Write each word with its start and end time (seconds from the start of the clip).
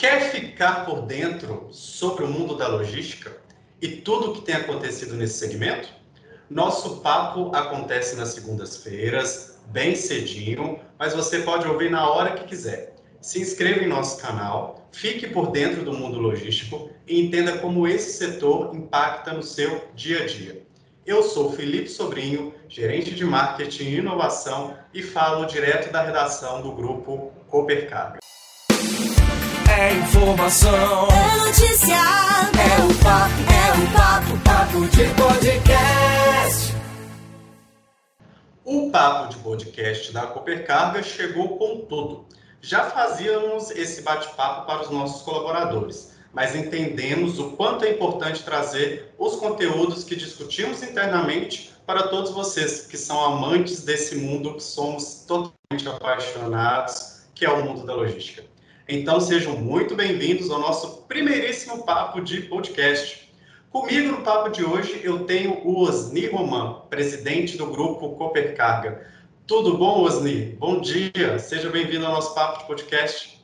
Quer 0.00 0.30
ficar 0.30 0.86
por 0.86 1.02
dentro 1.02 1.68
sobre 1.70 2.24
o 2.24 2.26
mundo 2.26 2.56
da 2.56 2.66
logística 2.66 3.36
e 3.82 3.86
tudo 3.86 4.30
o 4.30 4.34
que 4.34 4.40
tem 4.40 4.54
acontecido 4.54 5.14
nesse 5.14 5.34
segmento? 5.34 5.90
Nosso 6.48 7.02
papo 7.02 7.54
acontece 7.54 8.16
nas 8.16 8.30
segundas-feiras, 8.30 9.58
bem 9.66 9.94
cedinho, 9.94 10.80
mas 10.98 11.12
você 11.12 11.40
pode 11.40 11.68
ouvir 11.68 11.90
na 11.90 12.08
hora 12.08 12.32
que 12.32 12.44
quiser. 12.44 12.94
Se 13.20 13.42
inscreva 13.42 13.84
em 13.84 13.88
nosso 13.88 14.18
canal, 14.22 14.88
fique 14.90 15.26
por 15.26 15.50
dentro 15.50 15.84
do 15.84 15.92
mundo 15.92 16.18
logístico 16.18 16.88
e 17.06 17.20
entenda 17.20 17.58
como 17.58 17.86
esse 17.86 18.16
setor 18.16 18.74
impacta 18.74 19.34
no 19.34 19.42
seu 19.42 19.84
dia 19.94 20.22
a 20.22 20.26
dia. 20.26 20.62
Eu 21.04 21.22
sou 21.22 21.52
Felipe 21.52 21.90
Sobrinho, 21.90 22.54
gerente 22.70 23.14
de 23.14 23.26
marketing 23.26 23.84
e 23.84 23.98
inovação 23.98 24.78
e 24.94 25.02
falo 25.02 25.44
direto 25.44 25.92
da 25.92 26.00
redação 26.00 26.62
do 26.62 26.72
grupo 26.72 27.34
Coopercarga. 27.48 28.18
É 29.72 29.94
informação, 29.94 31.06
É 31.08 31.36
notícia, 31.46 31.94
é 31.94 32.84
o 32.84 32.94
papo, 33.04 33.34
é 33.48 33.70
o 33.78 33.86
papo, 33.96 34.38
papo 34.44 34.80
de 34.88 35.04
podcast. 35.14 36.74
O 38.64 38.90
papo 38.90 39.28
de 39.28 39.36
podcast 39.36 40.12
da 40.12 40.26
Coopercarga 40.26 41.04
chegou 41.04 41.56
com 41.56 41.82
tudo. 41.82 42.26
Já 42.60 42.90
fazíamos 42.90 43.70
esse 43.70 44.02
bate-papo 44.02 44.66
para 44.66 44.82
os 44.82 44.90
nossos 44.90 45.22
colaboradores, 45.22 46.14
mas 46.32 46.56
entendemos 46.56 47.38
o 47.38 47.52
quanto 47.52 47.84
é 47.84 47.92
importante 47.92 48.42
trazer 48.42 49.14
os 49.16 49.36
conteúdos 49.36 50.02
que 50.02 50.16
discutimos 50.16 50.82
internamente 50.82 51.72
para 51.86 52.08
todos 52.08 52.32
vocês 52.32 52.88
que 52.88 52.98
são 52.98 53.24
amantes 53.24 53.84
desse 53.84 54.16
mundo 54.16 54.54
que 54.54 54.62
somos 54.64 55.24
totalmente 55.28 55.88
apaixonados, 55.88 57.22
que 57.34 57.44
é 57.44 57.50
o 57.50 57.64
mundo 57.64 57.86
da 57.86 57.94
logística. 57.94 58.49
Então 58.92 59.20
sejam 59.20 59.56
muito 59.56 59.94
bem-vindos 59.94 60.50
ao 60.50 60.58
nosso 60.58 61.02
primeiríssimo 61.02 61.84
papo 61.84 62.20
de 62.20 62.40
podcast. 62.40 63.32
Comigo 63.70 64.16
no 64.16 64.22
papo 64.22 64.48
de 64.48 64.64
hoje 64.64 65.00
eu 65.04 65.26
tenho 65.26 65.64
o 65.64 65.82
Osni 65.82 66.26
Roman, 66.26 66.80
presidente 66.90 67.56
do 67.56 67.66
grupo 67.66 68.16
Coopercarga. 68.16 69.06
Tudo 69.46 69.78
bom, 69.78 70.02
Osni? 70.02 70.56
Bom 70.58 70.80
dia, 70.80 71.38
seja 71.38 71.70
bem-vindo 71.70 72.04
ao 72.04 72.14
nosso 72.14 72.34
papo 72.34 72.58
de 72.58 72.64
podcast. 72.66 73.40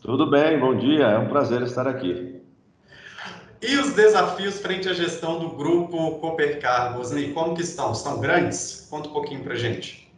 Tudo 0.00 0.30
bem, 0.30 0.56
bom 0.60 0.76
dia, 0.76 1.04
é 1.04 1.18
um 1.18 1.28
prazer 1.28 1.62
estar 1.62 1.88
aqui. 1.88 2.40
E 3.60 3.76
os 3.76 3.92
desafios 3.94 4.60
frente 4.60 4.88
à 4.88 4.92
gestão 4.92 5.40
do 5.40 5.48
grupo 5.48 6.20
Coopercarga, 6.20 6.96
Osni, 6.96 7.32
como 7.32 7.56
que 7.56 7.62
estão? 7.62 7.90
Estão 7.90 8.20
grandes? 8.20 8.86
Conta 8.88 9.08
um 9.08 9.12
pouquinho 9.12 9.42
pra 9.42 9.56
gente. 9.56 10.09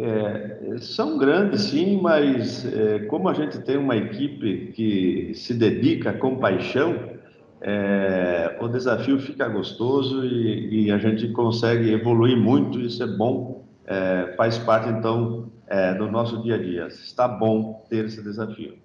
É, 0.00 0.78
são 0.78 1.18
grandes, 1.18 1.62
sim, 1.62 2.00
mas 2.00 2.64
é, 2.64 3.00
como 3.06 3.28
a 3.28 3.34
gente 3.34 3.58
tem 3.58 3.76
uma 3.76 3.96
equipe 3.96 4.72
que 4.72 5.32
se 5.34 5.52
dedica 5.52 6.12
com 6.12 6.36
paixão, 6.36 7.18
é, 7.60 8.56
o 8.60 8.68
desafio 8.68 9.18
fica 9.18 9.48
gostoso 9.48 10.24
e, 10.24 10.84
e, 10.84 10.92
a 10.92 10.98
gente 10.98 11.26
consegue 11.32 11.92
evoluir 11.92 12.36
muito. 12.36 12.80
Isso 12.80 13.02
é 13.02 13.08
bom, 13.08 13.64
é, 13.84 14.34
faz 14.36 14.56
parte 14.56 14.88
então 14.88 15.50
é, 15.66 15.92
do 15.94 16.08
nosso 16.08 16.40
dia 16.42 16.54
a 16.54 16.58
dia. 16.58 16.86
Está 16.86 17.26
bom 17.26 17.84
ter 17.90 18.04
esse 18.04 18.22
desafio. 18.22 18.78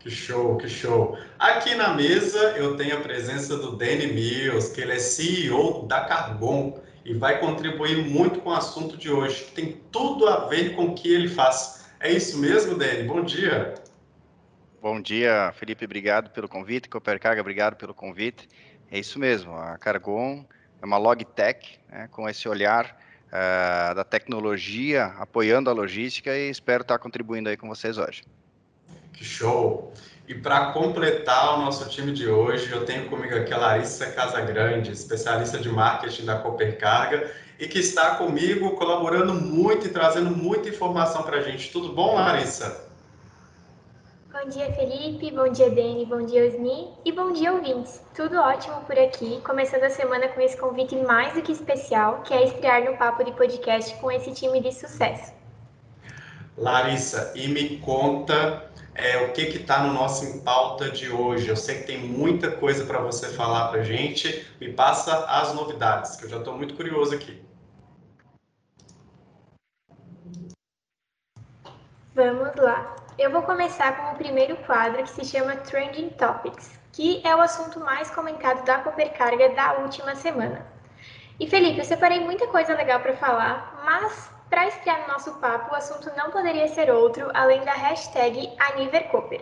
Que 0.00 0.10
show, 0.10 0.58
que 0.58 0.68
show. 0.68 1.16
Aqui 1.38 1.74
na 1.76 1.94
mesa 1.94 2.38
eu 2.58 2.76
tenho 2.76 2.98
a 2.98 3.00
presença 3.00 3.56
do 3.56 3.76
Danny 3.76 4.08
Mills, 4.08 4.74
que 4.74 4.82
ele 4.82 4.92
é 4.92 4.98
CEO 4.98 5.86
da 5.86 6.00
Carbon 6.00 6.78
e 7.04 7.14
vai 7.14 7.40
contribuir 7.40 8.04
muito 8.08 8.40
com 8.40 8.50
o 8.50 8.54
assunto 8.54 8.96
de 8.96 9.10
hoje, 9.10 9.44
que 9.44 9.52
tem 9.52 9.80
tudo 9.90 10.28
a 10.28 10.46
ver 10.46 10.74
com 10.74 10.86
o 10.86 10.94
que 10.94 11.12
ele 11.12 11.28
faz. 11.28 11.90
É 12.00 12.10
isso 12.10 12.38
mesmo, 12.38 12.76
Danny? 12.76 13.04
Bom 13.04 13.22
dia. 13.22 13.74
Bom 14.80 15.00
dia, 15.00 15.52
Felipe, 15.56 15.84
obrigado 15.84 16.30
pelo 16.30 16.48
convite. 16.48 16.88
Coopercarga, 16.88 17.40
obrigado 17.40 17.76
pelo 17.76 17.94
convite. 17.94 18.48
É 18.90 18.98
isso 18.98 19.18
mesmo, 19.18 19.54
a 19.54 19.78
Cargon 19.78 20.44
é 20.82 20.84
uma 20.84 20.98
logtech, 20.98 21.78
né, 21.88 22.08
com 22.10 22.28
esse 22.28 22.48
olhar 22.48 22.98
uh, 23.28 23.94
da 23.94 24.04
tecnologia, 24.04 25.06
apoiando 25.18 25.70
a 25.70 25.72
logística 25.72 26.36
e 26.36 26.50
espero 26.50 26.82
estar 26.82 26.98
contribuindo 26.98 27.48
aí 27.48 27.56
com 27.56 27.68
vocês 27.68 27.96
hoje. 27.96 28.22
Que 29.12 29.24
show! 29.24 29.92
E 30.28 30.34
para 30.34 30.72
completar 30.72 31.58
o 31.58 31.62
nosso 31.64 31.88
time 31.88 32.12
de 32.12 32.28
hoje, 32.28 32.70
eu 32.70 32.84
tenho 32.84 33.08
comigo 33.08 33.34
aqui 33.34 33.52
a 33.52 33.58
Larissa 33.58 34.06
Casagrande, 34.06 34.92
especialista 34.92 35.58
de 35.58 35.68
marketing 35.68 36.24
da 36.24 36.36
Coopercarga, 36.36 37.30
e 37.58 37.66
que 37.66 37.80
está 37.80 38.14
comigo 38.14 38.70
colaborando 38.76 39.34
muito 39.34 39.86
e 39.86 39.90
trazendo 39.90 40.30
muita 40.30 40.68
informação 40.68 41.22
para 41.24 41.38
a 41.38 41.42
gente. 41.42 41.72
Tudo 41.72 41.92
bom, 41.92 42.14
Larissa? 42.14 42.88
Bom 44.32 44.48
dia, 44.48 44.72
Felipe. 44.72 45.30
Bom 45.30 45.48
dia, 45.50 45.68
Dani. 45.68 46.06
Bom 46.06 46.24
dia, 46.24 46.46
Osni. 46.46 46.88
E 47.04 47.12
bom 47.12 47.32
dia, 47.32 47.52
ouvintes. 47.52 48.00
Tudo 48.14 48.40
ótimo 48.40 48.80
por 48.82 48.98
aqui. 48.98 49.40
Começando 49.44 49.84
a 49.84 49.90
semana 49.90 50.28
com 50.28 50.40
esse 50.40 50.56
convite 50.56 50.96
mais 50.96 51.34
do 51.34 51.42
que 51.42 51.52
especial, 51.52 52.22
que 52.22 52.32
é 52.32 52.44
estrear 52.44 52.82
no 52.84 52.96
Papo 52.96 53.22
de 53.22 53.32
Podcast 53.32 53.94
com 53.96 54.10
esse 54.10 54.32
time 54.32 54.60
de 54.60 54.72
sucesso. 54.72 55.32
Larissa, 56.56 57.32
e 57.34 57.46
me 57.48 57.76
conta 57.78 58.71
é, 58.94 59.18
o 59.18 59.32
que 59.32 59.42
está 59.42 59.82
no 59.82 59.92
nosso 59.92 60.24
em 60.24 60.40
pauta 60.40 60.90
de 60.90 61.10
hoje. 61.10 61.48
Eu 61.48 61.56
sei 61.56 61.78
que 61.78 61.86
tem 61.86 61.98
muita 61.98 62.50
coisa 62.50 62.84
para 62.84 63.00
você 63.00 63.28
falar 63.28 63.68
para 63.68 63.80
a 63.80 63.84
gente. 63.84 64.46
Me 64.60 64.72
passa 64.72 65.24
as 65.26 65.54
novidades, 65.54 66.16
que 66.16 66.24
eu 66.24 66.28
já 66.28 66.38
estou 66.38 66.56
muito 66.56 66.74
curioso 66.74 67.14
aqui. 67.14 67.42
Vamos 72.14 72.54
lá. 72.56 72.94
Eu 73.18 73.30
vou 73.30 73.42
começar 73.42 73.96
com 73.96 74.12
o 74.14 74.16
primeiro 74.16 74.56
quadro 74.66 75.02
que 75.02 75.10
se 75.10 75.24
chama 75.24 75.56
Trending 75.56 76.10
Topics, 76.10 76.78
que 76.92 77.26
é 77.26 77.34
o 77.34 77.40
assunto 77.40 77.80
mais 77.80 78.10
comentado 78.10 78.64
da 78.64 78.78
Coopercarga 78.78 79.54
da 79.54 79.78
última 79.78 80.14
semana. 80.14 80.66
E 81.40 81.48
Felipe, 81.48 81.78
eu 81.78 81.84
separei 81.84 82.20
muita 82.20 82.46
coisa 82.46 82.74
legal 82.74 83.00
para 83.00 83.16
falar, 83.16 83.82
mas 83.84 84.30
para 84.52 84.68
estrear 84.68 85.00
no 85.00 85.14
nosso 85.14 85.32
papo, 85.40 85.72
o 85.72 85.74
assunto 85.74 86.14
não 86.14 86.30
poderia 86.30 86.68
ser 86.68 86.90
outro 86.90 87.30
além 87.32 87.64
da 87.64 87.72
hashtag 87.72 88.54
AniverCooper. 88.58 89.40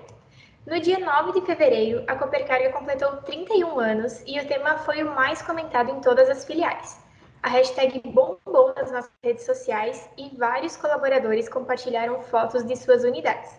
No 0.65 0.79
dia 0.79 1.01
9 1.01 1.33
de 1.33 1.45
fevereiro, 1.45 2.05
a 2.07 2.15
Coopercarga 2.15 2.71
completou 2.71 3.17
31 3.17 3.81
anos 3.81 4.23
e 4.25 4.39
o 4.39 4.47
tema 4.47 4.79
foi 4.79 5.03
o 5.03 5.13
mais 5.13 5.43
comentado 5.43 5.91
em 5.91 6.01
todas 6.01 6.31
as 6.31 6.45
filiais. 6.45 6.97
A 7.43 7.49
hashtag 7.49 8.01
bombou 8.05 8.73
nas 8.77 8.93
nossas 8.93 9.11
redes 9.21 9.45
sociais 9.45 10.09
e 10.17 10.29
vários 10.37 10.77
colaboradores 10.77 11.49
compartilharam 11.49 12.23
fotos 12.23 12.63
de 12.63 12.77
suas 12.77 13.03
unidades, 13.03 13.51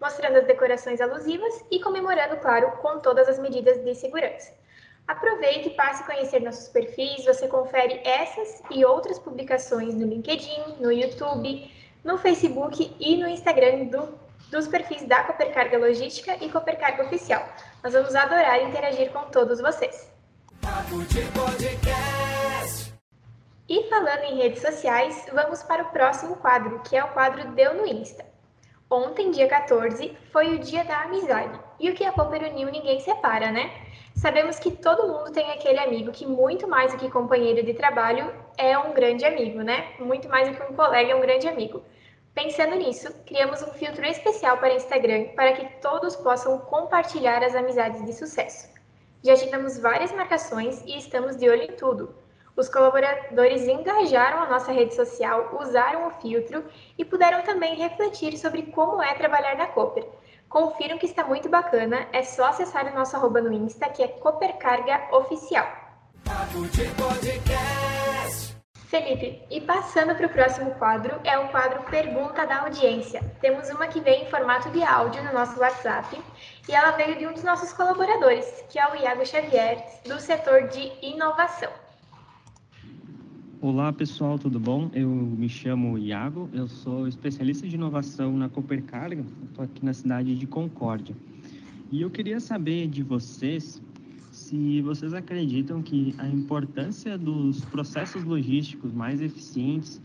mostrando 0.00 0.36
as 0.36 0.46
decorações 0.46 1.00
alusivas 1.00 1.64
e 1.72 1.80
comemorando, 1.80 2.36
claro, 2.36 2.70
com 2.80 3.00
todas 3.00 3.28
as 3.28 3.40
medidas 3.40 3.82
de 3.84 3.96
segurança. 3.96 4.59
Aproveite 5.06 5.68
e 5.68 5.74
passe 5.74 6.02
a 6.02 6.06
conhecer 6.06 6.40
nossos 6.40 6.68
perfis. 6.68 7.24
Você 7.24 7.48
confere 7.48 8.00
essas 8.04 8.62
e 8.70 8.84
outras 8.84 9.18
publicações 9.18 9.94
no 9.94 10.06
LinkedIn, 10.06 10.76
no 10.80 10.92
YouTube, 10.92 11.70
no 12.04 12.18
Facebook 12.18 12.94
e 12.98 13.16
no 13.16 13.28
Instagram 13.28 13.86
do, 13.86 14.18
dos 14.50 14.68
perfis 14.68 15.02
da 15.04 15.24
Coopercarga 15.24 15.78
Logística 15.78 16.36
e 16.40 16.48
Coopercarga 16.48 17.04
Oficial. 17.04 17.46
Nós 17.82 17.92
vamos 17.92 18.14
adorar 18.14 18.62
interagir 18.62 19.10
com 19.10 19.24
todos 19.30 19.60
vocês. 19.60 20.10
E 23.68 23.88
falando 23.88 24.24
em 24.24 24.36
redes 24.36 24.62
sociais, 24.62 25.26
vamos 25.32 25.62
para 25.62 25.84
o 25.84 25.90
próximo 25.90 26.36
quadro, 26.36 26.80
que 26.80 26.96
é 26.96 27.04
o 27.04 27.12
quadro 27.12 27.52
Deu 27.52 27.74
no 27.74 27.86
Insta. 27.86 28.24
Ontem, 28.90 29.30
dia 29.30 29.46
14, 29.46 30.16
foi 30.32 30.56
o 30.56 30.58
dia 30.58 30.84
da 30.84 31.02
amizade. 31.02 31.56
E 31.78 31.88
o 31.88 31.94
que 31.94 32.04
a 32.04 32.10
Cooper 32.10 32.50
uniu 32.50 32.68
ninguém 32.72 32.98
separa, 32.98 33.52
né? 33.52 33.70
Sabemos 34.14 34.58
que 34.58 34.70
todo 34.70 35.08
mundo 35.08 35.32
tem 35.32 35.50
aquele 35.50 35.78
amigo 35.78 36.12
que, 36.12 36.26
muito 36.26 36.68
mais 36.68 36.92
do 36.92 36.98
que 36.98 37.10
companheiro 37.10 37.64
de 37.64 37.72
trabalho, 37.74 38.32
é 38.58 38.76
um 38.76 38.92
grande 38.92 39.24
amigo, 39.24 39.62
né? 39.62 39.94
Muito 39.98 40.28
mais 40.28 40.48
do 40.48 40.54
que 40.54 40.72
um 40.72 40.76
colega 40.76 41.12
é 41.12 41.14
um 41.14 41.20
grande 41.20 41.48
amigo. 41.48 41.82
Pensando 42.34 42.76
nisso, 42.76 43.12
criamos 43.26 43.62
um 43.62 43.72
filtro 43.72 44.04
especial 44.04 44.58
para 44.58 44.74
Instagram 44.74 45.28
para 45.34 45.52
que 45.52 45.80
todos 45.80 46.16
possam 46.16 46.58
compartilhar 46.58 47.42
as 47.42 47.54
amizades 47.54 48.04
de 48.04 48.12
sucesso. 48.12 48.68
Já 49.22 49.36
tivemos 49.36 49.78
várias 49.78 50.12
marcações 50.12 50.82
e 50.86 50.96
estamos 50.96 51.36
de 51.36 51.48
olho 51.48 51.62
em 51.62 51.76
tudo. 51.76 52.14
Os 52.56 52.68
colaboradores 52.68 53.66
engajaram 53.66 54.42
a 54.42 54.48
nossa 54.48 54.72
rede 54.72 54.94
social, 54.94 55.58
usaram 55.60 56.06
o 56.06 56.10
filtro 56.10 56.64
e 56.98 57.04
puderam 57.04 57.42
também 57.42 57.74
refletir 57.74 58.36
sobre 58.36 58.62
como 58.62 59.02
é 59.02 59.14
trabalhar 59.14 59.56
na 59.56 59.66
Cooper. 59.66 60.06
Confiram 60.50 60.98
que 60.98 61.06
está 61.06 61.22
muito 61.22 61.48
bacana, 61.48 62.08
é 62.12 62.24
só 62.24 62.46
acessar 62.46 62.84
o 62.84 62.92
nosso 62.92 63.14
arroba 63.14 63.40
no 63.40 63.52
Insta, 63.52 63.88
que 63.88 64.02
é 64.02 64.08
Coopercarga 64.08 65.06
Oficial. 65.12 65.64
Felipe, 68.88 69.46
e 69.48 69.60
passando 69.60 70.12
para 70.16 70.26
o 70.26 70.28
próximo 70.28 70.72
quadro, 70.72 71.20
é 71.22 71.38
o 71.38 71.46
quadro 71.50 71.84
Pergunta 71.84 72.44
da 72.48 72.62
Audiência. 72.62 73.22
Temos 73.40 73.70
uma 73.70 73.86
que 73.86 74.00
vem 74.00 74.24
em 74.24 74.28
formato 74.28 74.68
de 74.70 74.82
áudio 74.82 75.22
no 75.22 75.32
nosso 75.32 75.60
WhatsApp 75.60 76.20
e 76.68 76.74
ela 76.74 76.90
veio 76.96 77.16
de 77.16 77.28
um 77.28 77.32
dos 77.32 77.44
nossos 77.44 77.72
colaboradores, 77.72 78.64
que 78.68 78.76
é 78.76 78.90
o 78.90 78.96
Iago 78.96 79.24
Xavier, 79.24 79.86
do 80.04 80.18
setor 80.18 80.66
de 80.66 80.92
inovação. 81.00 81.70
Olá 83.62 83.92
pessoal, 83.92 84.38
tudo 84.38 84.58
bom? 84.58 84.90
Eu 84.94 85.10
me 85.10 85.46
chamo 85.46 85.98
Iago, 85.98 86.48
eu 86.50 86.66
sou 86.66 87.06
especialista 87.06 87.68
de 87.68 87.74
inovação 87.74 88.34
na 88.34 88.48
Coopercarga, 88.48 89.22
estou 89.44 89.62
aqui 89.62 89.84
na 89.84 89.92
cidade 89.92 90.34
de 90.34 90.46
Concórdia. 90.46 91.14
E 91.92 92.00
eu 92.00 92.08
queria 92.08 92.40
saber 92.40 92.88
de 92.88 93.02
vocês 93.02 93.82
se 94.32 94.80
vocês 94.80 95.12
acreditam 95.12 95.82
que 95.82 96.14
a 96.16 96.26
importância 96.26 97.18
dos 97.18 97.62
processos 97.66 98.24
logísticos 98.24 98.94
mais 98.94 99.20
eficientes 99.20 100.00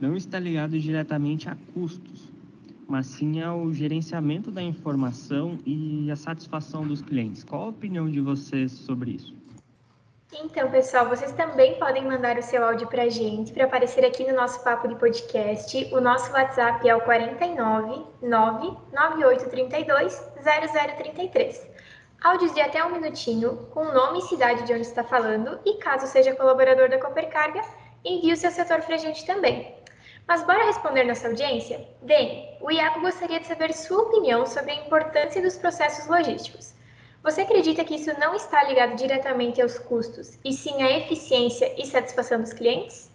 não 0.00 0.16
está 0.16 0.38
ligado 0.38 0.78
diretamente 0.78 1.48
a 1.48 1.56
custos, 1.74 2.32
mas 2.88 3.06
sim 3.06 3.40
ao 3.40 3.72
gerenciamento 3.72 4.52
da 4.52 4.62
informação 4.62 5.58
e 5.66 6.08
a 6.12 6.16
satisfação 6.16 6.86
dos 6.86 7.02
clientes. 7.02 7.42
Qual 7.42 7.64
a 7.64 7.68
opinião 7.70 8.08
de 8.08 8.20
vocês 8.20 8.70
sobre 8.70 9.10
isso? 9.16 9.39
Então, 10.32 10.70
pessoal, 10.70 11.08
vocês 11.08 11.32
também 11.32 11.76
podem 11.80 12.04
mandar 12.04 12.38
o 12.38 12.42
seu 12.42 12.64
áudio 12.64 12.86
para 12.86 13.02
a 13.02 13.08
gente, 13.08 13.52
para 13.52 13.64
aparecer 13.64 14.04
aqui 14.04 14.24
no 14.24 14.36
nosso 14.36 14.62
papo 14.62 14.86
de 14.86 14.94
podcast. 14.94 15.92
O 15.92 16.00
nosso 16.00 16.32
WhatsApp 16.32 16.88
é 16.88 16.94
o 16.94 17.00
49 17.00 18.06
99832 18.22 20.22
0033. 20.96 21.68
Áudios 22.22 22.54
de 22.54 22.60
até 22.60 22.84
um 22.84 22.92
minutinho, 22.92 23.56
com 23.72 23.86
nome 23.86 24.20
e 24.20 24.22
cidade 24.22 24.62
de 24.62 24.72
onde 24.72 24.82
está 24.82 25.02
falando, 25.02 25.58
e 25.64 25.78
caso 25.78 26.06
seja 26.06 26.36
colaborador 26.36 26.88
da 26.88 27.00
Coopercarga, 27.00 27.62
envie 28.04 28.32
o 28.32 28.36
seu 28.36 28.52
setor 28.52 28.82
para 28.82 28.94
a 28.94 28.98
gente 28.98 29.26
também. 29.26 29.74
Mas 30.28 30.44
bora 30.44 30.64
responder 30.64 31.02
nossa 31.02 31.26
audiência? 31.26 31.88
Bem, 32.02 32.56
o 32.60 32.70
Iaco 32.70 33.00
gostaria 33.00 33.40
de 33.40 33.48
saber 33.48 33.72
sua 33.72 34.02
opinião 34.02 34.46
sobre 34.46 34.70
a 34.70 34.76
importância 34.76 35.42
dos 35.42 35.58
processos 35.58 36.06
logísticos. 36.06 36.78
Você 37.22 37.42
acredita 37.42 37.84
que 37.84 37.96
isso 37.96 38.10
não 38.18 38.34
está 38.34 38.64
ligado 38.64 38.96
diretamente 38.96 39.60
aos 39.60 39.78
custos, 39.78 40.38
e 40.42 40.54
sim 40.54 40.82
à 40.82 40.90
eficiência 40.98 41.70
e 41.78 41.84
satisfação 41.84 42.40
dos 42.40 42.54
clientes? 42.54 43.10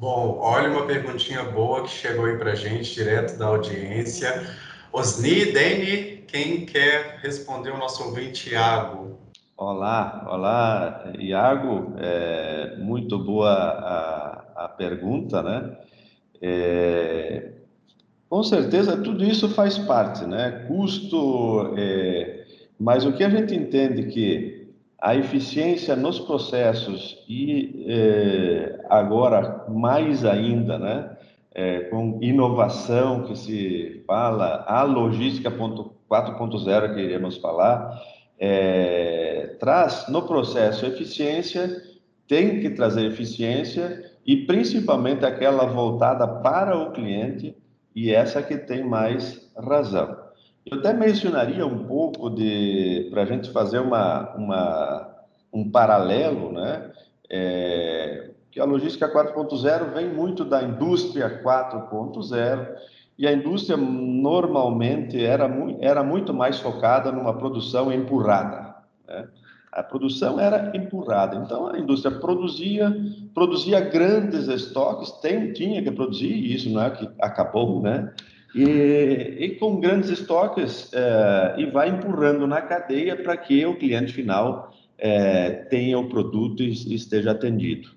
Bom, 0.00 0.38
olha 0.40 0.70
uma 0.70 0.86
perguntinha 0.86 1.44
boa 1.44 1.82
que 1.82 1.90
chegou 1.90 2.24
aí 2.24 2.36
para 2.38 2.54
gente, 2.54 2.94
direto 2.94 3.38
da 3.38 3.46
audiência. 3.46 4.56
Osni, 4.90 5.52
Deni, 5.52 6.24
quem 6.26 6.64
quer 6.64 7.18
responder 7.22 7.70
o 7.70 7.78
nosso 7.78 8.02
ouvinte, 8.04 8.50
Iago? 8.50 9.18
Olá, 9.54 10.26
olá, 10.30 11.12
Iago. 11.18 11.94
É, 11.98 12.76
muito 12.78 13.18
boa 13.18 13.52
a, 13.52 14.64
a 14.64 14.68
pergunta, 14.68 15.42
né? 15.42 15.76
É, 16.40 17.52
com 18.30 18.42
certeza, 18.42 18.96
tudo 18.96 19.22
isso 19.22 19.50
faz 19.50 19.76
parte, 19.76 20.24
né? 20.24 20.64
Custo, 20.66 21.74
é, 21.76 22.41
mas 22.82 23.06
o 23.06 23.12
que 23.12 23.22
a 23.22 23.30
gente 23.30 23.54
entende 23.54 24.06
que 24.06 24.68
a 25.00 25.14
eficiência 25.14 25.94
nos 25.94 26.18
processos 26.18 27.16
e 27.28 27.86
é, 27.86 28.84
agora 28.90 29.64
mais 29.68 30.24
ainda, 30.24 30.80
né, 30.80 31.16
é, 31.54 31.80
com 31.84 32.18
inovação 32.20 33.22
que 33.22 33.36
se 33.38 34.02
fala, 34.04 34.64
a 34.66 34.82
logística 34.82 35.48
4.0 35.48 36.94
que 36.94 37.00
iremos 37.00 37.36
falar, 37.36 38.02
é, 38.36 39.56
traz 39.60 40.08
no 40.08 40.22
processo 40.22 40.84
eficiência, 40.84 41.80
tem 42.26 42.58
que 42.58 42.70
trazer 42.70 43.06
eficiência 43.06 44.10
e 44.26 44.38
principalmente 44.38 45.24
aquela 45.24 45.66
voltada 45.66 46.26
para 46.26 46.76
o 46.76 46.90
cliente 46.90 47.56
e 47.94 48.12
essa 48.12 48.42
que 48.42 48.56
tem 48.56 48.82
mais 48.82 49.52
razão. 49.56 50.21
Eu 50.64 50.78
até 50.78 50.92
mencionaria 50.92 51.66
um 51.66 51.84
pouco 51.84 52.30
de 52.30 53.08
para 53.10 53.22
a 53.22 53.26
gente 53.26 53.50
fazer 53.50 53.80
uma, 53.80 54.30
uma, 54.36 55.16
um 55.52 55.70
paralelo, 55.70 56.52
né? 56.52 56.90
É, 57.28 58.30
que 58.50 58.60
a 58.60 58.64
logística 58.64 59.10
4.0 59.10 59.94
vem 59.94 60.12
muito 60.12 60.44
da 60.44 60.62
indústria 60.62 61.42
4.0 61.42 62.68
e 63.18 63.26
a 63.26 63.32
indústria 63.32 63.76
normalmente 63.76 65.24
era, 65.24 65.50
era 65.80 66.02
muito 66.02 66.34
mais 66.34 66.60
focada 66.60 67.10
numa 67.10 67.36
produção 67.36 67.90
empurrada. 67.90 68.74
Né? 69.08 69.26
A 69.72 69.82
produção 69.82 70.38
era 70.38 70.70
empurrada, 70.76 71.36
então 71.36 71.68
a 71.68 71.78
indústria 71.78 72.14
produzia, 72.18 72.94
produzia 73.32 73.80
grandes 73.80 74.48
estoques, 74.48 75.10
tem, 75.12 75.52
tinha 75.54 75.82
que 75.82 75.90
produzir, 75.90 76.30
e 76.30 76.54
isso 76.54 76.68
não 76.68 76.82
é 76.82 76.90
que 76.90 77.08
acabou, 77.22 77.80
né? 77.80 78.12
E, 78.54 79.36
e 79.38 79.56
com 79.56 79.80
grandes 79.80 80.10
estoques 80.10 80.90
é, 80.92 81.54
e 81.56 81.66
vai 81.66 81.88
empurrando 81.88 82.46
na 82.46 82.60
cadeia 82.60 83.16
para 83.16 83.36
que 83.36 83.64
o 83.64 83.76
cliente 83.76 84.12
final 84.12 84.74
é, 84.98 85.50
tenha 85.70 85.98
o 85.98 86.08
produto 86.08 86.62
e 86.62 86.70
esteja 86.94 87.30
atendido. 87.30 87.90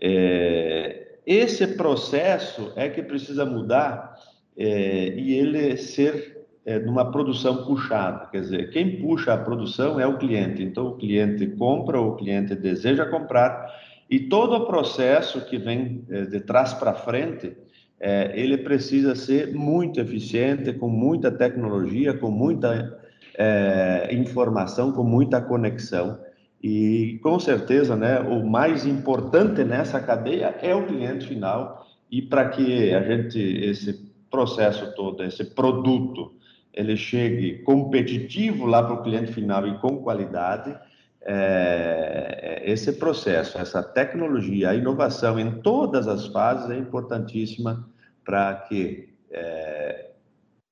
É, 0.00 1.16
esse 1.26 1.66
processo 1.66 2.72
é 2.76 2.88
que 2.88 3.02
precisa 3.02 3.44
mudar 3.44 4.16
e 4.56 5.34
ele 5.34 5.76
ser 5.76 6.36
numa 6.84 7.12
produção 7.12 7.64
puxada, 7.64 8.26
quer 8.26 8.40
dizer, 8.40 8.70
quem 8.70 9.00
puxa 9.00 9.32
a 9.32 9.38
produção 9.38 10.00
é 10.00 10.06
o 10.06 10.18
cliente. 10.18 10.62
Então, 10.62 10.88
o 10.88 10.96
cliente 10.96 11.46
compra, 11.46 12.00
o 12.00 12.16
cliente 12.16 12.56
deseja 12.56 13.06
comprar 13.06 13.72
e 14.10 14.18
todo 14.20 14.54
o 14.54 14.66
processo 14.66 15.44
que 15.44 15.58
vem 15.58 16.04
de 16.30 16.40
trás 16.40 16.74
para 16.74 16.92
frente 16.94 17.56
é, 18.00 18.32
ele 18.34 18.58
precisa 18.58 19.14
ser 19.14 19.52
muito 19.54 20.00
eficiente, 20.00 20.72
com 20.72 20.88
muita 20.88 21.30
tecnologia, 21.30 22.14
com 22.14 22.30
muita 22.30 23.00
é, 23.36 24.08
informação, 24.12 24.92
com 24.92 25.02
muita 25.02 25.40
conexão. 25.40 26.18
E 26.62 27.18
com 27.22 27.38
certeza, 27.38 27.96
né, 27.96 28.20
o 28.20 28.46
mais 28.46 28.86
importante 28.86 29.64
nessa 29.64 30.00
cadeia 30.00 30.56
é 30.62 30.74
o 30.74 30.86
cliente 30.86 31.26
final. 31.26 31.86
E 32.10 32.22
para 32.22 32.48
que 32.48 32.92
a 32.94 33.02
gente 33.02 33.38
esse 33.38 34.08
processo 34.30 34.94
todo, 34.94 35.22
esse 35.22 35.44
produto, 35.44 36.32
ele 36.72 36.96
chegue 36.96 37.58
competitivo 37.62 38.66
lá 38.66 38.82
para 38.82 38.94
o 38.94 39.02
cliente 39.02 39.32
final 39.32 39.66
e 39.66 39.78
com 39.78 39.98
qualidade, 39.98 40.76
é, 41.22 42.62
esse 42.64 42.92
processo, 42.92 43.58
essa 43.58 43.82
tecnologia, 43.82 44.70
a 44.70 44.74
inovação 44.74 45.38
em 45.38 45.60
todas 45.60 46.06
as 46.06 46.26
fases 46.28 46.70
é 46.70 46.76
importantíssima 46.76 47.88
para 48.24 48.54
que 48.68 49.14
é, 49.30 50.10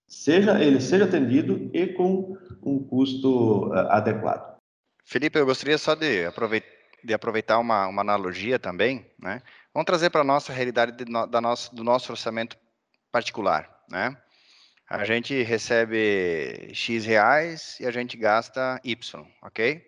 seja 0.06 0.62
ele 0.62 0.81
seja 0.81 1.04
atendido 1.04 1.70
e 1.72 1.88
com 1.88 2.37
um 2.62 2.82
custo 2.82 3.69
uh, 3.69 3.90
adequado. 3.90 4.56
Felipe, 5.04 5.38
eu 5.38 5.46
gostaria 5.46 5.78
só 5.78 5.94
de 5.94 6.25
aproveitar, 6.25 6.69
de 7.02 7.14
aproveitar 7.14 7.58
uma, 7.58 7.87
uma 7.87 8.02
analogia 8.02 8.58
também, 8.58 9.06
né? 9.19 9.40
Vamos 9.72 9.87
trazer 9.87 10.10
para 10.10 10.22
a 10.22 10.25
nossa 10.25 10.52
realidade 10.52 11.04
da 11.04 11.40
nossa, 11.40 11.75
do 11.75 11.84
nosso 11.84 12.10
orçamento 12.10 12.56
particular, 13.12 13.70
né? 13.90 14.16
A 14.88 15.04
gente 15.04 15.42
recebe 15.42 16.70
X 16.72 17.04
reais 17.04 17.78
e 17.81 17.87
a 17.87 17.90
gente 17.90 18.16
gasta 18.16 18.80
Y, 18.85 19.26
ok? 19.42 19.86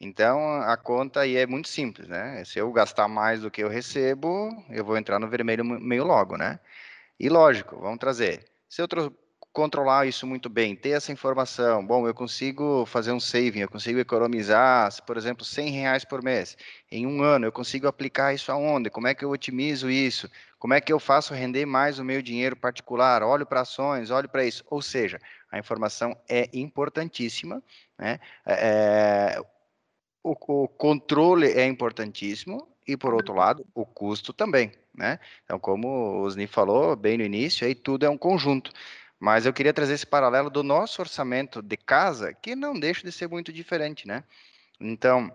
Então, 0.00 0.62
a 0.62 0.76
conta 0.78 1.20
aí 1.20 1.36
é 1.36 1.46
muito 1.46 1.68
simples, 1.68 2.08
né? 2.08 2.42
Se 2.44 2.58
eu 2.58 2.72
gastar 2.72 3.06
mais 3.06 3.42
do 3.42 3.50
que 3.50 3.62
eu 3.62 3.68
recebo, 3.68 4.48
eu 4.70 4.82
vou 4.82 4.96
entrar 4.96 5.18
no 5.18 5.28
vermelho 5.28 5.62
meio 5.64 6.04
logo, 6.04 6.38
né? 6.38 6.58
E 7.18 7.28
lógico, 7.28 7.78
vamos 7.78 7.98
trazer. 7.98 8.46
Se 8.68 8.80
eu 8.80 8.88
controlar 9.52 10.06
isso 10.06 10.26
muito 10.26 10.48
bem, 10.48 10.74
ter 10.76 10.90
essa 10.90 11.12
informação, 11.12 11.84
bom, 11.84 12.06
eu 12.06 12.14
consigo 12.14 12.86
fazer 12.86 13.12
um 13.12 13.20
saving, 13.20 13.60
eu 13.60 13.68
consigo 13.68 13.98
economizar, 13.98 14.90
por 15.04 15.18
exemplo, 15.18 15.44
100 15.44 15.70
reais 15.70 16.04
por 16.04 16.22
mês. 16.22 16.56
Em 16.90 17.06
um 17.06 17.22
ano, 17.22 17.46
eu 17.46 17.52
consigo 17.52 17.86
aplicar 17.86 18.32
isso 18.34 18.50
aonde? 18.50 18.88
Como 18.88 19.06
é 19.06 19.14
que 19.14 19.24
eu 19.24 19.30
otimizo 19.30 19.90
isso? 19.90 20.30
Como 20.58 20.72
é 20.72 20.80
que 20.80 20.92
eu 20.92 20.98
faço 21.00 21.34
render 21.34 21.66
mais 21.66 21.98
o 21.98 22.04
meu 22.04 22.22
dinheiro 22.22 22.56
particular? 22.56 23.22
Olho 23.22 23.44
para 23.44 23.62
ações, 23.62 24.10
olho 24.10 24.28
para 24.30 24.44
isso. 24.46 24.64
Ou 24.70 24.80
seja, 24.80 25.20
a 25.50 25.58
informação 25.58 26.16
é 26.28 26.48
importantíssima, 26.54 27.62
né? 27.98 28.18
É, 28.46 29.36
é 29.36 29.59
o, 30.22 30.36
o 30.64 30.68
controle 30.68 31.48
é 31.48 31.66
importantíssimo 31.66 32.68
e, 32.86 32.96
por 32.96 33.14
outro 33.14 33.34
lado, 33.34 33.66
o 33.74 33.84
custo 33.84 34.32
também, 34.32 34.72
né? 34.94 35.18
Então, 35.44 35.58
como 35.58 35.88
o 35.88 36.22
Osni 36.22 36.46
falou 36.46 36.96
bem 36.96 37.18
no 37.18 37.24
início, 37.24 37.66
aí 37.66 37.74
tudo 37.74 38.04
é 38.04 38.10
um 38.10 38.18
conjunto. 38.18 38.72
Mas 39.18 39.44
eu 39.44 39.52
queria 39.52 39.72
trazer 39.72 39.94
esse 39.94 40.06
paralelo 40.06 40.48
do 40.48 40.62
nosso 40.62 41.02
orçamento 41.02 41.60
de 41.60 41.76
casa, 41.76 42.32
que 42.32 42.56
não 42.56 42.78
deixa 42.78 43.04
de 43.04 43.12
ser 43.12 43.28
muito 43.28 43.52
diferente, 43.52 44.08
né? 44.08 44.24
Então, 44.80 45.30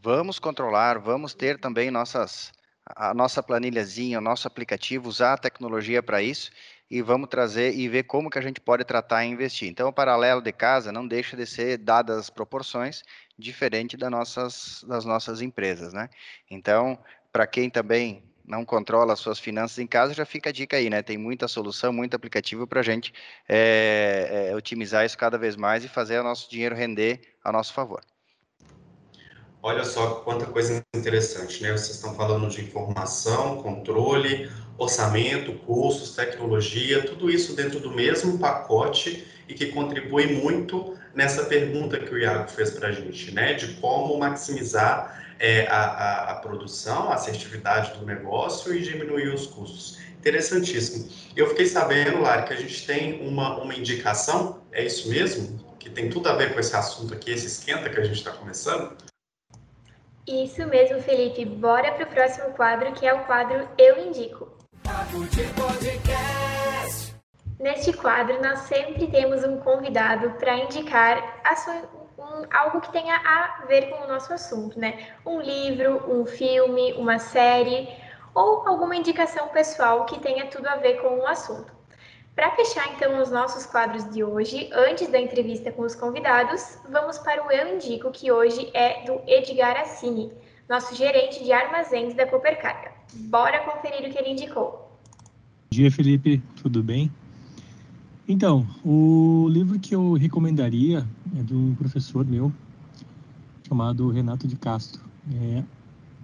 vamos 0.00 0.38
controlar, 0.38 0.98
vamos 0.98 1.34
ter 1.34 1.58
também 1.58 1.90
nossas, 1.90 2.52
a 2.86 3.12
nossa 3.12 3.42
planilhazinha, 3.42 4.18
o 4.18 4.22
nosso 4.22 4.46
aplicativo, 4.46 5.08
usar 5.08 5.34
a 5.34 5.38
tecnologia 5.38 6.02
para 6.02 6.22
isso 6.22 6.52
e 6.92 7.00
vamos 7.00 7.30
trazer 7.30 7.74
e 7.74 7.88
ver 7.88 8.02
como 8.02 8.28
que 8.28 8.38
a 8.38 8.42
gente 8.42 8.60
pode 8.60 8.84
tratar 8.84 9.24
e 9.24 9.28
investir. 9.28 9.66
Então, 9.66 9.88
o 9.88 9.92
paralelo 9.92 10.42
de 10.42 10.52
casa 10.52 10.92
não 10.92 11.08
deixa 11.08 11.34
de 11.34 11.46
ser, 11.46 11.78
dadas 11.78 12.18
as 12.18 12.30
proporções, 12.30 13.02
diferente 13.38 13.96
das 13.96 14.10
nossas, 14.10 14.84
das 14.86 15.04
nossas 15.04 15.40
empresas, 15.40 15.92
né? 15.92 16.08
Então, 16.50 16.98
para 17.32 17.46
quem 17.46 17.70
também 17.70 18.22
não 18.44 18.64
controla 18.64 19.12
as 19.12 19.20
suas 19.20 19.38
finanças 19.38 19.78
em 19.78 19.86
casa, 19.86 20.14
já 20.14 20.26
fica 20.26 20.50
a 20.50 20.52
dica 20.52 20.76
aí, 20.76 20.90
né? 20.90 21.02
Tem 21.02 21.16
muita 21.16 21.48
solução, 21.48 21.92
muito 21.92 22.14
aplicativo 22.14 22.66
para 22.66 22.80
a 22.80 22.82
gente 22.82 23.12
é, 23.48 24.48
é, 24.50 24.56
otimizar 24.56 25.04
isso 25.04 25.16
cada 25.16 25.38
vez 25.38 25.56
mais 25.56 25.84
e 25.84 25.88
fazer 25.88 26.20
o 26.20 26.24
nosso 26.24 26.50
dinheiro 26.50 26.74
render 26.74 27.36
a 27.42 27.52
nosso 27.52 27.72
favor. 27.72 28.02
Olha 29.64 29.84
só 29.84 30.16
quanta 30.24 30.44
coisa 30.46 30.84
interessante, 30.92 31.62
né? 31.62 31.70
Vocês 31.70 31.94
estão 31.94 32.16
falando 32.16 32.48
de 32.48 32.62
informação, 32.62 33.62
controle, 33.62 34.50
orçamento, 34.76 35.52
custos, 35.60 36.16
tecnologia, 36.16 37.04
tudo 37.04 37.30
isso 37.30 37.54
dentro 37.54 37.78
do 37.78 37.92
mesmo 37.92 38.40
pacote 38.40 39.24
e 39.48 39.54
que 39.54 39.66
contribui 39.66 40.26
muito 40.26 40.98
nessa 41.14 41.44
pergunta 41.44 41.96
que 41.96 42.12
o 42.12 42.18
Iago 42.18 42.50
fez 42.50 42.70
para 42.70 42.88
a 42.88 42.92
gente, 42.92 43.30
né? 43.30 43.54
De 43.54 43.74
como 43.74 44.18
maximizar 44.18 45.36
é, 45.38 45.68
a, 45.68 45.76
a, 45.76 46.30
a, 46.32 46.34
produção, 46.40 47.12
a 47.12 47.14
assertividade 47.14 47.96
do 47.96 48.04
negócio 48.04 48.74
e 48.74 48.82
diminuir 48.82 49.32
os 49.32 49.46
custos. 49.46 49.96
Interessantíssimo. 50.18 51.08
Eu 51.36 51.48
fiquei 51.50 51.66
sabendo, 51.66 52.20
Lari, 52.20 52.48
que 52.48 52.52
a 52.52 52.56
gente 52.56 52.84
tem 52.84 53.24
uma, 53.24 53.62
uma 53.62 53.74
indicação, 53.76 54.60
é 54.72 54.84
isso 54.84 55.08
mesmo? 55.08 55.64
Que 55.78 55.88
tem 55.88 56.10
tudo 56.10 56.28
a 56.28 56.34
ver 56.34 56.52
com 56.52 56.58
esse 56.58 56.74
assunto 56.74 57.14
aqui, 57.14 57.30
esse 57.30 57.46
esquenta 57.46 57.88
que 57.88 58.00
a 58.00 58.04
gente 58.04 58.18
está 58.18 58.32
começando? 58.32 59.11
Isso 60.26 60.64
mesmo, 60.66 61.02
Felipe. 61.02 61.44
Bora 61.44 61.92
para 61.92 62.04
o 62.04 62.08
próximo 62.08 62.52
quadro, 62.54 62.92
que 62.92 63.06
é 63.06 63.12
o 63.12 63.24
quadro 63.24 63.68
Eu 63.76 64.06
Indico. 64.06 64.56
Neste 67.58 67.92
quadro, 67.92 68.40
nós 68.40 68.60
sempre 68.60 69.08
temos 69.08 69.44
um 69.44 69.58
convidado 69.58 70.30
para 70.32 70.56
indicar 70.56 71.42
sua, 71.56 71.74
um, 72.18 72.46
algo 72.52 72.80
que 72.80 72.92
tenha 72.92 73.16
a 73.16 73.64
ver 73.66 73.90
com 73.90 74.04
o 74.04 74.08
nosso 74.08 74.32
assunto, 74.32 74.78
né? 74.78 75.08
Um 75.26 75.40
livro, 75.40 76.04
um 76.08 76.24
filme, 76.24 76.92
uma 76.94 77.18
série 77.18 77.88
ou 78.34 78.66
alguma 78.66 78.96
indicação 78.96 79.48
pessoal 79.48 80.04
que 80.06 80.20
tenha 80.20 80.46
tudo 80.46 80.66
a 80.66 80.76
ver 80.76 81.00
com 81.02 81.18
o 81.18 81.26
assunto. 81.26 81.72
Para 82.34 82.50
fechar 82.56 82.94
então 82.94 83.22
os 83.22 83.30
nossos 83.30 83.66
quadros 83.66 84.08
de 84.10 84.24
hoje, 84.24 84.70
antes 84.72 85.08
da 85.08 85.20
entrevista 85.20 85.70
com 85.70 85.82
os 85.82 85.94
convidados, 85.94 86.78
vamos 86.90 87.18
para 87.18 87.46
o 87.46 87.50
Eu 87.50 87.76
Indico, 87.76 88.10
que 88.10 88.32
hoje 88.32 88.70
é 88.72 89.04
do 89.04 89.20
Edgar 89.26 89.76
Assini, 89.78 90.32
nosso 90.66 90.94
gerente 90.94 91.44
de 91.44 91.52
armazéns 91.52 92.14
da 92.14 92.26
Coopercarga. 92.26 92.92
Bora 93.12 93.60
conferir 93.64 94.08
o 94.08 94.10
que 94.10 94.18
ele 94.18 94.30
indicou. 94.30 94.98
Bom 95.70 95.76
dia, 95.76 95.90
Felipe, 95.90 96.42
tudo 96.62 96.82
bem? 96.82 97.12
Então, 98.26 98.66
o 98.82 99.46
livro 99.50 99.78
que 99.78 99.94
eu 99.94 100.14
recomendaria 100.14 101.06
é 101.38 101.42
de 101.42 101.54
um 101.54 101.74
professor 101.74 102.24
meu 102.24 102.50
chamado 103.68 104.08
Renato 104.10 104.48
de 104.48 104.56
Castro. 104.56 105.02
É, 105.34 105.62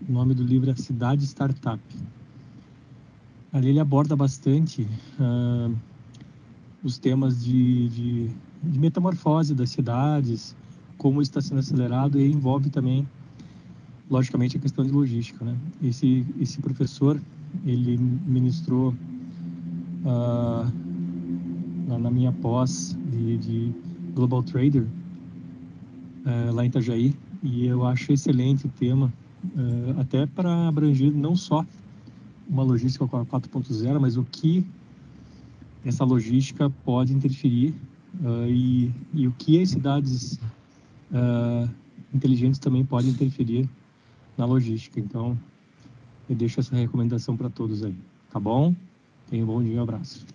o 0.08 0.12
nome 0.12 0.32
do 0.32 0.42
livro 0.42 0.70
é 0.70 0.74
Cidade 0.74 1.24
Startup. 1.24 1.82
Ali 3.52 3.70
ele 3.70 3.80
aborda 3.80 4.14
bastante 4.14 4.88
uh, 5.18 5.74
os 6.82 6.98
temas 6.98 7.42
de, 7.44 7.88
de, 7.88 8.30
de, 8.62 8.78
metamorfose 8.78 9.54
das 9.54 9.70
cidades, 9.70 10.54
como 10.96 11.20
está 11.20 11.40
sendo 11.40 11.58
acelerado 11.58 12.20
e 12.20 12.30
envolve 12.30 12.70
também, 12.70 13.06
logicamente, 14.10 14.56
a 14.56 14.60
questão 14.60 14.84
de 14.84 14.90
logística. 14.90 15.44
Né? 15.44 15.56
Esse, 15.82 16.24
esse 16.40 16.60
professor, 16.60 17.20
ele 17.64 17.96
ministrou 17.98 18.94
uh, 20.04 20.72
na, 21.98 22.10
minha 22.10 22.32
pós 22.32 22.96
de, 23.10 23.38
de 23.38 23.72
Global 24.14 24.42
Trader, 24.42 24.82
uh, 24.82 26.52
lá 26.52 26.64
em 26.64 26.68
Itajaí, 26.68 27.14
e 27.42 27.66
eu 27.66 27.86
acho 27.86 28.12
excelente 28.12 28.66
o 28.66 28.68
tema, 28.68 29.12
uh, 29.44 30.00
até 30.00 30.26
para 30.26 30.68
abranger 30.68 31.12
não 31.12 31.34
só 31.36 31.64
uma 32.48 32.62
logística 32.62 33.04
4.0, 33.06 34.00
mas 34.00 34.16
o 34.16 34.24
que 34.24 34.64
essa 35.88 36.04
logística 36.04 36.70
pode 36.84 37.12
interferir 37.12 37.74
uh, 38.22 38.46
e, 38.46 38.92
e, 39.14 39.26
o 39.26 39.32
que 39.32 39.60
as 39.62 39.70
cidades 39.70 40.38
uh, 41.12 41.68
inteligentes 42.14 42.58
também 42.58 42.84
podem 42.84 43.10
interferir 43.10 43.68
na 44.36 44.44
logística. 44.44 45.00
Então, 45.00 45.38
eu 46.28 46.36
deixo 46.36 46.60
essa 46.60 46.76
recomendação 46.76 47.36
para 47.36 47.48
todos 47.48 47.82
aí, 47.84 47.96
tá 48.30 48.38
bom? 48.38 48.74
Tenha 49.30 49.42
um 49.42 49.46
bom 49.46 49.62
dia, 49.62 49.78
um 49.78 49.82
abraço. 49.82 50.26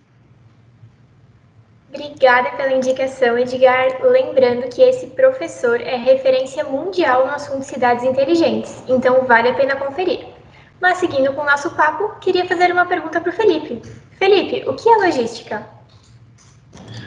Obrigada 1.88 2.50
pela 2.56 2.72
indicação, 2.72 3.38
Edgar. 3.38 4.02
Lembrando 4.02 4.68
que 4.68 4.82
esse 4.82 5.06
professor 5.08 5.80
é 5.80 5.96
referência 5.96 6.64
mundial 6.64 7.26
no 7.26 7.32
assunto 7.32 7.62
cidades 7.62 8.04
inteligentes, 8.04 8.82
então 8.88 9.24
vale 9.26 9.48
a 9.48 9.54
pena 9.54 9.76
conferir. 9.76 10.33
Mas 10.84 10.98
seguindo 10.98 11.32
com 11.32 11.40
o 11.40 11.46
nosso 11.46 11.70
papo, 11.70 12.10
queria 12.20 12.46
fazer 12.46 12.70
uma 12.70 12.84
pergunta 12.84 13.18
para 13.18 13.30
o 13.30 13.32
Felipe. 13.32 13.80
Felipe, 14.18 14.68
o 14.68 14.74
que 14.74 14.86
é 14.86 14.96
logística? 14.96 15.66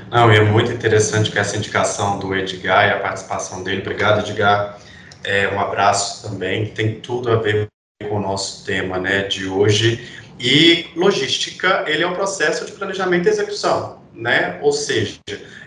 Não, 0.10 0.32
é 0.32 0.40
muito 0.40 0.72
interessante 0.72 1.30
que 1.30 1.38
essa 1.38 1.56
indicação 1.56 2.18
do 2.18 2.36
Edgar 2.36 2.88
e 2.88 2.92
a 2.94 3.00
participação 3.00 3.64
dele. 3.64 3.82
Obrigado, 3.82 4.28
Edgar. 4.28 4.80
É, 5.24 5.48
um 5.50 5.60
abraço 5.60 6.28
também. 6.28 6.66
Tem 6.66 7.00
tudo 7.00 7.32
a 7.32 7.36
ver 7.36 7.68
com 8.10 8.16
o 8.16 8.20
nosso 8.20 8.66
tema 8.66 8.98
né, 8.98 9.22
de 9.28 9.48
hoje. 9.48 10.10
E 10.40 10.88
logística, 10.96 11.84
ele 11.86 12.02
é 12.02 12.08
um 12.08 12.16
processo 12.16 12.66
de 12.66 12.72
planejamento 12.72 13.28
e 13.28 13.30
execução, 13.30 14.02
né? 14.12 14.58
Ou 14.64 14.72
seja, 14.72 15.20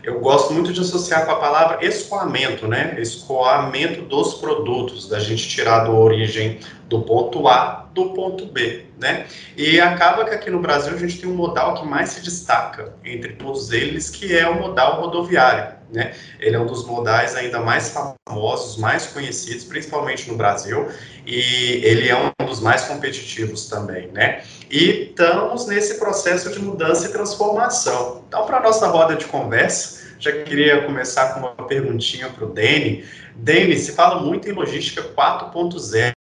eu 0.03 0.19
gosto 0.21 0.53
muito 0.53 0.73
de 0.73 0.81
associar 0.81 1.27
com 1.27 1.33
a 1.33 1.37
palavra 1.37 1.85
escoamento, 1.85 2.67
né? 2.67 2.97
Escoamento 2.99 4.03
dos 4.03 4.35
produtos, 4.35 5.09
da 5.09 5.19
gente 5.19 5.49
tirar 5.49 5.81
da 5.81 5.91
origem 5.91 6.59
do 6.89 7.03
ponto 7.03 7.47
A 7.47 7.89
do 7.93 8.11
ponto 8.11 8.47
B, 8.47 8.87
né? 8.99 9.27
E 9.57 9.81
acaba 9.81 10.25
que 10.25 10.31
aqui 10.31 10.51
no 10.51 10.61
Brasil 10.61 10.95
a 10.95 10.97
gente 10.97 11.19
tem 11.19 11.29
um 11.29 11.35
modal 11.35 11.75
que 11.75 11.87
mais 11.87 12.11
se 12.11 12.23
destaca 12.23 12.95
entre 13.05 13.33
todos 13.35 13.73
eles, 13.73 14.09
que 14.09 14.37
é 14.37 14.49
o 14.49 14.61
modal 14.61 15.01
rodoviário, 15.01 15.75
né? 15.93 16.13
Ele 16.39 16.57
é 16.57 16.59
um 16.59 16.67
dos 16.67 16.87
modais 16.87 17.35
ainda 17.35 17.61
mais 17.61 17.93
famosos, 18.29 18.77
mais 18.77 19.07
conhecidos, 19.07 19.65
principalmente 19.65 20.31
no 20.31 20.37
Brasil, 20.37 20.89
e 21.31 21.85
ele 21.85 22.09
é 22.09 22.17
um 22.17 22.45
dos 22.45 22.61
mais 22.61 22.83
competitivos 22.87 23.69
também, 23.69 24.09
né? 24.09 24.43
E 24.69 25.11
estamos 25.11 25.69
nesse 25.69 25.99
processo 26.01 26.51
de 26.51 26.59
mudança 26.59 27.07
e 27.07 27.13
transformação. 27.13 28.25
Então, 28.27 28.45
para 28.47 28.57
a 28.57 28.61
nossa 28.61 28.89
roda 28.89 29.15
de 29.15 29.27
conversa, 29.27 30.01
já 30.19 30.33
queria 30.43 30.85
começar 30.85 31.33
com 31.33 31.41
uma 31.41 31.55
perguntinha 31.69 32.29
para 32.31 32.45
o 32.45 32.53
Dene. 32.53 33.05
Dene, 33.37 33.79
se 33.79 33.93
fala 33.93 34.21
muito 34.21 34.49
em 34.49 34.53
logística 34.53 35.03
4.0, 35.03 36.13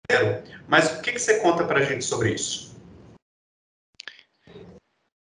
mas 0.68 0.92
o 0.92 1.02
que, 1.02 1.10
que 1.10 1.18
você 1.18 1.40
conta 1.40 1.64
para 1.64 1.80
a 1.80 1.82
gente 1.82 2.04
sobre 2.04 2.30
isso? 2.32 2.70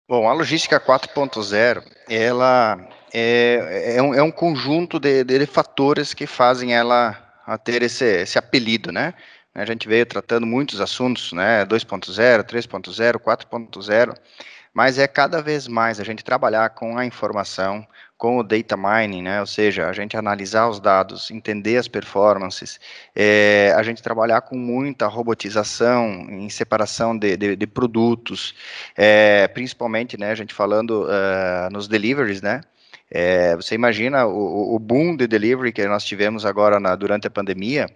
Bom, 0.07 0.29
a 0.29 0.33
logística 0.33 0.79
4.0, 0.79 1.83
ela 2.07 2.79
é, 3.11 3.95
é, 3.95 4.01
um, 4.03 4.13
é 4.13 4.21
um 4.21 4.31
conjunto 4.31 4.99
de, 4.99 5.23
de, 5.23 5.45
fatores 5.47 6.13
que 6.13 6.27
fazem 6.27 6.75
ela 6.75 7.25
ter 7.63 7.81
esse, 7.81 8.05
esse 8.21 8.37
apelido, 8.37 8.91
né? 8.91 9.15
A 9.59 9.65
gente 9.65 9.87
veio 9.87 10.05
tratando 10.05 10.45
muitos 10.45 10.79
assuntos, 10.79 11.33
né? 11.33 11.65
2.0, 11.65 12.43
3.0, 12.43 13.19
4.0, 13.19 14.15
mas 14.73 14.97
é 14.97 15.07
cada 15.07 15.41
vez 15.41 15.67
mais 15.67 15.99
a 15.99 16.03
gente 16.03 16.23
trabalhar 16.23 16.69
com 16.69 16.97
a 16.97 17.05
informação, 17.05 17.85
com 18.17 18.37
o 18.37 18.43
data 18.43 18.77
mining, 18.77 19.21
né? 19.23 19.39
Ou 19.39 19.45
seja, 19.45 19.87
a 19.87 19.93
gente 19.93 20.15
analisar 20.15 20.69
os 20.69 20.79
dados, 20.79 21.31
entender 21.31 21.77
as 21.77 21.87
performances, 21.87 22.79
é, 23.15 23.73
a 23.75 23.83
gente 23.83 24.03
trabalhar 24.03 24.41
com 24.41 24.57
muita 24.57 25.07
robotização 25.07 26.27
em 26.29 26.49
separação 26.49 27.17
de, 27.17 27.35
de, 27.37 27.55
de 27.55 27.67
produtos, 27.67 28.53
é, 28.95 29.47
principalmente, 29.47 30.17
né? 30.17 30.31
A 30.31 30.35
gente 30.35 30.53
falando 30.53 31.05
uh, 31.05 31.71
nos 31.71 31.87
deliveries, 31.87 32.41
né? 32.41 32.61
É, 33.11 33.55
você 33.55 33.73
imagina 33.73 34.25
o, 34.27 34.75
o, 34.75 34.79
boom 34.79 35.15
de 35.15 35.25
delivery 35.25 35.71
que 35.71 35.85
nós 35.87 36.05
tivemos 36.05 36.45
agora 36.45 36.79
na, 36.79 36.95
durante 36.95 37.25
a 37.25 37.31
pandemia, 37.31 37.87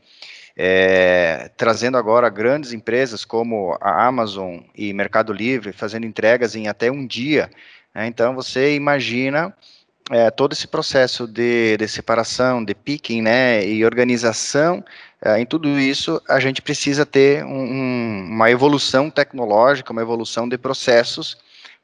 é, 0.56 1.50
trazendo 1.58 1.98
agora 1.98 2.30
grandes 2.30 2.74
empresas 2.74 3.26
como 3.26 3.78
a 3.82 4.06
Amazon 4.06 4.60
e 4.76 4.94
Mercado 4.94 5.34
Livre 5.34 5.74
fazendo 5.74 6.06
entregas 6.06 6.56
em 6.56 6.68
até 6.68 6.92
um 6.92 7.06
dia. 7.06 7.50
Né? 7.94 8.08
Então 8.08 8.36
você 8.36 8.76
imagina 8.76 9.54
é, 10.12 10.30
todo 10.30 10.54
esse 10.54 10.68
processo 10.68 11.28
de, 11.28 11.78
de, 11.78 11.88
separação, 11.88 12.64
de 12.64 12.76
picking, 12.76 13.22
né, 13.22 13.66
e 13.66 13.86
organização, 13.86 14.84
é, 15.22 15.40
em 15.40 15.46
tudo 15.46 15.80
isso, 15.80 16.22
a 16.28 16.40
gente 16.40 16.62
precisa 16.62 17.06
ter 17.06 17.46
um, 17.46 18.26
uma 18.30 18.52
evolução 18.52 19.10
tecnológica, 19.10 19.94
uma 19.94 20.02
evolução 20.02 20.48
de 20.50 20.58
processos 20.58 21.38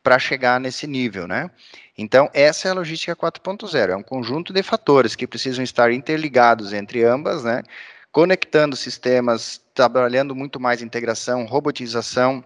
para 0.03 0.19
chegar 0.19 0.59
nesse 0.59 0.85
nível, 0.85 1.27
né? 1.27 1.49
Então, 1.97 2.29
essa 2.33 2.67
é 2.67 2.71
a 2.71 2.73
logística 2.73 3.15
4.0, 3.15 3.89
é 3.89 3.95
um 3.95 4.03
conjunto 4.03 4.53
de 4.53 4.63
fatores 4.63 5.15
que 5.15 5.27
precisam 5.27 5.63
estar 5.63 5.91
interligados 5.91 6.73
entre 6.73 7.03
ambas, 7.03 7.43
né? 7.43 7.63
Conectando 8.11 8.75
sistemas, 8.75 9.61
trabalhando 9.73 10.35
muito 10.35 10.59
mais 10.59 10.81
integração, 10.81 11.45
robotização, 11.45 12.43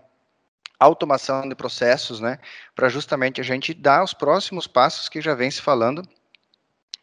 automação 0.79 1.47
de 1.47 1.55
processos, 1.55 2.19
né, 2.19 2.39
para 2.75 2.89
justamente 2.89 3.39
a 3.39 3.43
gente 3.43 3.73
dar 3.73 4.03
os 4.03 4.13
próximos 4.13 4.67
passos 4.67 5.07
que 5.07 5.21
já 5.21 5.33
vem 5.33 5.49
se 5.49 5.61
falando 5.61 6.07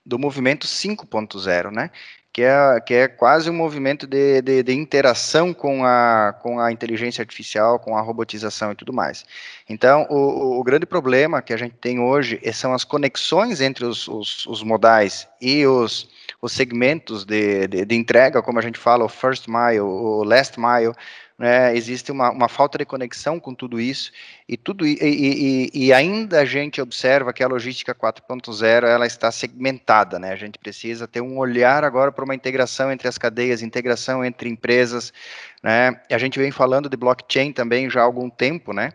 do 0.05 0.19
movimento 0.19 0.67
5.0, 0.67 1.71
né, 1.71 1.91
que 2.33 2.43
é, 2.43 2.81
que 2.81 2.95
é 2.95 3.09
quase 3.09 3.51
um 3.51 3.53
movimento 3.53 4.07
de, 4.07 4.41
de, 4.41 4.63
de, 4.63 4.73
interação 4.73 5.53
com 5.53 5.85
a, 5.85 6.35
com 6.41 6.61
a 6.61 6.71
inteligência 6.71 7.23
artificial, 7.23 7.79
com 7.79 7.97
a 7.97 8.01
robotização 8.01 8.71
e 8.71 8.75
tudo 8.77 8.93
mais. 8.93 9.25
Então, 9.69 10.07
o, 10.09 10.61
o 10.61 10.63
grande 10.63 10.87
problema 10.87 11.43
que 11.43 11.53
a 11.53 11.57
gente 11.57 11.75
tem 11.75 11.99
hoje 11.99 12.41
são 12.53 12.73
as 12.73 12.85
conexões 12.85 13.61
entre 13.61 13.85
os, 13.85 14.07
os, 14.07 14.47
os 14.47 14.63
modais 14.63 15.27
e 15.41 15.67
os, 15.67 16.09
os 16.41 16.53
segmentos 16.53 17.25
de, 17.25 17.67
de, 17.67 17.85
de, 17.85 17.95
entrega, 17.97 18.43
como 18.43 18.59
a 18.59 18.63
gente 18.63 18.79
fala, 18.79 19.05
o 19.05 19.09
first 19.09 19.49
mile, 19.49 19.81
o 19.81 20.23
last 20.23 20.59
mile, 20.59 20.95
né, 21.41 21.75
existe 21.75 22.13
uma, 22.13 22.31
uma, 22.31 22.51
falta 22.51 22.77
de 22.77 22.85
conexão 22.85 23.41
com 23.41 23.55
tudo 23.55 23.81
isso, 23.81 24.13
e, 24.47 24.59
tudo, 24.59 24.87
e, 24.87 24.99
e, 25.01 25.71
e 25.87 25.91
ainda 25.91 26.43
a 26.43 26.45
gente 26.45 26.83
observa 26.83 27.33
que 27.33 27.43
a 27.43 27.49
logística 27.49 27.95
4.0 27.95 28.85
ela 28.85 29.07
está 29.07 29.33
segmentada, 29.33 30.19
né, 30.19 30.33
a 30.33 30.37
gente 30.37 30.59
precisa 30.59 31.09
ter 31.09 31.23
um 31.23 31.39
olhar 31.39 31.83
agora 31.83 32.13
para 32.13 32.27
uma 32.27 32.35
integração 32.35 32.93
entre 32.93 33.09
as 33.09 33.17
cadeias, 33.17 33.63
integração 33.63 34.23
entre 34.23 34.51
empresas, 34.51 35.15
né, 35.63 35.99
a 36.11 36.19
gente 36.19 36.39
vem 36.39 36.51
falando 36.51 36.91
de 36.91 36.97
blockchain 36.99 37.55
também 37.55 37.89
já 37.89 38.03
há 38.03 38.05
algum 38.05 38.29
tempo, 38.29 38.75
né, 38.75 38.91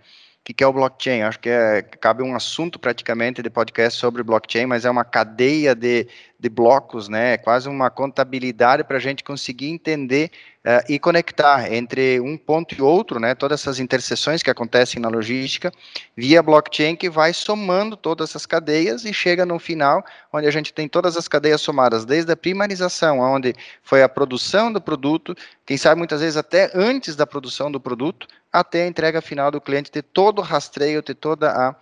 o 0.48 0.54
que 0.54 0.64
é 0.64 0.68
o 0.68 0.72
blockchain? 0.72 1.24
Acho 1.24 1.40
que 1.40 1.50
é, 1.50 1.82
cabe 1.82 2.22
um 2.22 2.36
assunto 2.36 2.78
praticamente 2.78 3.42
de 3.42 3.50
podcast 3.50 4.00
sobre 4.00 4.22
blockchain, 4.22 4.68
mas 4.68 4.86
é 4.86 4.92
uma 4.92 5.04
cadeia 5.04 5.74
de, 5.74 6.08
de 6.40 6.50
blocos, 6.50 7.10
né? 7.10 7.34
É 7.34 7.38
quase 7.38 7.68
uma 7.68 7.90
contabilidade 7.90 8.84
para 8.84 8.98
a 8.98 9.00
gente 9.00 9.24
conseguir 9.24 9.72
entender 9.72 10.30
uh, 10.66 10.84
e 10.90 10.98
conectar 10.98 11.72
entre 11.72 12.20
um 12.20 12.36
ponto 12.36 12.74
e 12.74 12.82
outro, 12.82 13.20
né? 13.20 13.36
Todas 13.36 13.62
essas 13.62 13.80
interseções 13.80 14.42
que 14.42 14.50
acontecem 14.50 15.00
na 15.00 15.08
logística 15.08 15.72
via 16.18 16.42
blockchain 16.42 16.96
que 16.96 17.10
vai 17.10 17.32
somando 17.34 17.96
todas 17.96 18.30
essas 18.30 18.46
cadeias 18.46 19.06
e 19.06 19.14
chega 19.14 19.46
no 19.46 19.60
final 19.60 20.04
onde 20.34 20.48
a 20.48 20.52
gente 20.52 20.74
tem 20.74 20.88
todas 20.88 21.16
as 21.16 21.28
cadeias 21.28 21.62
somadas, 21.62 22.04
desde 22.04 22.32
a 22.32 22.36
primarização, 22.36 23.20
onde 23.20 23.54
foi 23.84 24.02
a 24.02 24.10
produção 24.10 24.74
do 24.74 24.82
produto, 24.82 25.36
quem 25.66 25.78
sabe 25.78 25.98
muitas 26.00 26.22
vezes 26.22 26.36
até 26.36 26.72
antes 26.74 27.16
da 27.16 27.28
produção 27.28 27.72
do 27.72 27.80
produto, 27.80 28.28
até 28.52 28.84
a 28.84 28.88
entrega 28.88 29.22
final 29.22 29.52
do 29.52 29.62
cliente, 29.62 29.92
ter 29.92 30.02
todo 30.02 30.40
o 30.40 30.42
rastreio, 30.42 31.04
ter 31.04 31.16
toda 31.16 31.52
a 31.52 31.76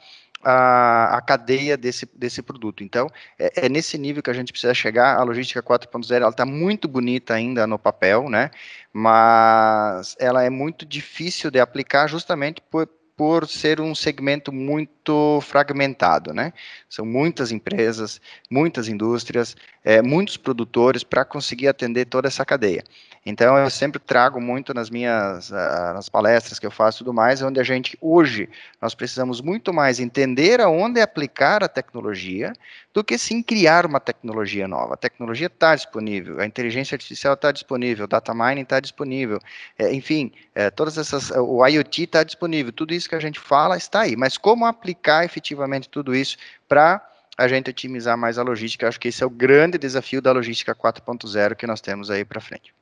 a, 0.43 1.17
a 1.17 1.21
cadeia 1.21 1.77
desse, 1.77 2.07
desse 2.15 2.41
produto. 2.41 2.83
Então, 2.83 3.09
é, 3.39 3.65
é, 3.65 3.69
nesse 3.69 3.97
nível 3.97 4.21
que 4.21 4.29
a 4.29 4.33
gente 4.33 4.51
precisa 4.51 4.73
chegar. 4.73 5.17
A 5.17 5.23
logística 5.23 5.61
4.0 5.61 6.15
ela 6.15 6.29
está 6.29 6.45
muito 6.45 6.87
bonita 6.87 7.33
ainda 7.33 7.65
no 7.65 7.79
papel, 7.79 8.29
né? 8.29 8.51
Mas 8.91 10.15
ela 10.19 10.43
é 10.43 10.49
muito 10.49 10.85
difícil 10.85 11.49
de 11.49 11.59
aplicar 11.59 12.07
justamente 12.07 12.61
por, 12.69 12.87
por 13.15 13.47
ser 13.47 13.79
um 13.79 13.93
segmento 13.93 14.51
muito 14.51 15.39
fragmentado, 15.41 16.33
né? 16.33 16.51
São 16.89 17.05
muitas 17.05 17.51
empresas, 17.51 18.19
muitas 18.49 18.87
indústrias, 18.87 19.55
é, 19.83 20.01
muitos 20.01 20.37
produtores 20.37 21.03
para 21.03 21.23
conseguir 21.23 21.67
atender 21.67 22.05
toda 22.05 22.27
essa 22.27 22.45
cadeia. 22.45 22.83
Então, 23.25 23.57
eu 23.57 23.69
sempre 23.69 23.99
trago 23.99 24.41
muito 24.41 24.73
nas 24.73 24.89
minhas 24.89 25.49
uh, 25.49 25.93
nas 25.93 26.09
palestras 26.09 26.59
que 26.59 26.65
eu 26.65 26.71
faço 26.71 26.97
e 26.97 26.99
tudo 26.99 27.13
mais, 27.13 27.41
onde 27.41 27.57
a 27.57 27.63
gente, 27.63 27.97
hoje, 28.01 28.49
nós 28.81 28.93
precisamos 28.93 29.39
muito 29.39 29.73
mais 29.73 29.99
entender 29.99 30.59
aonde 30.59 30.99
aplicar 30.99 31.63
a 31.63 31.69
tecnologia 31.69 32.51
do 32.93 33.03
que 33.03 33.17
sim 33.17 33.41
criar 33.41 33.85
uma 33.85 33.99
tecnologia 33.99 34.67
nova. 34.67 34.95
A 34.95 34.97
tecnologia 34.97 35.47
está 35.47 35.73
disponível, 35.73 36.39
a 36.41 36.45
inteligência 36.45 36.95
artificial 36.95 37.33
está 37.33 37.51
disponível, 37.51 38.03
o 38.05 38.07
data 38.07 38.33
mining 38.33 38.61
está 38.61 38.81
disponível, 38.81 39.39
é, 39.79 39.93
enfim, 39.93 40.31
é, 40.53 40.69
todas 40.69 40.97
essas, 40.97 41.31
o 41.31 41.65
IoT 41.65 42.03
está 42.03 42.23
disponível, 42.23 42.73
tudo 42.73 42.93
isso 42.93 43.02
que 43.07 43.15
a 43.15 43.19
gente 43.19 43.39
fala 43.39 43.77
está 43.77 44.01
aí. 44.01 44.15
Mas 44.15 44.37
como 44.37 44.65
aplicar 44.65 45.25
efetivamente 45.25 45.89
tudo 45.89 46.15
isso 46.15 46.37
para 46.67 47.05
a 47.37 47.47
gente 47.47 47.69
otimizar 47.69 48.17
mais 48.17 48.37
a 48.37 48.43
logística? 48.43 48.87
Acho 48.87 48.99
que 48.99 49.07
esse 49.07 49.23
é 49.23 49.25
o 49.25 49.29
grande 49.29 49.77
desafio 49.77 50.21
da 50.21 50.31
logística 50.31 50.75
4.0 50.75 51.55
que 51.55 51.67
nós 51.67 51.81
temos 51.81 52.09
aí 52.09 52.23
para 52.23 52.39
frente. 52.39 52.73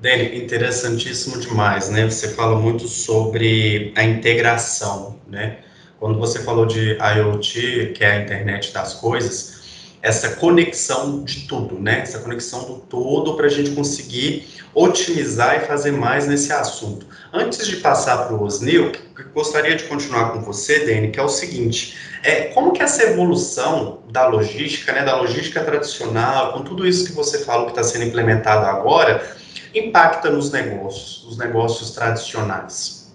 Dani, 0.00 0.36
interessantíssimo 0.36 1.40
demais, 1.40 1.88
né? 1.88 2.04
Você 2.04 2.28
fala 2.34 2.58
muito 2.58 2.86
sobre 2.86 3.92
a 3.96 4.04
integração, 4.04 5.18
né? 5.26 5.60
Quando 5.98 6.18
você 6.18 6.42
falou 6.42 6.66
de 6.66 6.98
IoT, 6.98 7.92
que 7.94 8.04
é 8.04 8.12
a 8.12 8.20
internet 8.20 8.72
das 8.72 8.94
coisas, 8.94 9.55
essa 10.02 10.36
conexão 10.36 11.24
de 11.24 11.46
tudo, 11.46 11.78
né? 11.78 12.00
Essa 12.00 12.18
conexão 12.18 12.64
do 12.64 12.74
todo 12.80 13.34
para 13.34 13.46
a 13.46 13.50
gente 13.50 13.70
conseguir 13.70 14.48
otimizar 14.74 15.56
e 15.56 15.60
fazer 15.60 15.92
mais 15.92 16.26
nesse 16.26 16.52
assunto. 16.52 17.06
Antes 17.32 17.66
de 17.66 17.76
passar 17.76 18.26
para 18.26 18.34
o 18.34 18.42
Osnil, 18.42 18.92
gostaria 19.34 19.74
de 19.74 19.84
continuar 19.84 20.32
com 20.32 20.40
você, 20.40 20.84
Dani, 20.86 21.10
que 21.10 21.18
é 21.18 21.22
o 21.22 21.28
seguinte: 21.28 21.96
é, 22.22 22.44
como 22.48 22.72
que 22.72 22.82
essa 22.82 23.02
evolução 23.02 24.02
da 24.10 24.26
logística, 24.26 24.92
né, 24.92 25.02
da 25.02 25.16
logística 25.16 25.64
tradicional, 25.64 26.52
com 26.52 26.62
tudo 26.62 26.86
isso 26.86 27.06
que 27.06 27.12
você 27.12 27.44
falou 27.44 27.66
que 27.66 27.72
está 27.72 27.82
sendo 27.82 28.04
implementado 28.04 28.66
agora, 28.66 29.26
impacta 29.74 30.30
nos 30.30 30.52
negócios, 30.52 31.24
os 31.24 31.38
negócios 31.38 31.90
tradicionais? 31.92 33.14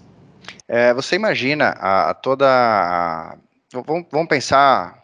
É, 0.68 0.92
você 0.94 1.16
imagina 1.16 1.76
a, 1.78 2.10
a 2.10 2.14
toda. 2.14 2.46
A, 2.48 3.36
vamos, 3.72 4.06
vamos, 4.10 4.28
pensar 4.28 5.01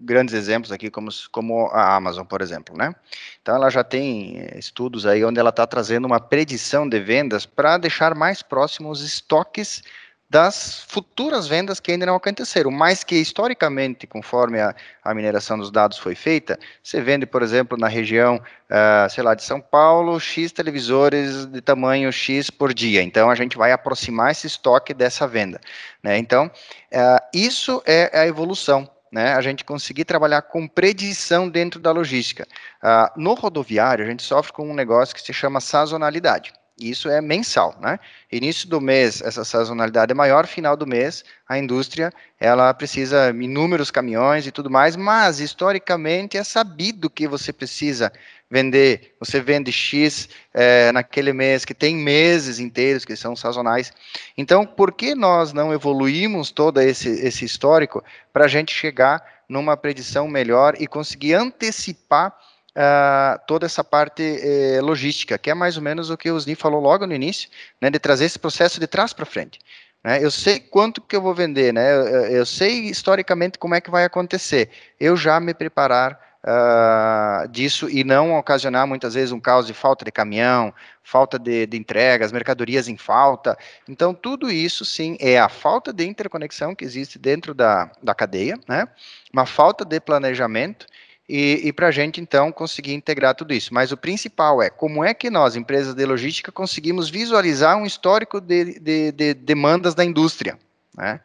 grandes 0.00 0.34
exemplos 0.34 0.72
aqui, 0.72 0.90
como, 0.90 1.10
como 1.30 1.66
a 1.68 1.94
Amazon, 1.94 2.24
por 2.24 2.40
exemplo, 2.40 2.76
né? 2.76 2.94
Então, 3.42 3.54
ela 3.54 3.70
já 3.70 3.84
tem 3.84 4.38
eh, 4.38 4.58
estudos 4.58 5.06
aí 5.06 5.24
onde 5.24 5.38
ela 5.38 5.50
está 5.50 5.66
trazendo 5.66 6.06
uma 6.06 6.18
predição 6.18 6.88
de 6.88 6.98
vendas 6.98 7.44
para 7.44 7.76
deixar 7.76 8.14
mais 8.14 8.42
próximos 8.42 9.00
os 9.00 9.06
estoques 9.06 9.82
das 10.30 10.84
futuras 10.86 11.48
vendas 11.48 11.80
que 11.80 11.90
ainda 11.90 12.06
não 12.06 12.14
aconteceram, 12.14 12.70
mas 12.70 13.02
que 13.02 13.16
historicamente, 13.16 14.06
conforme 14.06 14.60
a, 14.60 14.72
a 15.02 15.12
mineração 15.12 15.58
dos 15.58 15.72
dados 15.72 15.98
foi 15.98 16.14
feita, 16.14 16.56
você 16.80 17.00
vende, 17.00 17.26
por 17.26 17.42
exemplo, 17.42 17.76
na 17.76 17.88
região, 17.88 18.36
uh, 18.36 19.10
sei 19.10 19.24
lá, 19.24 19.34
de 19.34 19.42
São 19.42 19.60
Paulo, 19.60 20.20
X 20.20 20.52
televisores 20.52 21.46
de 21.46 21.60
tamanho 21.60 22.12
X 22.12 22.48
por 22.48 22.72
dia. 22.72 23.02
Então, 23.02 23.28
a 23.28 23.34
gente 23.34 23.58
vai 23.58 23.72
aproximar 23.72 24.30
esse 24.30 24.46
estoque 24.46 24.94
dessa 24.94 25.26
venda. 25.26 25.60
Né? 26.00 26.16
Então, 26.16 26.46
uh, 26.46 27.20
isso 27.34 27.82
é 27.84 28.16
a 28.16 28.24
evolução. 28.24 28.88
Né, 29.10 29.34
a 29.34 29.40
gente 29.40 29.64
conseguir 29.64 30.04
trabalhar 30.04 30.42
com 30.42 30.68
predição 30.68 31.48
dentro 31.48 31.80
da 31.80 31.90
logística. 31.90 32.46
Uh, 32.80 33.20
no 33.20 33.34
rodoviário, 33.34 34.04
a 34.04 34.08
gente 34.08 34.22
sofre 34.22 34.52
com 34.52 34.70
um 34.70 34.74
negócio 34.74 35.12
que 35.12 35.20
se 35.20 35.32
chama 35.32 35.60
sazonalidade. 35.60 36.52
Isso 36.80 37.10
é 37.10 37.20
mensal, 37.20 37.76
né? 37.78 37.98
Início 38.32 38.66
do 38.66 38.80
mês, 38.80 39.20
essa 39.20 39.44
sazonalidade 39.44 40.12
é 40.12 40.14
maior, 40.14 40.46
final 40.46 40.74
do 40.76 40.86
mês, 40.86 41.24
a 41.46 41.58
indústria, 41.58 42.10
ela 42.38 42.72
precisa 42.72 43.30
inúmeros 43.30 43.90
caminhões 43.90 44.46
e 44.46 44.50
tudo 44.50 44.70
mais, 44.70 44.96
mas 44.96 45.40
historicamente 45.40 46.38
é 46.38 46.44
sabido 46.44 47.10
que 47.10 47.28
você 47.28 47.52
precisa 47.52 48.10
vender, 48.50 49.14
você 49.20 49.40
vende 49.40 49.70
X 49.70 50.28
é, 50.52 50.90
naquele 50.90 51.32
mês, 51.32 51.64
que 51.64 51.72
tem 51.72 51.94
meses 51.94 52.58
inteiros 52.58 53.04
que 53.04 53.14
são 53.14 53.36
sazonais. 53.36 53.92
Então, 54.36 54.66
por 54.66 54.92
que 54.92 55.14
nós 55.14 55.52
não 55.52 55.72
evoluímos 55.72 56.50
todo 56.50 56.80
esse, 56.80 57.08
esse 57.08 57.44
histórico 57.44 58.02
para 58.32 58.46
a 58.46 58.48
gente 58.48 58.74
chegar 58.74 59.22
numa 59.48 59.76
predição 59.76 60.26
melhor 60.26 60.74
e 60.78 60.86
conseguir 60.86 61.34
antecipar 61.34 62.36
uh, 62.70 63.40
toda 63.46 63.66
essa 63.66 63.82
parte 63.82 64.22
eh, 64.22 64.80
logística, 64.80 65.36
que 65.36 65.50
é 65.50 65.54
mais 65.54 65.76
ou 65.76 65.82
menos 65.82 66.08
o 66.08 66.16
que 66.16 66.30
o 66.30 66.36
Osni 66.36 66.54
falou 66.54 66.80
logo 66.80 67.06
no 67.06 67.14
início, 67.14 67.48
né, 67.80 67.90
de 67.90 67.98
trazer 67.98 68.26
esse 68.26 68.38
processo 68.38 68.78
de 68.78 68.86
trás 68.86 69.12
para 69.12 69.26
frente. 69.26 69.58
Né? 70.04 70.22
Eu 70.22 70.30
sei 70.30 70.60
quanto 70.60 71.00
que 71.00 71.14
eu 71.14 71.20
vou 71.20 71.34
vender, 71.34 71.74
né? 71.74 71.92
Eu, 71.92 72.26
eu, 72.26 72.46
sei 72.46 72.84
historicamente 72.84 73.58
como 73.58 73.74
é 73.74 73.80
que 73.80 73.90
vai 73.90 74.04
acontecer. 74.04 74.70
Eu 74.98 75.16
já 75.16 75.38
me 75.38 75.52
preparar 75.52 76.18
uh, 76.44 77.48
disso 77.48 77.88
e 77.88 78.04
não 78.04 78.36
ocasionar 78.36 78.86
muitas 78.86 79.14
vezes 79.14 79.32
um 79.32 79.40
caos 79.40 79.66
de 79.66 79.74
falta 79.74 80.04
de 80.04 80.12
caminhão, 80.12 80.72
falta 81.02 81.38
de, 81.38 81.66
de 81.66 81.76
entregas, 81.76 82.32
mercadorias 82.32 82.88
em 82.88 82.96
falta. 82.96 83.56
Então, 83.88 84.14
tudo 84.14 84.50
isso, 84.50 84.84
sim, 84.84 85.16
é 85.20 85.38
a 85.38 85.48
falta 85.48 85.92
de 85.92 86.06
interconexão 86.06 86.74
que 86.74 86.84
existe 86.84 87.18
dentro 87.18 87.54
da, 87.54 87.90
da 88.02 88.14
cadeia, 88.14 88.58
né? 88.68 88.86
uma 89.32 89.46
falta 89.46 89.84
de 89.84 90.00
planejamento 90.00 90.86
e, 91.28 91.60
e 91.68 91.72
para 91.72 91.86
a 91.86 91.90
gente, 91.92 92.20
então, 92.20 92.50
conseguir 92.50 92.92
integrar 92.92 93.36
tudo 93.36 93.54
isso. 93.54 93.72
Mas 93.72 93.92
o 93.92 93.96
principal 93.96 94.60
é 94.60 94.68
como 94.68 95.04
é 95.04 95.14
que 95.14 95.30
nós, 95.30 95.54
empresas 95.54 95.94
de 95.94 96.04
logística, 96.04 96.50
conseguimos 96.50 97.08
visualizar 97.08 97.76
um 97.76 97.86
histórico 97.86 98.40
de, 98.40 98.80
de, 98.80 99.12
de 99.12 99.34
demandas 99.34 99.94
da 99.94 100.04
indústria. 100.04 100.58
Né? 100.96 101.20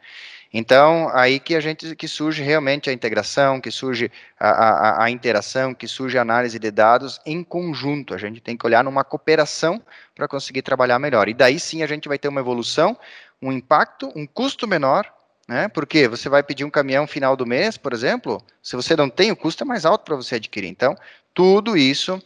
Então, 0.52 1.10
aí 1.12 1.38
que 1.38 1.54
a 1.54 1.60
gente 1.60 1.94
que 1.96 2.08
surge 2.08 2.42
realmente 2.42 2.88
a 2.88 2.92
integração, 2.92 3.60
que 3.60 3.70
surge 3.70 4.10
a, 4.38 4.48
a, 4.48 5.04
a, 5.04 5.10
interação, 5.10 5.74
que 5.74 5.86
surge 5.86 6.16
a 6.16 6.22
análise 6.22 6.58
de 6.58 6.70
dados 6.70 7.20
em 7.26 7.42
conjunto. 7.42 8.14
A 8.14 8.18
gente 8.18 8.40
tem 8.40 8.56
que 8.56 8.64
olhar 8.64 8.82
numa 8.84 9.04
cooperação 9.04 9.82
para 10.14 10.28
conseguir 10.28 10.62
trabalhar 10.62 10.98
melhor. 10.98 11.28
E 11.28 11.34
daí 11.34 11.58
sim 11.60 11.82
a 11.82 11.86
gente 11.86 12.08
vai 12.08 12.18
ter 12.18 12.28
uma 12.28 12.40
evolução, 12.40 12.96
um 13.42 13.52
impacto, 13.52 14.10
um 14.16 14.26
custo 14.26 14.66
menor 14.66 15.12
né? 15.46 15.68
Porque 15.68 16.08
você 16.08 16.28
vai 16.28 16.42
pedir 16.42 16.64
um 16.64 16.70
caminhão 16.70 17.06
final 17.06 17.36
do 17.36 17.46
mês, 17.46 17.76
por 17.76 17.92
exemplo, 17.92 18.42
se 18.62 18.74
você 18.74 18.96
não 18.96 19.08
tem, 19.08 19.30
o 19.30 19.36
custo 19.36 19.62
é 19.62 19.66
mais 19.66 19.84
alto 19.84 20.04
para 20.04 20.16
você 20.16 20.36
adquirir. 20.36 20.68
Então, 20.68 20.96
tudo 21.32 21.76
isso 21.76 22.20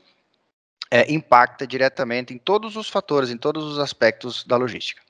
é, 0.90 1.12
impacta 1.12 1.66
diretamente 1.66 2.32
em 2.32 2.38
todos 2.38 2.76
os 2.76 2.88
fatores, 2.88 3.30
em 3.30 3.36
todos 3.36 3.64
os 3.64 3.78
aspectos 3.78 4.44
da 4.44 4.56
logística. 4.56 5.02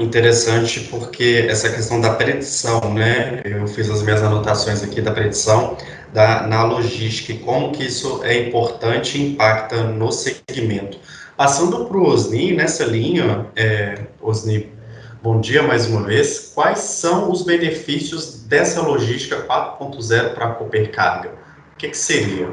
Interessante 0.00 0.80
porque 0.90 1.46
essa 1.48 1.70
questão 1.70 2.00
da 2.00 2.14
predição, 2.14 2.80
né? 2.94 3.42
Eu 3.44 3.66
fiz 3.66 3.90
as 3.90 4.02
minhas 4.02 4.22
anotações 4.22 4.82
aqui 4.82 5.00
da 5.00 5.12
predição 5.12 5.76
da, 6.12 6.46
na 6.46 6.64
logística 6.64 7.32
e 7.32 7.38
como 7.38 7.72
que 7.72 7.84
isso 7.84 8.20
é 8.24 8.48
importante 8.48 9.18
e 9.18 9.32
impacta 9.32 9.84
no 9.84 10.10
segmento. 10.10 10.98
Passando 11.36 11.84
para 11.84 11.96
o 11.96 12.06
Osni, 12.06 12.54
nessa 12.54 12.84
linha, 12.84 13.46
é, 13.56 14.06
Osni, 14.20 14.76
Bom 15.20 15.40
dia 15.40 15.64
mais 15.64 15.86
uma 15.86 16.04
vez. 16.04 16.52
Quais 16.54 16.78
são 16.78 17.32
os 17.32 17.42
benefícios 17.42 18.44
dessa 18.44 18.80
logística 18.80 19.44
4.0 19.48 20.32
para 20.32 20.46
a 20.46 20.50
Coopercarga? 20.52 21.32
que, 21.78 21.88
que 21.88 21.96
seria? 21.96 22.50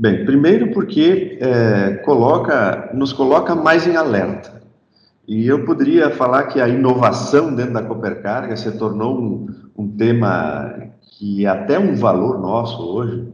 Bem, 0.00 0.24
primeiro 0.24 0.72
porque 0.72 1.38
é, 1.40 1.94
coloca, 2.04 2.90
nos 2.92 3.12
coloca 3.12 3.54
mais 3.54 3.86
em 3.86 3.94
alerta. 3.94 4.61
E 5.26 5.46
eu 5.46 5.64
poderia 5.64 6.10
falar 6.10 6.44
que 6.44 6.60
a 6.60 6.68
inovação 6.68 7.54
dentro 7.54 7.74
da 7.74 7.82
Coopercarga 7.82 8.56
se 8.56 8.72
tornou 8.76 9.20
um, 9.20 9.46
um 9.76 9.88
tema 9.96 10.90
que 11.18 11.46
é 11.46 11.48
até 11.48 11.78
um 11.78 11.94
valor 11.94 12.40
nosso 12.40 12.82
hoje. 12.82 13.28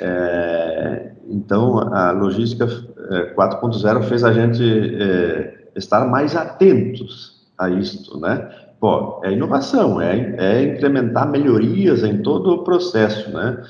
É, 0.00 1.12
então, 1.28 1.78
a 1.78 2.12
logística 2.12 2.66
4.0 2.66 3.98
é, 3.98 4.02
fez 4.02 4.24
a 4.24 4.32
gente 4.32 4.62
é, 5.02 5.68
estar 5.76 6.06
mais 6.06 6.36
atentos 6.36 7.48
a 7.58 7.68
isto, 7.70 8.18
né? 8.18 8.48
Pô, 8.80 9.20
é 9.24 9.32
inovação, 9.32 10.00
é, 10.00 10.34
é 10.38 10.62
implementar 10.62 11.28
melhorias 11.28 12.02
em 12.02 12.22
todo 12.22 12.52
o 12.52 12.64
processo, 12.64 13.30
né? 13.30 13.62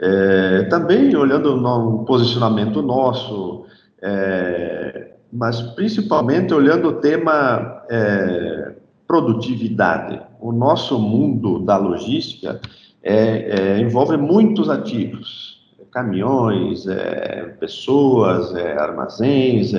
É, 0.00 0.62
também 0.64 1.14
olhando 1.16 1.56
no 1.56 2.04
posicionamento 2.04 2.80
nosso, 2.82 3.66
é, 4.00 5.12
mas 5.32 5.60
principalmente 5.60 6.54
olhando 6.54 6.88
o 6.88 6.92
tema 6.94 7.82
é, 7.90 8.72
produtividade. 9.06 10.20
O 10.40 10.52
nosso 10.52 10.98
mundo 10.98 11.58
da 11.60 11.76
logística 11.76 12.60
é, 13.02 13.76
é, 13.76 13.80
envolve 13.80 14.16
muitos 14.16 14.68
ativos, 14.68 15.58
caminhões, 15.92 16.86
é, 16.86 17.56
pessoas, 17.58 18.54
armazéns, 18.54 19.72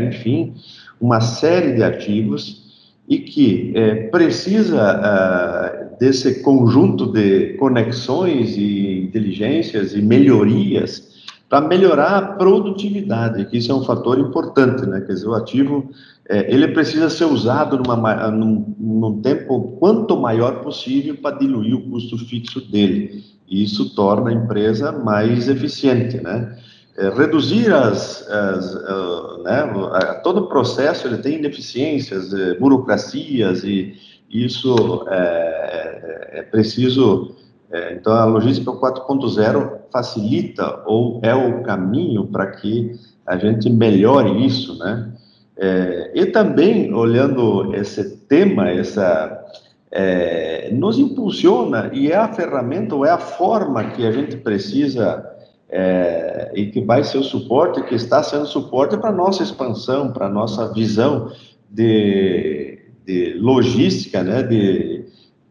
enfim, 0.00 0.54
uma 1.00 1.20
série 1.20 1.74
de 1.74 1.82
ativos 1.82 2.64
e 3.08 3.18
que 3.18 3.72
precisa 4.10 5.88
desse 5.98 6.42
conjunto 6.42 7.06
de 7.06 7.54
conexões 7.54 8.56
e 8.56 9.02
inteligências 9.04 9.94
e 9.94 10.00
melhorias 10.00 11.15
para 11.48 11.60
melhorar 11.60 12.16
a 12.16 12.22
produtividade, 12.22 13.44
que 13.46 13.58
isso 13.58 13.70
é 13.70 13.74
um 13.74 13.84
fator 13.84 14.18
importante, 14.18 14.84
né? 14.84 15.00
Quer 15.00 15.12
dizer, 15.12 15.28
o 15.28 15.34
ativo 15.34 15.90
é, 16.28 16.52
ele 16.52 16.68
precisa 16.68 17.08
ser 17.08 17.24
usado 17.24 17.78
numa, 17.78 18.30
num, 18.30 18.74
num, 18.78 19.20
tempo 19.20 19.76
quanto 19.78 20.16
maior 20.16 20.62
possível 20.62 21.16
para 21.16 21.38
diluir 21.38 21.76
o 21.76 21.90
custo 21.90 22.18
fixo 22.18 22.60
dele. 22.60 23.24
E 23.48 23.62
isso 23.62 23.94
torna 23.94 24.30
a 24.30 24.34
empresa 24.34 24.90
mais 24.90 25.48
eficiente, 25.48 26.20
né? 26.20 26.58
É, 26.98 27.10
reduzir 27.10 27.72
as, 27.72 28.26
as 28.28 28.74
uh, 28.74 29.42
né, 29.42 30.20
todo 30.24 30.40
o 30.40 30.48
processo 30.48 31.06
ele 31.06 31.18
tem 31.18 31.34
ineficiências, 31.34 32.32
é, 32.32 32.54
burocracias 32.54 33.62
e 33.64 33.94
isso 34.30 35.04
é, 35.08 36.32
é, 36.32 36.38
é 36.38 36.42
preciso 36.42 37.36
é, 37.76 37.92
então, 37.92 38.14
a 38.14 38.24
logística 38.24 38.72
4.0 38.72 39.80
facilita 39.92 40.82
ou 40.86 41.20
é 41.22 41.34
o 41.34 41.62
caminho 41.62 42.26
para 42.26 42.46
que 42.52 42.92
a 43.26 43.36
gente 43.36 43.68
melhore 43.68 44.46
isso, 44.46 44.78
né? 44.78 45.12
É, 45.58 46.12
e 46.14 46.26
também, 46.26 46.92
olhando 46.94 47.74
esse 47.74 48.16
tema, 48.28 48.70
essa, 48.70 49.44
é, 49.90 50.70
nos 50.72 50.98
impulsiona 50.98 51.90
e 51.92 52.10
é 52.10 52.16
a 52.16 52.28
ferramenta 52.28 52.94
ou 52.94 53.04
é 53.04 53.10
a 53.10 53.18
forma 53.18 53.90
que 53.90 54.06
a 54.06 54.12
gente 54.12 54.36
precisa 54.38 55.24
é, 55.68 56.52
e 56.54 56.66
que 56.66 56.80
vai 56.80 57.04
ser 57.04 57.18
o 57.18 57.22
suporte, 57.22 57.82
que 57.82 57.94
está 57.94 58.22
sendo 58.22 58.46
suporte 58.46 58.96
para 58.96 59.10
a 59.10 59.12
nossa 59.12 59.42
expansão, 59.42 60.12
para 60.12 60.30
nossa 60.30 60.72
visão 60.72 61.30
de, 61.70 62.78
de 63.04 63.34
logística, 63.38 64.22
né, 64.22 64.42
de 64.42 64.95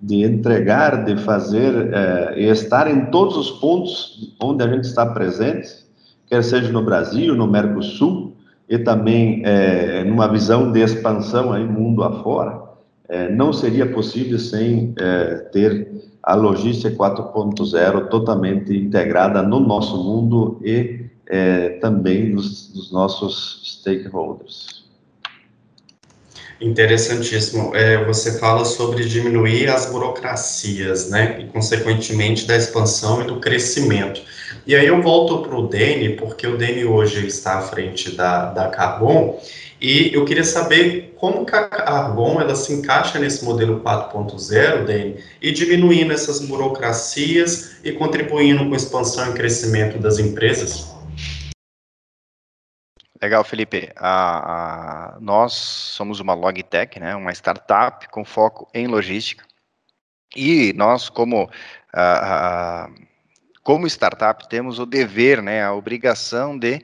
de 0.05 0.23
entregar, 0.23 1.03
de 1.03 1.17
fazer 1.17 1.91
é, 1.91 2.33
e 2.37 2.45
estar 2.45 2.87
em 2.87 3.07
todos 3.07 3.35
os 3.35 3.51
pontos 3.59 4.35
onde 4.39 4.63
a 4.63 4.67
gente 4.67 4.83
está 4.83 5.03
presente, 5.05 5.67
quer 6.27 6.43
seja 6.43 6.71
no 6.71 6.83
Brasil, 6.83 7.35
no 7.35 7.47
Mercosul, 7.47 8.33
e 8.69 8.77
também 8.77 9.41
é, 9.43 10.03
numa 10.03 10.27
visão 10.27 10.71
de 10.71 10.79
expansão 10.79 11.51
aí 11.51 11.65
mundo 11.65 12.03
afora, 12.03 12.61
é, 13.09 13.29
não 13.31 13.51
seria 13.51 13.91
possível 13.91 14.37
sem 14.37 14.93
é, 14.99 15.35
ter 15.51 15.91
a 16.21 16.35
logística 16.35 16.95
4.0 16.95 18.07
totalmente 18.09 18.75
integrada 18.75 19.41
no 19.41 19.59
nosso 19.59 20.03
mundo 20.03 20.59
e 20.63 21.05
é, 21.27 21.69
também 21.79 22.29
nos, 22.29 22.73
nos 22.75 22.91
nossos 22.91 23.61
stakeholders. 23.63 24.84
Interessantíssimo. 26.59 27.75
É, 27.75 28.03
você 28.05 28.39
fala 28.39 28.63
sobre 28.63 29.03
diminuir 29.03 29.69
as 29.69 29.87
burocracias, 29.87 31.09
né? 31.09 31.37
E, 31.41 31.45
consequentemente, 31.47 32.45
da 32.45 32.55
expansão 32.55 33.21
e 33.21 33.25
do 33.25 33.39
crescimento. 33.39 34.21
E 34.65 34.73
aí 34.73 34.87
eu 34.87 35.01
volto 35.01 35.39
para 35.39 35.55
o 35.55 35.67
Dene, 35.67 36.15
porque 36.15 36.47
o 36.47 36.57
Dene 36.57 36.85
hoje 36.85 37.27
está 37.27 37.59
à 37.59 37.61
frente 37.61 38.15
da, 38.15 38.51
da 38.51 38.69
Carbon, 38.69 39.39
e 39.81 40.11
eu 40.13 40.23
queria 40.23 40.45
saber 40.45 41.13
como 41.17 41.45
que 41.45 41.53
a 41.53 41.65
Carbon 41.65 42.39
ela 42.39 42.55
se 42.55 42.71
encaixa 42.71 43.19
nesse 43.19 43.43
modelo 43.43 43.81
4.0, 43.81 44.85
Dene, 44.85 45.17
e 45.41 45.51
diminuindo 45.51 46.13
essas 46.13 46.39
burocracias 46.39 47.75
e 47.83 47.91
contribuindo 47.91 48.65
com 48.65 48.73
a 48.73 48.77
expansão 48.77 49.31
e 49.31 49.33
crescimento 49.33 49.99
das 49.99 50.17
empresas. 50.19 50.94
Legal, 53.21 53.43
Felipe. 53.43 53.91
A, 53.95 55.15
a, 55.15 55.19
nós 55.19 55.53
somos 55.53 56.19
uma 56.19 56.33
Logitech, 56.33 56.99
né, 56.99 57.15
uma 57.15 57.31
startup 57.31 58.07
com 58.09 58.25
foco 58.25 58.69
em 58.73 58.87
logística. 58.87 59.45
E 60.35 60.73
nós, 60.73 61.07
como, 61.09 61.49
a, 61.93 62.89
como 63.63 63.87
startup, 63.87 64.47
temos 64.49 64.79
o 64.79 64.85
dever, 64.85 65.41
né, 65.41 65.63
a 65.63 65.73
obrigação 65.73 66.57
de 66.57 66.81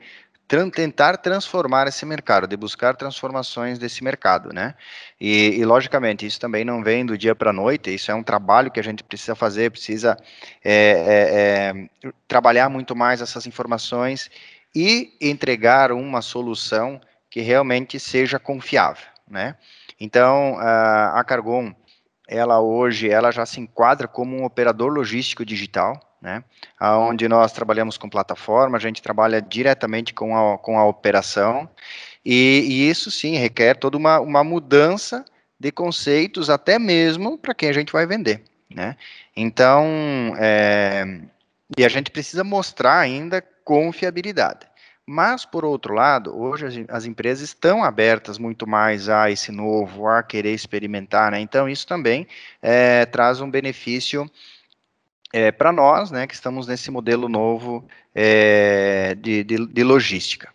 tentar 0.70 1.16
transformar 1.16 1.86
esse 1.86 2.04
mercado, 2.04 2.46
de 2.46 2.56
buscar 2.56 2.94
transformações 2.94 3.78
desse 3.78 4.04
mercado, 4.04 4.52
né? 4.52 4.74
E, 5.18 5.58
e 5.58 5.64
logicamente, 5.64 6.26
isso 6.26 6.38
também 6.38 6.62
não 6.62 6.82
vem 6.82 7.06
do 7.06 7.16
dia 7.16 7.34
para 7.34 7.50
a 7.50 7.52
noite, 7.54 7.94
isso 7.94 8.10
é 8.10 8.14
um 8.14 8.22
trabalho 8.22 8.70
que 8.70 8.78
a 8.78 8.82
gente 8.82 9.02
precisa 9.02 9.34
fazer, 9.34 9.70
precisa 9.70 10.18
é, 10.62 11.72
é, 12.04 12.08
é, 12.08 12.12
trabalhar 12.28 12.68
muito 12.68 12.94
mais 12.94 13.22
essas 13.22 13.46
informações 13.46 14.30
e 14.74 15.12
entregar 15.20 15.92
uma 15.92 16.22
solução 16.22 17.00
que 17.30 17.40
realmente 17.40 17.98
seja 17.98 18.38
confiável, 18.38 19.06
né? 19.28 19.56
Então, 19.98 20.56
a 20.58 21.22
Cargon, 21.24 21.74
ela 22.28 22.60
hoje, 22.60 23.08
ela 23.08 23.30
já 23.30 23.46
se 23.46 23.60
enquadra 23.60 24.08
como 24.08 24.36
um 24.36 24.44
operador 24.44 24.92
logístico 24.92 25.44
digital, 25.44 26.00
né? 26.20 26.42
Onde 26.80 27.28
nós 27.28 27.52
trabalhamos 27.52 27.96
com 27.96 28.08
plataforma, 28.08 28.76
a 28.76 28.80
gente 28.80 29.02
trabalha 29.02 29.40
diretamente 29.40 30.14
com 30.14 30.36
a, 30.36 30.58
com 30.58 30.78
a 30.78 30.86
operação, 30.86 31.68
e, 32.24 32.64
e 32.68 32.90
isso 32.90 33.10
sim 33.10 33.36
requer 33.36 33.74
toda 33.74 33.96
uma, 33.96 34.20
uma 34.20 34.44
mudança 34.44 35.24
de 35.58 35.70
conceitos, 35.70 36.50
até 36.50 36.78
mesmo 36.78 37.38
para 37.38 37.54
quem 37.54 37.68
a 37.68 37.72
gente 37.72 37.92
vai 37.92 38.06
vender, 38.06 38.42
né? 38.74 38.96
Então, 39.36 39.86
é, 40.38 41.20
e 41.76 41.84
a 41.84 41.88
gente 41.88 42.10
precisa 42.10 42.44
mostrar 42.44 42.98
ainda 42.98 43.42
confiabilidade. 43.64 44.66
Mas, 45.06 45.44
por 45.44 45.64
outro 45.64 45.94
lado, 45.94 46.36
hoje 46.36 46.66
as, 46.66 46.74
as, 46.88 47.04
empresas 47.04 47.48
estão 47.48 47.82
abertas 47.82 48.38
muito 48.38 48.68
mais 48.68 49.08
a 49.08 49.30
esse 49.30 49.50
novo, 49.50 50.06
a 50.06 50.22
querer 50.22 50.54
experimentar, 50.54 51.32
né? 51.32 51.40
Então, 51.40 51.68
isso 51.68 51.86
também 51.86 52.26
é, 52.60 53.04
traz 53.06 53.40
um 53.40 53.50
benefício 53.50 54.30
é, 55.32 55.50
para 55.50 55.72
nós, 55.72 56.10
né, 56.10 56.26
que 56.26 56.34
estamos 56.34 56.66
nesse 56.66 56.90
modelo 56.90 57.28
novo 57.28 57.88
é, 58.14 59.16
de, 59.16 59.42
de, 59.42 59.66
de, 59.66 59.82
logística. 59.82 60.50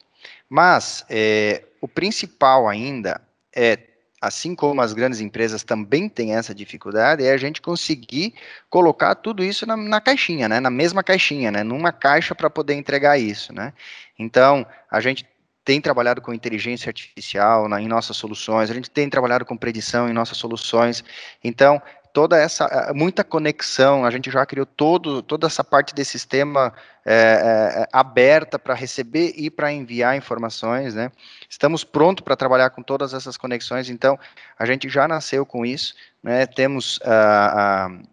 Mas, 0.47 1.03
é, 1.09 1.63
o 1.81 1.87
principal 1.87 2.69
ainda 2.69 3.19
é 3.53 3.77
assim 4.21 4.55
como 4.55 4.81
as 4.81 4.93
grandes 4.93 5.19
empresas 5.19 5.63
também 5.63 6.09
têm 6.09 6.35
essa 6.35 6.53
dificuldade, 6.53 7.23
é 7.23 7.31
a 7.31 7.37
gente 7.37 7.61
conseguir 7.61 8.33
colocar 8.69 9.15
tudo 9.15 9.43
isso 9.43 9.65
na, 9.65 9.77
na 9.77 10.01
caixinha, 10.01 10.49
né? 10.49 10.59
Na 10.59 10.69
mesma 10.69 11.03
caixinha, 11.03 11.51
né? 11.51 11.63
Numa 11.63 11.91
caixa 11.91 12.33
para 12.33 12.49
poder 12.49 12.73
entregar 12.73 13.17
isso, 13.17 13.53
né? 13.53 13.73
Então, 14.17 14.65
a 14.89 14.99
gente 14.99 15.25
tem 15.67 15.81
trabalhado 15.81 16.21
com 16.21 16.33
inteligência 16.33 16.89
artificial 16.89 17.67
na, 17.67 17.81
em 17.81 17.89
nossas 17.89 18.15
soluções, 18.15 18.71
a 18.71 18.73
gente 18.73 18.89
tem 18.89 19.09
trabalhado 19.09 19.43
com 19.45 19.57
predição 19.57 20.09
em 20.09 20.13
nossas 20.13 20.37
soluções. 20.37 21.03
Então, 21.43 21.81
toda 22.17 22.35
essa 22.35 22.65
eh, 22.65 22.93
muita 22.93 23.23
conexão, 23.23 24.03
a 24.03 24.09
gente 24.09 24.31
já 24.31 24.43
criou 24.43 24.65
todo, 24.65 25.21
toda 25.21 25.45
essa 25.45 25.63
parte 25.63 25.93
desse 25.93 26.13
sistema 26.13 26.73
é, 27.05 27.13
é, 27.13 27.87
aberta 27.93 28.57
para 28.57 28.73
receber 28.73 29.35
e 29.37 29.51
para 29.51 29.71
enviar 29.71 30.17
informações, 30.17 30.95
né? 30.95 31.11
Estamos 31.47 31.83
prontos 31.83 32.23
para 32.23 32.35
trabalhar 32.35 32.71
com 32.71 32.81
todas 32.81 33.13
essas 33.13 33.37
conexões, 33.37 33.87
então 33.91 34.17
a 34.57 34.65
gente 34.65 34.89
já 34.89 35.07
nasceu 35.07 35.45
com 35.45 35.63
isso, 35.63 35.93
né? 36.23 36.47
Temos 36.47 36.97
uh, 36.97 37.91
uh, 37.91 38.07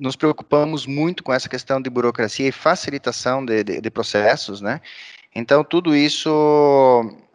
nos 0.00 0.16
preocupamos 0.16 0.86
muito 0.86 1.22
com 1.22 1.30
essa 1.30 1.46
questão 1.46 1.78
de 1.78 1.90
burocracia 1.90 2.48
e 2.48 2.52
facilitação 2.52 3.44
de, 3.44 3.62
de, 3.62 3.80
de 3.82 3.90
processos, 3.90 4.62
né? 4.62 4.80
Então 5.34 5.62
tudo 5.62 5.94
isso 5.94 6.30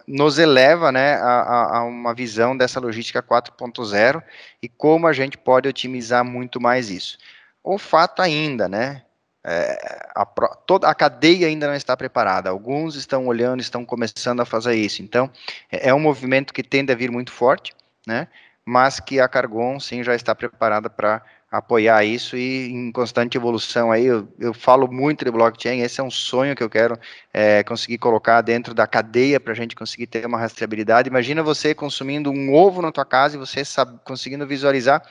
nos 0.08 0.40
eleva 0.40 0.92
né, 0.92 1.16
a, 1.16 1.78
a, 1.78 1.84
uma 1.84 2.14
visão 2.14 2.56
dessa 2.56 2.80
logística 2.80 3.22
4.0 3.22 4.24
e 4.62 4.70
como 4.70 5.06
a 5.06 5.14
gente 5.14 5.38
pode 5.38 5.68
otimizar 5.68 6.24
muito 6.24 6.62
mais 6.62 6.90
isso. 6.90 7.18
O 7.62 7.78
fato 7.78 8.22
ainda, 8.22 8.70
né, 8.70 9.04
é, 9.50 10.10
a, 10.14 10.26
toda 10.26 10.90
a 10.90 10.94
cadeia 10.94 11.48
ainda 11.48 11.68
não 11.68 11.74
está 11.74 11.96
preparada. 11.96 12.50
Alguns 12.50 12.96
estão 12.96 13.28
olhando, 13.28 13.62
estão 13.62 13.86
começando 13.86 14.42
a 14.42 14.46
fazer 14.46 14.76
isso. 14.76 15.02
Então, 15.02 15.32
é, 15.72 15.90
é 15.90 15.94
um 15.94 16.00
movimento 16.00 16.54
que 16.54 16.62
tende 16.62 16.92
a 16.92 16.96
vir 16.96 17.10
muito 17.10 17.32
forte, 17.32 17.74
né? 18.06 18.28
Mas 18.66 19.00
que 19.00 19.22
a 19.22 19.28
Cargon, 19.30 19.80
sim, 19.80 20.04
já 20.04 20.14
está 20.14 20.36
preparada 20.36 20.90
para 20.90 21.24
apoiar 21.50 22.04
isso 22.04 22.36
e 22.36 22.70
em 22.70 22.92
constante 22.92 23.38
evolução 23.38 23.92
aí, 23.92 24.06
eu, 24.06 24.28
eu, 24.38 24.54
falo 24.54 24.92
muito 24.92 25.24
de 25.24 25.32
blockchain, 25.32 25.80
esse 25.82 26.00
é 26.02 26.04
um 26.04 26.12
sonho 26.12 26.56
que 26.56 26.62
eu 26.62 26.70
quero 26.70 27.00
é, 27.34 27.64
conseguir 27.64 27.98
colocar 27.98 28.42
dentro 28.42 28.74
da 28.74 28.86
cadeia 28.86 29.40
para 29.40 29.54
a 29.54 29.56
gente 29.56 29.76
conseguir 29.76 30.08
ter 30.08 30.26
uma 30.26 30.38
rastreabilidade, 30.38 31.10
imagina 31.10 31.42
você 31.42 31.74
consumindo 31.74 32.32
um 32.32 32.54
ovo 32.54 32.82
na 32.82 32.92
tua 32.92 33.06
casa 33.06 33.38
e 33.38 33.40
você 33.40 33.64
sabe, 33.64 33.98
conseguindo 34.04 34.46
visualizar 34.46 35.02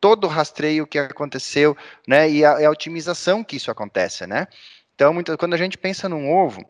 todo 0.00 0.24
o 0.24 0.28
rastreio 0.28 0.86
que 0.86 0.98
aconteceu, 0.98 1.76
né, 2.06 2.30
e 2.30 2.44
a, 2.44 2.66
a 2.66 2.70
otimização 2.70 3.42
que 3.42 3.56
isso 3.56 3.70
acontece, 3.70 4.26
né, 4.26 4.46
então 4.94 5.14
muito, 5.14 5.36
quando 5.38 5.54
a 5.54 5.58
gente 5.58 5.78
pensa 5.78 6.08
num 6.08 6.30
ovo, 6.30 6.62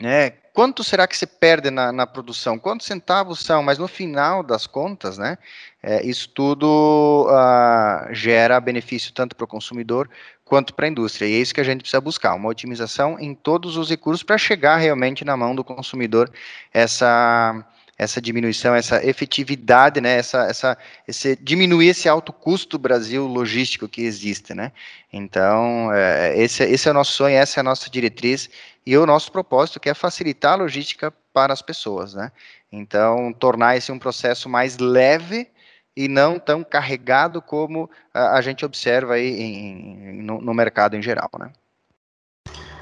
né, 0.00 0.30
quanto 0.52 0.84
será 0.84 1.06
que 1.06 1.16
se 1.16 1.26
perde 1.26 1.70
na, 1.70 1.92
na, 1.92 2.06
produção? 2.06 2.58
Quantos 2.58 2.86
centavos 2.86 3.40
são? 3.40 3.62
Mas 3.62 3.78
no 3.78 3.88
final 3.88 4.42
das 4.42 4.66
contas, 4.66 5.18
né, 5.18 5.38
é, 5.82 6.04
isso 6.04 6.28
tudo 6.30 7.26
uh, 7.28 8.12
gera 8.14 8.60
benefício 8.60 9.12
tanto 9.12 9.36
para 9.36 9.44
o 9.44 9.48
consumidor 9.48 10.08
quanto 10.44 10.74
para 10.74 10.86
a 10.86 10.88
indústria. 10.88 11.26
E 11.26 11.34
é 11.34 11.38
isso 11.38 11.54
que 11.54 11.60
a 11.60 11.64
gente 11.64 11.80
precisa 11.80 12.00
buscar, 12.00 12.34
uma 12.34 12.48
otimização 12.48 13.18
em 13.20 13.34
todos 13.34 13.76
os 13.76 13.90
recursos 13.90 14.22
para 14.22 14.38
chegar 14.38 14.76
realmente 14.78 15.24
na 15.24 15.36
mão 15.36 15.54
do 15.54 15.62
consumidor 15.62 16.30
essa 16.72 17.64
essa 17.98 18.22
diminuição, 18.22 18.74
essa 18.74 19.04
efetividade, 19.04 20.00
né, 20.00 20.16
essa, 20.16 20.44
essa, 20.44 20.78
esse, 21.06 21.34
diminuir 21.36 21.88
esse 21.88 22.08
alto 22.08 22.32
custo 22.32 22.78
Brasil 22.78 23.26
logístico 23.26 23.88
que 23.88 24.02
existe, 24.02 24.54
né, 24.54 24.70
então, 25.12 25.92
é, 25.92 26.38
esse, 26.38 26.62
esse 26.62 26.86
é 26.86 26.92
o 26.92 26.94
nosso 26.94 27.12
sonho, 27.12 27.36
essa 27.36 27.58
é 27.58 27.60
a 27.60 27.64
nossa 27.64 27.90
diretriz, 27.90 28.48
e 28.86 28.96
o 28.96 29.04
nosso 29.04 29.32
propósito 29.32 29.80
que 29.80 29.90
é 29.90 29.94
facilitar 29.94 30.52
a 30.52 30.62
logística 30.62 31.12
para 31.32 31.52
as 31.52 31.60
pessoas, 31.60 32.14
né, 32.14 32.30
então, 32.70 33.32
tornar 33.32 33.76
esse 33.76 33.90
um 33.90 33.98
processo 33.98 34.48
mais 34.48 34.78
leve 34.78 35.48
e 35.96 36.06
não 36.06 36.38
tão 36.38 36.62
carregado 36.62 37.42
como 37.42 37.90
a, 38.14 38.38
a 38.38 38.40
gente 38.40 38.64
observa 38.64 39.14
aí 39.14 39.28
em, 39.28 39.66
em, 39.66 40.22
no, 40.22 40.40
no 40.40 40.54
mercado 40.54 40.94
em 40.94 41.02
geral, 41.02 41.30
né. 41.36 41.50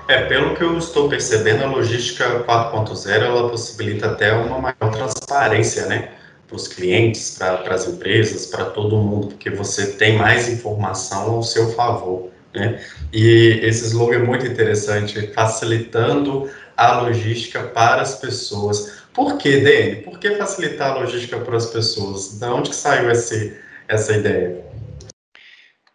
É, 0.08 0.24
pelo 0.26 0.54
que 0.54 0.62
eu 0.62 0.78
estou 0.78 1.08
percebendo, 1.08 1.64
a 1.64 1.66
logística 1.66 2.44
4.0 2.44 3.22
ela 3.22 3.50
possibilita 3.50 4.06
até 4.06 4.32
uma 4.32 4.58
maior 4.60 4.92
transparência, 4.92 5.86
né, 5.86 6.10
para 6.46 6.56
os 6.56 6.68
clientes, 6.68 7.36
para 7.36 7.74
as 7.74 7.88
empresas, 7.88 8.46
para 8.46 8.66
todo 8.66 8.96
mundo, 8.98 9.28
porque 9.28 9.50
você 9.50 9.92
tem 9.92 10.16
mais 10.16 10.48
informação 10.48 11.32
ao 11.32 11.42
seu 11.42 11.72
favor, 11.72 12.30
né? 12.54 12.80
E 13.12 13.58
esse 13.64 13.86
slogan 13.86 14.16
é 14.16 14.18
muito 14.18 14.46
interessante, 14.46 15.32
facilitando 15.34 16.48
a 16.76 17.00
logística 17.00 17.64
para 17.64 18.02
as 18.02 18.14
pessoas. 18.14 19.02
Por 19.12 19.36
que, 19.38 19.60
Dani? 19.60 20.02
Por 20.02 20.20
que 20.20 20.36
facilitar 20.36 20.92
a 20.92 21.00
logística 21.00 21.38
para 21.38 21.56
as 21.56 21.66
pessoas? 21.66 22.38
Da 22.38 22.54
onde 22.54 22.70
que 22.70 22.76
saiu 22.76 23.10
esse, 23.10 23.56
essa 23.88 24.12
ideia? 24.12 24.65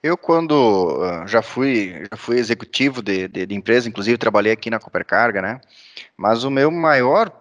Eu, 0.04 0.18
quando 0.18 0.54
uh, 0.54 1.28
já 1.28 1.44
fui 1.44 2.06
já 2.12 2.18
fui 2.18 2.38
executivo 2.38 3.04
de, 3.04 3.28
de, 3.28 3.46
de, 3.46 3.56
empresa, 3.56 3.88
inclusive 3.88 4.18
trabalhei 4.18 4.52
aqui 4.52 4.70
na 4.70 4.80
Coopercarga, 4.80 5.42
né? 5.42 5.62
Mas 6.18 6.44
o 6.44 6.50
meu 6.50 6.72
maior, 6.72 7.32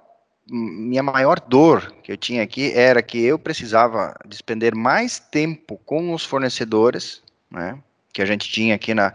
minha 0.47 1.03
maior 1.03 1.41
dor 1.41 1.91
que 2.03 2.13
eu 2.13 2.19
tinha 2.19 2.43
aqui 2.43 2.73
era 2.75 3.03
que 3.03 3.19
eu 3.25 3.39
precisava 3.39 4.15
despender 4.27 4.75
mais 4.75 5.19
tempo 5.19 5.81
com 5.87 6.13
os 6.13 6.23
fornecedores, 6.23 7.23
né? 7.51 7.79
Que 8.13 8.21
a 8.21 8.27
gente 8.27 8.51
tinha 8.51 8.75
aqui 8.75 8.93
na, 8.93 9.09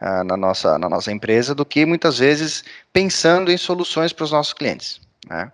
uh, 0.00 0.22
na, 0.22 0.36
nossa, 0.36 0.78
na 0.78 0.88
nossa 0.88 1.10
empresa, 1.10 1.56
do 1.56 1.66
que 1.66 1.84
muitas 1.84 2.18
vezes 2.18 2.64
pensando 2.92 3.50
em 3.50 3.56
soluções 3.56 4.12
para 4.12 4.24
os 4.24 4.30
nossos 4.30 4.52
clientes, 4.52 5.00
né? 5.28 5.52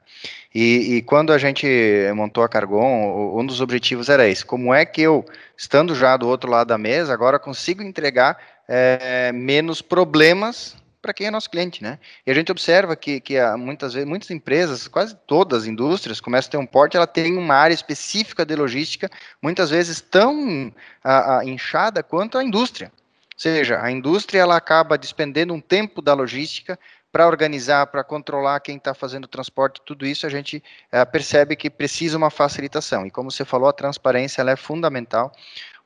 E, 0.54 0.96
e, 0.96 1.02
quando 1.02 1.32
a 1.32 1.38
gente 1.38 1.66
montou 2.14 2.42
a 2.42 2.48
Cargon, 2.48 3.38
um 3.38 3.44
dos 3.44 3.60
objetivos 3.60 4.08
era 4.08 4.26
esse: 4.26 4.44
como 4.44 4.72
é 4.72 4.84
que 4.84 5.02
eu, 5.02 5.24
estando 5.56 5.94
já 5.94 6.16
do 6.16 6.26
outro 6.26 6.50
lado 6.50 6.68
da 6.68 6.78
mesa, 6.78 7.12
agora 7.12 7.38
consigo 7.38 7.82
entregar 7.82 8.38
é, 8.66 9.30
menos 9.32 9.82
problemas 9.82 10.76
para 11.00 11.14
quem 11.14 11.26
é 11.26 11.30
nosso 11.30 11.48
cliente, 11.48 11.82
né? 11.82 11.98
E 12.26 12.30
a 12.30 12.34
gente 12.34 12.50
observa 12.50 12.96
que, 12.96 13.20
que 13.20 13.34
muitas 13.56 13.94
vezes, 13.94 14.08
muitas 14.08 14.30
empresas, 14.30 14.88
quase 14.88 15.16
todas 15.26 15.62
as 15.62 15.68
indústrias, 15.68 16.20
começam 16.20 16.48
a 16.48 16.50
ter 16.50 16.56
um 16.58 16.66
porte, 16.66 16.96
ela 16.96 17.06
tem 17.06 17.36
uma 17.36 17.54
área 17.54 17.74
específica 17.74 18.44
de 18.44 18.54
logística, 18.56 19.10
muitas 19.40 19.70
vezes 19.70 20.00
tão 20.00 20.72
a, 21.02 21.38
a, 21.38 21.44
inchada 21.44 22.02
quanto 22.02 22.36
a 22.36 22.44
indústria. 22.44 22.90
Ou 23.34 23.40
seja, 23.40 23.80
a 23.80 23.90
indústria 23.90 24.40
ela 24.40 24.56
acaba 24.56 24.98
despendendo 24.98 25.54
um 25.54 25.60
tempo 25.60 26.02
da 26.02 26.12
logística 26.12 26.78
para 27.10 27.26
organizar, 27.26 27.86
para 27.86 28.04
controlar 28.04 28.60
quem 28.60 28.76
está 28.76 28.94
fazendo 28.94 29.24
o 29.24 29.28
transporte, 29.28 29.80
tudo 29.84 30.06
isso 30.06 30.26
a 30.26 30.28
gente 30.28 30.62
é, 30.92 31.04
percebe 31.04 31.56
que 31.56 31.70
precisa 31.70 32.16
uma 32.16 32.30
facilitação. 32.30 33.06
E 33.06 33.10
como 33.10 33.30
você 33.30 33.44
falou, 33.44 33.68
a 33.68 33.72
transparência 33.72 34.42
é 34.42 34.56
fundamental. 34.56 35.32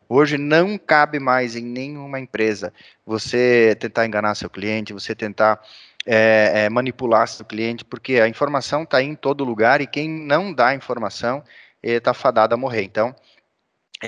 Hoje 0.09 0.37
não 0.37 0.77
cabe 0.77 1.19
mais 1.19 1.57
em 1.57 1.63
nenhuma 1.63 2.21
empresa 2.21 2.73
você 3.07 3.77
tentar 3.79 4.05
enganar 4.05 4.35
seu 4.35 4.51
cliente, 4.51 4.93
você 4.93 5.15
tentar 5.15 5.63
é, 6.05 6.65
é, 6.65 6.69
manipular 6.69 7.27
seu 7.29 7.47
cliente, 7.47 7.85
porque 7.85 8.21
a 8.21 8.29
informação 8.29 8.83
está 8.83 9.03
em 9.03 9.15
todo 9.15 9.45
lugar 9.45 9.81
e 9.81 9.87
quem 9.87 10.09
não 10.09 10.53
dá 10.53 10.75
informação 10.75 11.43
está 11.83 12.13
fadado 12.13 12.55
a 12.55 12.59
morrer. 12.59 12.83
Então, 12.83 13.15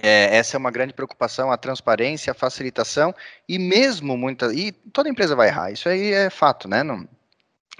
é, 0.02 0.36
essa 0.36 0.56
é 0.56 0.58
uma 0.58 0.70
grande 0.70 0.92
preocupação, 0.92 1.52
a 1.52 1.56
transparência, 1.56 2.30
a 2.30 2.34
facilitação, 2.34 3.14
e 3.48 3.58
mesmo 3.58 4.16
muita. 4.16 4.52
E 4.52 4.72
toda 4.72 5.08
empresa 5.08 5.36
vai 5.36 5.48
errar, 5.48 5.70
isso 5.70 5.88
aí 5.88 6.12
é 6.12 6.30
fato, 6.30 6.68
né? 6.68 6.82
Não, 6.82 7.06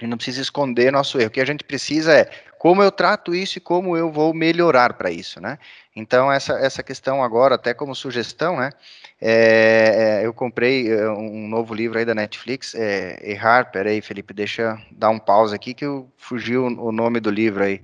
e 0.01 0.07
não 0.07 0.17
precisa 0.17 0.41
esconder 0.41 0.91
nosso 0.91 1.19
erro. 1.19 1.27
O 1.27 1.31
que 1.31 1.41
a 1.41 1.45
gente 1.45 1.63
precisa 1.63 2.13
é 2.13 2.29
como 2.57 2.81
eu 2.81 2.91
trato 2.91 3.35
isso 3.35 3.57
e 3.57 3.61
como 3.61 3.95
eu 3.95 4.11
vou 4.11 4.33
melhorar 4.33 4.93
para 4.93 5.11
isso, 5.11 5.39
né? 5.39 5.57
Então, 5.95 6.31
essa, 6.31 6.53
essa 6.53 6.83
questão 6.83 7.23
agora, 7.23 7.55
até 7.55 7.73
como 7.73 7.95
sugestão, 7.95 8.57
né? 8.57 8.71
É, 9.21 10.21
é 10.21 10.25
eu 10.25 10.33
comprei 10.33 10.91
é, 10.91 11.09
um 11.09 11.47
novo 11.47 11.73
livro 11.73 11.97
aí 11.97 12.03
da 12.05 12.15
Netflix, 12.15 12.75
é, 12.75 13.19
Errar, 13.21 13.71
peraí, 13.71 14.01
Felipe, 14.01 14.33
deixa 14.33 14.61
eu 14.63 14.77
dar 14.91 15.09
um 15.09 15.19
pause 15.19 15.55
aqui 15.55 15.73
que 15.73 15.85
fugiu 16.17 16.65
o 16.65 16.91
nome 16.91 17.19
do 17.19 17.29
livro 17.29 17.63
aí. 17.63 17.81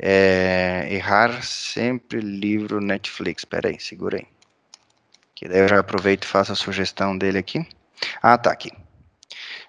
É, 0.00 0.86
errar 0.90 1.42
sempre 1.42 2.20
livro 2.20 2.80
Netflix. 2.80 3.42
Espera 3.42 3.68
aí, 3.68 3.80
segura 3.80 4.18
aí. 4.18 4.26
Que 5.34 5.48
daí 5.48 5.60
eu 5.60 5.68
já 5.68 5.78
aproveito 5.78 6.24
e 6.24 6.26
faço 6.26 6.52
a 6.52 6.56
sugestão 6.56 7.16
dele 7.16 7.38
aqui. 7.38 7.66
Ah, 8.22 8.38
tá 8.38 8.50
aqui. 8.50 8.70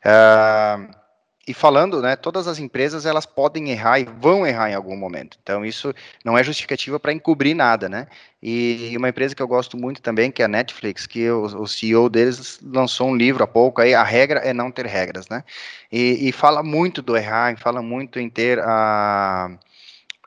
Uh, 0.05 0.99
e 1.49 1.53
falando, 1.53 1.99
né, 1.99 2.15
todas 2.15 2.47
as 2.47 2.59
empresas 2.59 3.07
elas 3.07 3.25
podem 3.25 3.71
errar 3.71 3.99
e 3.99 4.05
vão 4.05 4.45
errar 4.45 4.69
em 4.69 4.75
algum 4.75 4.95
momento. 4.95 5.37
Então 5.41 5.65
isso 5.65 5.91
não 6.23 6.37
é 6.37 6.43
justificativa 6.43 6.99
para 6.99 7.11
encobrir 7.11 7.55
nada, 7.55 7.89
né? 7.89 8.05
E 8.41 8.93
uma 8.95 9.09
empresa 9.09 9.33
que 9.33 9.41
eu 9.41 9.47
gosto 9.47 9.75
muito 9.75 9.99
também, 9.99 10.29
que 10.31 10.43
é 10.43 10.45
a 10.45 10.47
Netflix, 10.47 11.07
que 11.07 11.27
o, 11.27 11.45
o 11.45 11.67
CEO 11.67 12.07
deles 12.07 12.59
lançou 12.63 13.07
um 13.09 13.15
livro 13.15 13.43
há 13.43 13.47
pouco 13.47 13.81
aí, 13.81 13.95
a 13.95 14.03
regra 14.03 14.41
é 14.41 14.53
não 14.53 14.71
ter 14.71 14.85
regras, 14.85 15.27
né? 15.27 15.43
E, 15.91 16.29
e 16.29 16.31
fala 16.31 16.61
muito 16.61 17.01
do 17.01 17.17
errar, 17.17 17.57
fala 17.57 17.81
muito 17.81 18.19
em 18.19 18.29
ter 18.29 18.59
a 18.59 19.49
uh, 19.51 19.68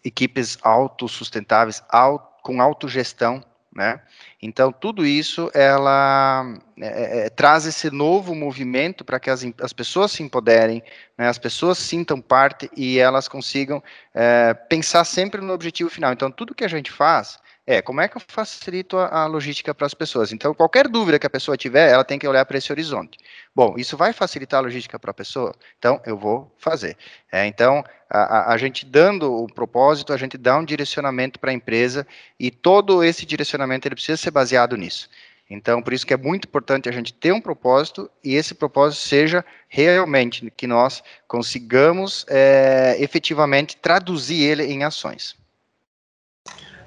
equipes 0.05 0.59
autossustentáveis, 0.63 1.83
auto, 1.89 2.29
com 2.43 2.61
autogestão, 2.61 3.43
né? 3.75 4.01
Então, 4.41 4.71
tudo 4.71 5.07
isso, 5.07 5.51
ela 5.55 6.45
é, 6.79 6.87
é, 6.87 7.27
é 7.27 7.31
traz 7.31 7.65
esse 7.65 7.91
novo 7.91 8.35
movimento 8.35 9.05
para 9.05 9.19
que 9.19 9.31
as, 9.31 9.45
as 9.61 9.73
pessoas 9.73 10.13
se 10.13 10.23
empoderem, 10.23 10.83
né, 11.17 11.29
as 11.29 11.39
pessoas 11.39 11.79
sintam 11.79 12.21
parte 12.21 12.71
e 12.77 12.99
elas 12.99 13.29
consigam 13.29 13.83
é, 14.13 14.53
pensar 14.53 15.05
sempre 15.05 15.41
no 15.41 15.53
objetivo 15.53 15.89
final. 15.89 16.13
Então, 16.13 16.31
tudo 16.31 16.55
que 16.55 16.65
a 16.65 16.69
gente 16.69 16.91
faz 16.91 17.39
é 17.67 17.81
como 17.81 18.01
é 18.01 18.09
que 18.09 18.17
eu 18.17 18.23
facilito 18.27 18.97
a, 18.97 19.23
a 19.23 19.27
logística 19.27 19.75
para 19.75 19.87
as 19.87 19.95
pessoas. 19.95 20.33
Então, 20.33 20.53
qualquer 20.55 20.89
dúvida 20.89 21.19
que 21.19 21.27
a 21.27 21.31
pessoa 21.31 21.57
tiver, 21.57 21.91
ela 21.91 22.05
tem 22.05 22.19
que 22.19 22.27
olhar 22.27 22.45
para 22.45 22.59
esse 22.59 22.73
horizonte. 22.73 23.19
Bom, 23.55 23.75
isso 23.79 23.97
vai 23.97 24.13
facilitar 24.13 24.59
a 24.59 24.63
logística 24.63 24.99
para 24.99 25.13
a 25.13 25.15
pessoa? 25.15 25.55
Então, 25.79 26.01
eu 26.05 26.17
vou 26.17 26.53
fazer. 26.59 26.97
É, 27.31 27.47
então, 27.47 27.85
a, 28.11 28.53
a, 28.53 28.57
gente 28.59 28.85
dando 28.85 29.33
o 29.33 29.47
propósito, 29.47 30.13
a 30.13 30.17
gente 30.17 30.37
dá 30.37 30.59
um 30.59 30.65
direcionamento 30.65 31.39
para 31.39 31.51
a 31.51 31.55
empresa 31.55 32.07
e 32.39 32.51
todo 32.51 33.03
esse 33.03 33.25
direcionamento 33.25 33.87
ele 33.87 33.95
precisa 33.95 34.17
ser 34.17 34.31
baseado 34.31 34.77
nisso. 34.77 35.09
Então, 35.49 35.83
por 35.83 35.93
isso 35.93 36.07
que 36.07 36.15
é 36.15 36.17
muito 36.17 36.47
importante 36.47 36.89
a 36.89 36.93
gente 36.93 37.13
ter 37.13 37.33
um 37.33 37.41
propósito 37.41 38.11
e 38.25 38.35
esse 38.35 38.55
propósito 38.55 39.07
seja 39.07 39.45
realmente 39.69 40.51
que 40.57 40.67
nós 40.67 41.03
consigamos 41.29 42.25
é, 42.29 42.97
efetivamente 42.99 43.77
traduzir 43.77 44.43
ele 44.43 44.65
em 44.65 44.83
ações. 44.83 45.37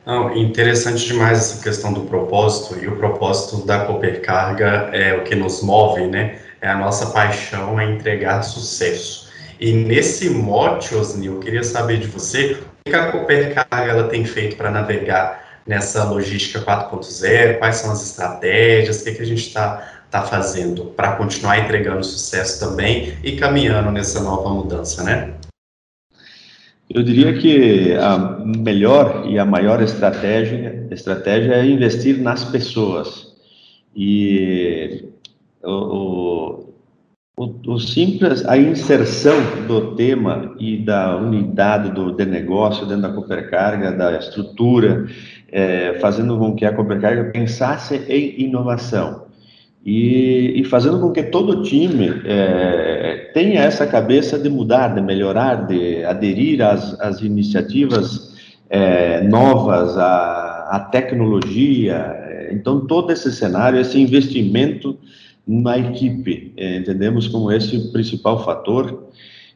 Não, 0.06 0.36
interessante 0.38 1.08
demais 1.08 1.40
essa 1.40 1.64
questão 1.64 1.92
do 1.92 2.02
propósito, 2.02 2.78
e 2.80 2.88
o 2.88 2.96
propósito 2.96 3.66
da 3.66 3.86
Coopercarga 3.86 4.92
é 4.94 5.16
o 5.16 5.24
que 5.24 5.34
nos 5.34 5.64
move, 5.64 6.06
né? 6.06 6.38
É 6.62 6.70
a 6.70 6.78
nossa 6.78 7.08
paixão 7.08 7.80
é 7.80 7.86
entregar 7.86 8.44
sucesso. 8.44 9.28
E 9.60 9.74
nesse 9.74 10.30
mote, 10.30 10.94
Osni, 10.94 11.26
eu 11.26 11.40
queria 11.40 11.64
saber 11.64 11.98
de 11.98 12.08
você, 12.08 12.58
o 12.86 12.90
que 12.90 12.96
a 12.96 13.12
Coopercarga 13.12 13.92
ela 13.92 14.08
tem 14.08 14.24
feito 14.26 14.56
para 14.56 14.70
navegar 14.70 15.44
nessa 15.66 16.04
logística 16.04 16.60
4.0, 16.60 17.58
quais 17.58 17.78
são 17.78 17.92
as 17.92 18.04
estratégias, 18.04 19.02
o 19.02 19.06
que, 19.06 19.14
que 19.14 19.24
a 19.24 19.26
gente 19.26 19.48
está 19.48 20.04
tá 20.12 20.22
fazendo 20.22 20.86
para 20.86 21.14
continuar 21.14 21.58
entregando 21.58 22.04
sucesso 22.04 22.60
também 22.60 23.18
e 23.24 23.38
caminhando 23.38 23.90
nessa 23.90 24.22
nova 24.22 24.50
mudança, 24.50 25.04
né? 25.04 25.34
Eu 26.90 27.02
diria 27.02 27.34
que 27.34 27.94
a 27.94 28.44
melhor 28.46 29.26
e 29.28 29.40
a 29.40 29.46
maior 29.46 29.82
estratégia, 29.82 30.88
estratégia 30.92 31.56
é 31.56 31.66
investir 31.66 32.22
nas 32.22 32.44
pessoas. 32.46 33.34
E 33.96 35.06
o, 35.64 36.70
o, 37.38 37.54
o, 37.68 37.80
simples, 37.80 38.46
a 38.46 38.56
inserção 38.58 39.36
do 39.68 39.96
tema 39.96 40.56
e 40.60 40.78
da 40.78 41.18
unidade 41.18 41.92
do 41.92 42.12
de 42.12 42.26
negócio 42.26 42.86
dentro 42.86 43.02
da 43.02 43.14
Coopercarga, 43.14 43.92
da 43.92 44.18
estrutura, 44.18 45.08
é, 45.52 45.98
fazendo 46.00 46.38
com 46.38 46.56
que 46.56 46.66
a 46.66 46.74
Coopercarga 46.74 47.32
pensasse 47.32 47.96
em 48.08 48.42
inovação 48.44 49.25
e, 49.86 50.62
e, 50.62 50.64
fazendo 50.64 51.00
com 51.00 51.12
que 51.12 51.22
todo 51.22 51.62
time 51.62 52.10
é, 52.26 53.30
tenha 53.36 53.62
essa 53.62 53.86
cabeça 53.86 54.40
de 54.40 54.50
mudar, 54.50 54.96
de 54.96 55.02
melhorar, 55.02 55.68
de 55.68 56.04
aderir 56.04 56.64
às, 56.64 57.00
às 57.00 57.22
iniciativas 57.22 58.34
é, 58.68 59.22
novas, 59.22 59.96
à, 59.96 60.70
à 60.72 60.80
tecnologia. 60.80 62.50
Então, 62.52 62.88
todo 62.88 63.12
esse 63.12 63.32
cenário, 63.32 63.80
esse 63.80 64.02
investimento 64.02 64.98
na 65.48 65.78
equipe, 65.78 66.52
é, 66.58 66.78
entendemos 66.78 67.28
como 67.28 67.52
esse 67.52 67.78
o 67.78 67.92
principal 67.92 68.44
fator. 68.44 69.10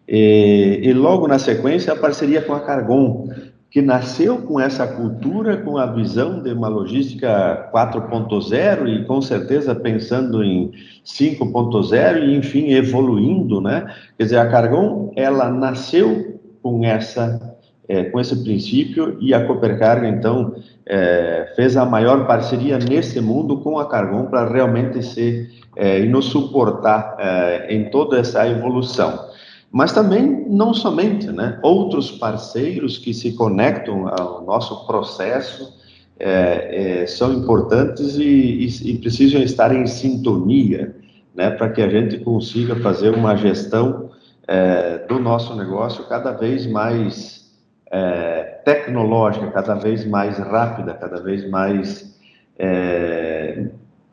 E, 0.07 0.79
e 0.83 0.93
logo 0.93 1.27
na 1.27 1.39
sequência, 1.39 1.93
a 1.93 1.95
parceria 1.95 2.41
com 2.43 2.53
a 2.53 2.59
Cargon, 2.59 3.29
que 3.71 3.81
nasceu 3.81 4.39
com 4.39 4.59
essa 4.59 4.87
cultura, 4.87 5.57
com 5.57 5.77
a 5.77 5.85
visão 5.85 6.41
de 6.41 6.51
uma 6.51 6.67
logística 6.67 7.69
4.0 7.71 8.87
e 8.87 9.05
com 9.05 9.21
certeza 9.21 9.75
pensando 9.75 10.43
em 10.43 10.71
5.0 11.05 12.23
e 12.23 12.35
enfim 12.35 12.71
evoluindo, 12.71 13.61
né? 13.61 13.93
Quer 14.17 14.23
dizer, 14.23 14.37
a 14.37 14.49
Cargon 14.49 15.13
ela 15.15 15.49
nasceu 15.51 16.39
com 16.63 16.83
essa 16.83 17.55
é, 17.87 18.03
com 18.05 18.19
esse 18.19 18.43
princípio 18.43 19.17
e 19.19 19.33
a 19.33 19.45
Coopercarga 19.45 20.07
então 20.07 20.55
é, 20.85 21.51
fez 21.55 21.75
a 21.75 21.85
maior 21.85 22.25
parceria 22.27 22.77
nesse 22.77 23.19
mundo 23.19 23.57
com 23.61 23.79
a 23.79 23.87
Cargon 23.87 24.25
para 24.25 24.47
realmente 24.47 25.01
ser 25.03 25.49
é, 25.75 25.99
e 25.99 26.09
nos 26.09 26.25
suportar 26.25 27.15
é, 27.19 27.73
em 27.73 27.89
toda 27.89 28.19
essa 28.19 28.47
evolução 28.47 29.28
mas 29.71 29.91
também 29.91 30.45
não 30.49 30.73
somente, 30.73 31.27
né? 31.31 31.59
Outros 31.61 32.11
parceiros 32.11 32.97
que 32.97 33.13
se 33.13 33.33
conectam 33.33 34.07
ao 34.07 34.43
nosso 34.43 34.87
processo 34.87 35.77
é, 36.19 37.01
é, 37.01 37.07
são 37.07 37.33
importantes 37.33 38.15
e, 38.15 38.23
e, 38.23 38.91
e, 38.91 38.97
precisam 38.97 39.41
estar 39.41 39.73
em 39.73 39.85
sintonia, 39.85 40.95
né? 41.35 41.51
Para 41.51 41.69
que 41.69 41.81
a 41.81 41.89
gente 41.89 42.17
consiga 42.19 42.75
fazer 42.77 43.13
uma 43.13 43.35
gestão 43.35 44.09
é, 44.47 45.05
do 45.07 45.19
nosso 45.19 45.55
negócio 45.55 46.03
cada 46.05 46.31
vez 46.31 46.65
mais 46.65 47.51
é, 47.91 48.59
tecnológica, 48.65 49.51
cada 49.51 49.75
vez 49.75 50.05
mais 50.05 50.37
rápida, 50.39 50.93
cada 50.95 51.21
vez 51.21 51.47
mais 51.47 52.09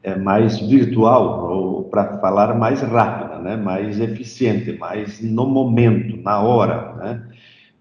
é, 0.07 0.15
mais 0.15 0.57
virtual, 0.61 1.51
ou 1.51 1.83
para 1.83 2.19
falar 2.19 2.55
mais 2.55 2.81
rápida, 2.81 3.41
né? 3.41 3.57
mais 3.57 3.99
eficiente, 3.99 4.73
mais 4.79 5.21
no 5.21 5.45
momento, 5.47 6.17
na 6.23 6.41
hora. 6.41 6.95
Né? 6.95 7.23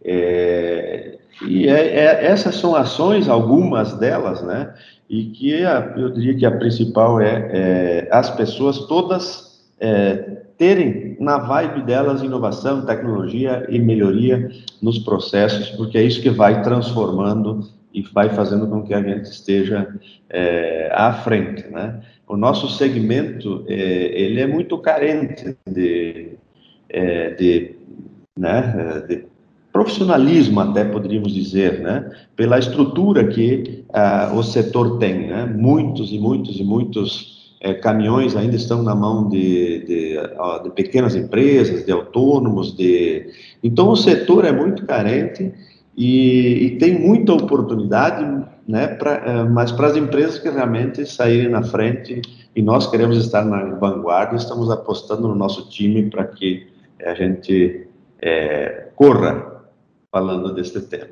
É, 0.04 1.18
e 1.48 1.68
é, 1.68 1.88
é, 1.88 2.26
essas 2.26 2.56
são 2.56 2.76
ações, 2.76 3.30
algumas 3.30 3.94
delas, 4.00 4.42
né? 4.42 4.74
e 5.08 5.26
que 5.26 5.64
a, 5.64 5.94
eu 5.96 6.10
diria 6.10 6.36
que 6.36 6.46
a 6.48 6.58
principal 6.58 7.22
é, 7.22 7.48
é 7.54 8.08
as 8.12 8.32
pessoas 8.32 8.80
todas 8.88 9.64
é, 9.80 10.16
terem 10.58 11.16
na 11.20 11.38
vibe 11.38 11.84
delas 11.84 12.24
inovação, 12.24 12.88
tecnologia 12.88 13.68
e 13.70 13.78
melhoria 13.78 14.50
nos 14.82 14.98
processos, 14.98 15.70
porque 15.72 16.00
é 16.00 16.02
isso 16.02 16.24
que 16.24 16.32
vai 16.32 16.64
transformando 16.64 17.70
e 17.94 18.02
vai 18.02 18.30
fazendo 18.30 18.68
com 18.68 18.84
que 18.84 18.96
a 18.96 19.02
gente 19.02 19.26
esteja 19.26 19.88
é, 20.30 20.92
à 20.92 21.14
frente, 21.14 21.66
né? 21.68 22.02
O 22.28 22.36
nosso 22.36 22.68
segmento, 22.70 23.64
é, 23.68 23.74
ele 24.20 24.42
é 24.42 24.48
muito 24.48 24.78
carente 24.80 25.56
de, 25.70 26.32
é, 26.90 27.30
de, 27.32 27.76
né, 28.38 29.04
de 29.08 29.26
profissionalismo, 29.72 30.60
até 30.62 30.86
poderíamos 30.86 31.34
dizer, 31.34 31.82
né? 31.82 32.10
Pela 32.36 32.58
estrutura 32.58 33.28
que 33.28 33.84
ah, 33.94 34.32
o 34.34 34.42
setor 34.42 34.98
tem, 34.98 35.28
né? 35.28 35.46
Muitos 35.46 36.14
e 36.14 36.18
muitos 36.18 36.58
e 36.58 36.64
muitos 36.64 37.36
é, 37.60 37.74
caminhões 37.74 38.36
ainda 38.36 38.56
estão 38.56 38.82
na 38.82 38.96
mão 38.96 39.28
de, 39.28 39.80
de, 39.86 40.16
de 40.64 40.70
pequenas 40.76 41.16
empresas, 41.16 41.86
de 41.86 41.92
autônomos, 41.92 42.76
de... 42.76 43.28
Então, 43.64 43.90
o 43.90 43.96
setor 43.96 44.46
é 44.46 44.52
muito 44.52 44.86
carente 44.86 45.52
e, 45.98 46.66
e 46.66 46.78
tem 46.78 47.00
muita 47.00 47.34
oportunidade, 47.34 48.46
né, 48.68 48.88
pra, 48.88 49.14
eh, 49.14 49.44
mas 49.44 49.72
para 49.72 49.88
as 49.88 49.96
empresas 49.96 50.40
que 50.40 50.50
realmente 50.50 51.06
saírem 51.06 51.50
na 51.50 51.64
frente, 51.64 52.22
e 52.56 52.62
nós 52.62 52.90
queremos 52.90 53.18
estar 53.18 53.46
na 53.46 53.76
vanguarda, 53.76 54.36
estamos 54.36 54.70
apostando 54.72 55.28
no 55.28 55.36
nosso 55.36 55.70
time 55.70 56.10
para 56.10 56.26
que 56.26 56.68
a 57.06 57.14
gente 57.14 57.88
é, 58.22 58.88
corra 58.96 59.64
falando 60.12 60.54
deste 60.54 60.80
tema. 60.82 61.10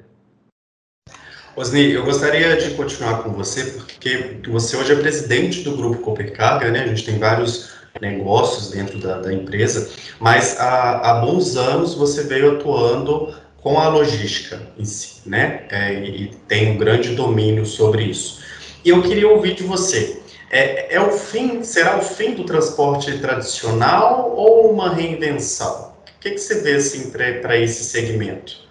Osni, 1.55 1.91
eu 1.91 2.03
gostaria 2.03 2.57
de 2.57 2.71
continuar 2.71 3.21
com 3.21 3.29
você, 3.31 3.63
porque 3.63 4.39
você 4.49 4.75
hoje 4.75 4.93
é 4.93 4.95
presidente 4.95 5.61
do 5.61 5.77
Grupo 5.77 6.01
Copercarga, 6.01 6.71
né? 6.71 6.83
A 6.83 6.87
gente 6.87 7.05
tem 7.05 7.19
vários 7.19 7.73
negócios 8.01 8.71
dentro 8.71 8.97
da, 8.97 9.19
da 9.19 9.31
empresa, 9.31 9.87
mas 10.19 10.59
há, 10.59 11.11
há 11.11 11.21
bons 11.21 11.55
anos 11.55 11.93
você 11.93 12.23
veio 12.23 12.53
atuando 12.53 13.35
com 13.63 13.79
a 13.79 13.87
logística 13.87 14.61
em 14.77 14.83
si, 14.83 15.27
né? 15.27 15.63
É, 15.69 15.93
e 15.93 16.31
tem 16.49 16.73
um 16.73 16.77
grande 16.77 17.15
domínio 17.15 17.65
sobre 17.65 18.03
isso. 18.03 18.43
E 18.83 18.89
eu 18.89 19.01
queria 19.01 19.29
ouvir 19.29 19.55
de 19.55 19.63
você. 19.63 20.21
É, 20.51 20.93
é 20.95 21.01
o 21.01 21.11
fim? 21.11 21.63
Será 21.63 21.97
o 21.97 22.01
fim 22.01 22.35
do 22.35 22.43
transporte 22.43 23.17
tradicional 23.19 24.33
ou 24.35 24.69
uma 24.71 24.89
reinvenção? 24.89 25.93
O 26.17 26.19
que, 26.19 26.31
que 26.31 26.37
você 26.37 26.61
vê 26.61 26.75
assim 26.75 27.09
para 27.09 27.57
esse 27.57 27.85
segmento? 27.85 28.63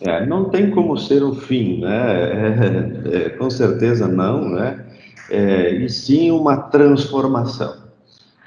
É, 0.00 0.24
não 0.24 0.48
tem 0.48 0.70
como 0.70 0.96
ser 0.96 1.22
o 1.22 1.34
fim, 1.34 1.80
né? 1.80 3.10
É, 3.12 3.16
é, 3.16 3.28
com 3.30 3.50
certeza 3.50 4.06
não, 4.06 4.48
né? 4.48 4.84
É, 5.28 5.70
e 5.74 5.88
sim 5.88 6.30
uma 6.30 6.56
transformação. 6.56 7.82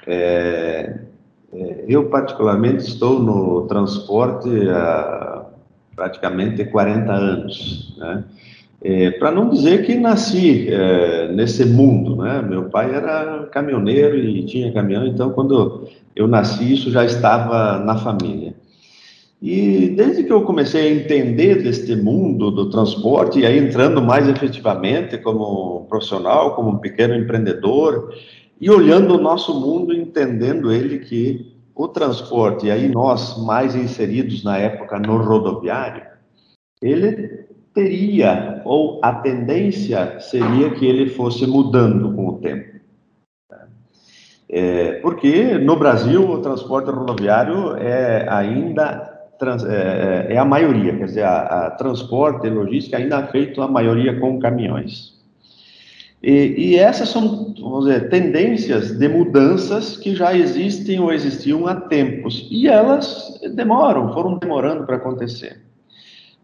É, 0.06 1.00
é, 1.52 1.84
eu, 1.88 2.08
particularmente, 2.08 2.84
estou 2.84 3.18
no 3.18 3.66
transporte 3.66 4.48
há 4.68 5.25
praticamente 5.96 6.64
40 6.66 7.12
anos, 7.12 7.96
né? 7.98 8.24
É, 8.82 9.10
Para 9.12 9.32
não 9.32 9.48
dizer 9.48 9.86
que 9.86 9.94
nasci 9.94 10.68
é, 10.68 11.32
nesse 11.32 11.64
mundo, 11.64 12.16
né? 12.16 12.42
Meu 12.42 12.64
pai 12.64 12.94
era 12.94 13.48
caminhoneiro 13.50 14.16
e 14.16 14.44
tinha 14.44 14.70
caminhão, 14.72 15.06
então 15.06 15.30
quando 15.30 15.88
eu 16.14 16.28
nasci 16.28 16.74
isso 16.74 16.90
já 16.90 17.04
estava 17.04 17.78
na 17.78 17.96
família. 17.96 18.54
E 19.40 19.88
desde 19.88 20.24
que 20.24 20.32
eu 20.32 20.42
comecei 20.42 20.88
a 20.88 20.94
entender 20.94 21.62
deste 21.62 21.96
mundo 21.96 22.50
do 22.50 22.70
transporte, 22.70 23.40
e 23.40 23.46
aí 23.46 23.58
entrando 23.58 24.00
mais 24.02 24.28
efetivamente 24.28 25.18
como 25.18 25.86
profissional, 25.88 26.54
como 26.54 26.70
um 26.70 26.78
pequeno 26.78 27.14
empreendedor, 27.14 28.14
e 28.60 28.70
olhando 28.70 29.14
o 29.14 29.20
nosso 29.20 29.58
mundo, 29.58 29.94
entendendo 29.94 30.72
ele 30.72 31.00
que 31.00 31.55
o 31.76 31.86
transporte, 31.86 32.66
e 32.66 32.70
aí 32.70 32.88
nós 32.88 33.36
mais 33.44 33.76
inseridos 33.76 34.42
na 34.42 34.56
época 34.56 34.98
no 34.98 35.18
rodoviário, 35.18 36.02
ele 36.80 37.46
teria, 37.74 38.62
ou 38.64 38.98
a 39.02 39.12
tendência 39.12 40.18
seria 40.20 40.70
que 40.70 40.86
ele 40.86 41.10
fosse 41.10 41.46
mudando 41.46 42.14
com 42.14 42.28
o 42.28 42.38
tempo. 42.38 42.76
É, 44.48 45.00
porque 45.00 45.58
no 45.58 45.76
Brasil 45.76 46.26
o 46.26 46.40
transporte 46.40 46.90
rodoviário 46.90 47.76
é 47.76 48.26
ainda 48.30 49.12
trans, 49.38 49.64
é, 49.64 50.28
é, 50.30 50.38
a 50.38 50.44
maioria, 50.44 50.96
quer 50.96 51.04
dizer, 51.04 51.24
a, 51.24 51.66
a 51.66 51.70
transporte 51.72 52.46
e 52.46 52.50
logística 52.50 52.96
ainda 52.96 53.18
é 53.18 53.26
feito 53.26 53.60
a 53.60 53.68
maioria 53.68 54.18
com 54.18 54.38
caminhões. 54.38 55.15
E, 56.22 56.54
e, 56.56 56.76
essas 56.76 57.10
são, 57.10 57.54
vamos 57.60 57.84
dizer, 57.84 58.08
tendências 58.08 58.98
de 58.98 59.08
mudanças 59.08 59.96
que 59.96 60.14
já 60.14 60.34
existem 60.34 60.98
ou 60.98 61.12
existiam 61.12 61.66
há 61.66 61.74
tempos. 61.74 62.48
E 62.50 62.68
elas 62.68 63.38
demoram, 63.54 64.12
foram 64.12 64.38
demorando 64.38 64.84
para 64.84 64.96
acontecer. 64.96 65.60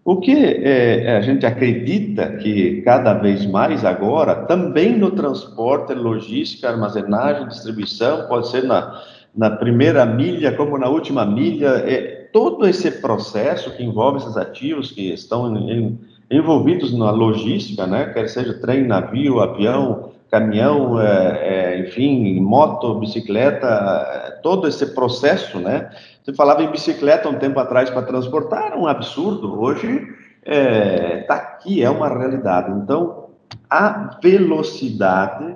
O 0.05 0.17
que 0.17 0.33
é, 0.33 1.17
a 1.17 1.21
gente 1.21 1.47
acredita 1.47 2.37
que 2.37 2.83
cada 2.83 3.15
vez 3.15 3.47
mais 3.47 3.85
agora, 3.85 4.35
também 4.47 4.97
no 4.97 5.13
transporte, 5.13 5.95
logística, 5.95 6.69
armazenagem, 6.69 7.47
distribuição, 7.47 8.27
pode 8.27 8.49
ser 8.49 8.65
na, 8.65 9.01
na 9.35 9.51
primeira 9.51 10.05
milha 10.05 10.57
como 10.57 10.77
na 10.77 10.89
última 10.89 11.25
milha, 11.25 11.85
é, 11.87 12.29
todo 12.33 12.67
esse 12.67 12.91
processo 12.91 13.71
que 13.77 13.85
envolve 13.85 14.19
esses 14.19 14.37
ativos 14.37 14.91
que 14.91 15.13
estão 15.13 15.57
em, 15.57 15.71
em 15.71 16.01
envolvidos 16.33 16.97
na 16.97 17.11
logística, 17.11 17.87
né, 17.87 18.07
quer 18.07 18.29
seja 18.29 18.55
trem, 18.55 18.87
navio, 18.87 19.41
avião, 19.41 20.13
caminhão, 20.33 20.99
é, 20.99 21.05
é, 21.43 21.81
enfim, 21.81 22.41
moto, 22.41 22.95
bicicleta, 22.95 23.67
é, 23.67 24.31
todo 24.43 24.67
esse 24.67 24.87
processo, 24.95 25.59
né? 25.59 25.91
Você 26.25 26.33
falava 26.33 26.63
em 26.63 26.71
bicicleta 26.71 27.29
um 27.29 27.39
tempo 27.39 27.61
atrás 27.61 27.91
para 27.91 28.01
transportar, 28.01 28.69
era 28.69 28.79
um 28.79 28.87
absurdo. 28.87 29.61
Hoje 29.61 30.09
está 30.43 30.55
é, 30.55 31.23
tá 31.25 31.35
aqui, 31.35 31.83
é 31.83 31.91
uma 31.91 32.09
realidade. 32.09 32.73
Então, 32.73 33.29
a 33.69 34.19
velocidade 34.23 35.55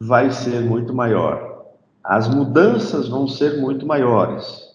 vai 0.00 0.30
ser 0.30 0.60
muito 0.60 0.94
maior. 0.94 1.64
As 2.04 2.32
mudanças 2.32 3.08
vão 3.08 3.26
ser 3.26 3.60
muito 3.60 3.84
maiores. 3.84 4.71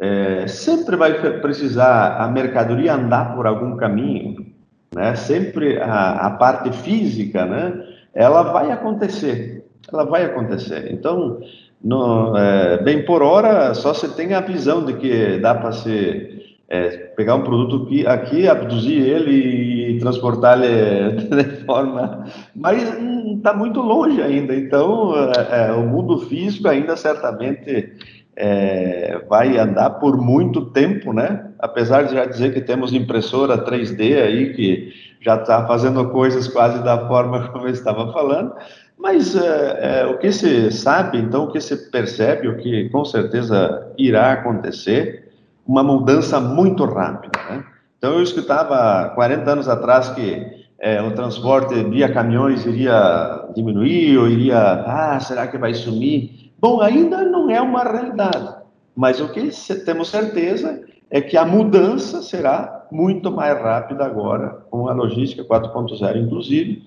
É, 0.00 0.46
sempre 0.48 0.96
vai 0.96 1.40
precisar 1.40 2.16
a 2.18 2.28
mercadoria 2.28 2.94
andar 2.94 3.34
por 3.34 3.46
algum 3.46 3.76
caminho, 3.76 4.46
né? 4.94 5.14
Sempre 5.14 5.78
a, 5.80 6.26
a 6.26 6.30
parte 6.30 6.72
física, 6.72 7.46
né? 7.46 7.84
Ela 8.12 8.42
vai 8.42 8.70
acontecer, 8.72 9.64
ela 9.92 10.04
vai 10.04 10.24
acontecer. 10.24 10.92
Então, 10.92 11.40
no, 11.82 12.36
é, 12.36 12.82
bem 12.82 13.04
por 13.04 13.22
hora, 13.22 13.74
só 13.74 13.92
você 13.92 14.08
tem 14.08 14.34
a 14.34 14.40
visão 14.40 14.84
de 14.84 14.94
que 14.94 15.38
dá 15.38 15.54
para 15.54 15.72
se 15.72 16.34
é, 16.68 16.88
pegar 17.16 17.34
um 17.36 17.44
produto 17.44 17.84
aqui, 17.84 18.06
aqui, 18.06 18.48
abduzir 18.48 19.00
ele 19.00 19.94
e 19.96 19.98
transportar 19.98 20.60
ele 20.62 21.20
de 21.44 21.64
forma. 21.64 22.24
Mas 22.54 22.82
está 23.36 23.52
muito 23.52 23.80
longe 23.80 24.20
ainda. 24.22 24.54
Então, 24.54 25.14
é, 25.14 25.68
é, 25.68 25.72
o 25.72 25.86
mundo 25.86 26.18
físico 26.20 26.68
ainda 26.68 26.96
certamente 26.96 27.92
é, 28.36 29.24
vai 29.28 29.58
andar 29.58 29.90
por 29.90 30.16
muito 30.16 30.66
tempo, 30.66 31.12
né? 31.12 31.50
Apesar 31.58 32.02
de 32.02 32.14
já 32.14 32.24
dizer 32.24 32.52
que 32.52 32.60
temos 32.60 32.92
impressora 32.92 33.64
3D 33.64 34.22
aí 34.22 34.52
que 34.54 34.92
já 35.20 35.36
está 35.36 35.66
fazendo 35.66 36.10
coisas 36.10 36.48
quase 36.48 36.82
da 36.82 37.06
forma 37.06 37.48
como 37.52 37.66
eu 37.66 37.72
estava 37.72 38.12
falando, 38.12 38.52
mas 38.98 39.36
é, 39.36 40.00
é, 40.00 40.06
o 40.06 40.18
que 40.18 40.30
se 40.32 40.70
sabe, 40.70 41.18
então, 41.18 41.44
o 41.44 41.52
que 41.52 41.60
se 41.60 41.90
percebe, 41.90 42.48
o 42.48 42.56
que 42.56 42.88
com 42.90 43.04
certeza 43.04 43.92
irá 43.98 44.32
acontecer, 44.32 45.32
uma 45.66 45.82
mudança 45.82 46.40
muito 46.40 46.84
rápida, 46.84 47.38
né? 47.50 47.64
Então, 47.98 48.14
eu 48.14 48.22
escutava 48.22 49.10
40 49.14 49.50
anos 49.50 49.68
atrás 49.68 50.10
que 50.10 50.64
é, 50.78 51.00
o 51.00 51.12
transporte 51.12 51.74
via 51.84 52.12
caminhões 52.12 52.66
iria 52.66 53.48
diminuir 53.54 54.18
ou 54.18 54.28
iria, 54.28 54.58
ah, 54.58 55.18
será 55.20 55.46
que 55.46 55.56
vai 55.56 55.72
sumir? 55.72 56.52
Bom, 56.60 56.80
ainda 56.80 57.24
não 57.44 57.50
é 57.50 57.60
uma 57.60 57.82
realidade, 57.82 58.54
mas 58.96 59.20
o 59.20 59.28
que 59.28 59.50
temos 59.84 60.08
certeza 60.08 60.82
é 61.10 61.20
que 61.20 61.36
a 61.36 61.44
mudança 61.44 62.22
será 62.22 62.86
muito 62.90 63.30
mais 63.30 63.60
rápida 63.60 64.04
agora, 64.04 64.64
com 64.70 64.88
a 64.88 64.92
logística 64.92 65.44
4.0, 65.44 66.16
inclusive, 66.16 66.82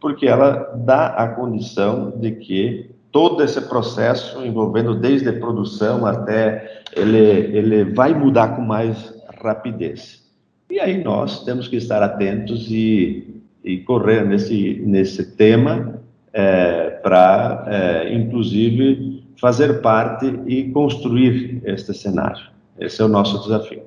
porque 0.00 0.26
ela 0.26 0.72
dá 0.76 1.06
a 1.08 1.28
condição 1.28 2.12
de 2.16 2.32
que 2.32 2.90
todo 3.10 3.42
esse 3.42 3.60
processo, 3.62 4.44
envolvendo 4.44 4.94
desde 4.94 5.32
produção 5.32 6.06
até 6.06 6.82
ele, 6.96 7.18
ele 7.18 7.84
vai 7.84 8.14
mudar 8.14 8.56
com 8.56 8.62
mais 8.62 9.14
rapidez. 9.42 10.22
E 10.70 10.80
aí 10.80 11.02
nós 11.02 11.44
temos 11.44 11.68
que 11.68 11.76
estar 11.76 12.02
atentos 12.02 12.70
e, 12.70 13.42
e 13.62 13.78
correr 13.78 14.24
nesse, 14.24 14.82
nesse 14.86 15.36
tema 15.36 16.00
é, 16.32 16.90
para, 17.02 17.64
é, 17.68 18.14
inclusive, 18.14 19.11
fazer 19.40 19.80
parte 19.80 20.26
e 20.46 20.70
construir 20.70 21.62
este 21.64 21.92
cenário. 21.94 22.50
Esse 22.78 23.02
é 23.02 23.04
o 23.04 23.08
nosso 23.08 23.42
desafio. 23.42 23.84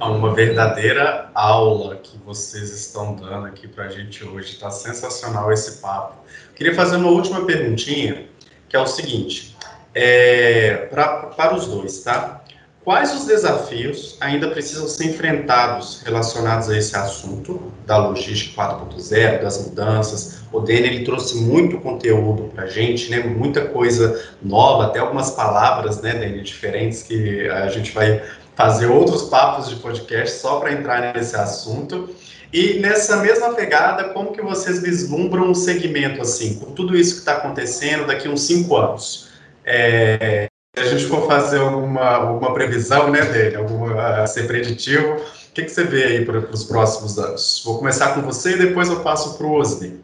Uma 0.00 0.34
verdadeira 0.34 1.30
aula 1.34 1.96
que 1.96 2.18
vocês 2.18 2.70
estão 2.70 3.14
dando 3.14 3.46
aqui 3.46 3.66
para 3.66 3.84
a 3.84 3.88
gente 3.88 4.22
hoje. 4.22 4.52
Está 4.52 4.70
sensacional 4.70 5.50
esse 5.50 5.80
papo. 5.80 6.16
Queria 6.54 6.74
fazer 6.74 6.96
uma 6.96 7.08
última 7.08 7.46
perguntinha, 7.46 8.28
que 8.68 8.76
é 8.76 8.78
o 8.78 8.86
seguinte, 8.86 9.56
é, 9.94 10.86
pra, 10.86 11.26
para 11.28 11.54
os 11.54 11.66
dois, 11.68 12.02
tá? 12.02 12.43
Quais 12.84 13.14
os 13.14 13.24
desafios 13.24 14.18
ainda 14.20 14.48
precisam 14.48 14.86
ser 14.86 15.06
enfrentados 15.06 16.02
relacionados 16.04 16.68
a 16.68 16.76
esse 16.76 16.94
assunto 16.94 17.72
da 17.86 17.96
logística 17.96 18.60
4.0, 18.62 19.40
das 19.40 19.66
mudanças? 19.66 20.42
O 20.52 20.60
Dene 20.60 20.88
ele 20.88 21.04
trouxe 21.04 21.40
muito 21.40 21.78
conteúdo 21.78 22.50
para 22.54 22.64
a 22.64 22.66
gente, 22.66 23.10
né? 23.10 23.20
Muita 23.20 23.64
coisa 23.64 24.22
nova, 24.42 24.84
até 24.84 24.98
algumas 24.98 25.30
palavras, 25.30 26.02
né, 26.02 26.12
Dene, 26.12 26.42
diferentes 26.42 27.02
que 27.02 27.48
a 27.48 27.68
gente 27.68 27.90
vai 27.90 28.22
fazer 28.54 28.86
outros 28.86 29.22
papos 29.22 29.70
de 29.70 29.76
podcast 29.76 30.38
só 30.38 30.60
para 30.60 30.72
entrar 30.72 31.14
nesse 31.14 31.34
assunto. 31.36 32.10
E 32.52 32.80
nessa 32.80 33.16
mesma 33.16 33.54
pegada, 33.54 34.10
como 34.10 34.30
que 34.30 34.42
vocês 34.42 34.82
vislumbram 34.82 35.48
um 35.48 35.54
segmento 35.54 36.20
assim, 36.20 36.58
com 36.58 36.72
tudo 36.72 36.94
isso 36.94 37.14
que 37.14 37.20
está 37.20 37.38
acontecendo 37.38 38.06
daqui 38.06 38.28
uns 38.28 38.42
cinco 38.42 38.76
anos? 38.76 39.30
É, 39.64 40.48
a 40.76 40.84
gente 40.84 41.06
for 41.06 41.26
fazer 41.26 41.60
alguma, 41.60 42.02
alguma 42.02 42.52
previsão 42.52 43.10
né, 43.10 43.22
dele, 43.22 43.56
alguma, 43.56 44.26
ser 44.26 44.46
preditivo, 44.46 45.16
o 45.16 45.52
que, 45.54 45.62
que 45.62 45.68
você 45.68 45.84
vê 45.84 46.04
aí 46.04 46.24
para 46.24 46.38
os 46.38 46.64
próximos 46.64 47.18
anos? 47.18 47.62
Vou 47.64 47.78
começar 47.78 48.14
com 48.14 48.22
você 48.22 48.52
e 48.52 48.58
depois 48.58 48.88
eu 48.88 49.02
passo 49.02 49.38
para 49.38 49.46
o 49.46 49.52
Osni. 49.52 50.02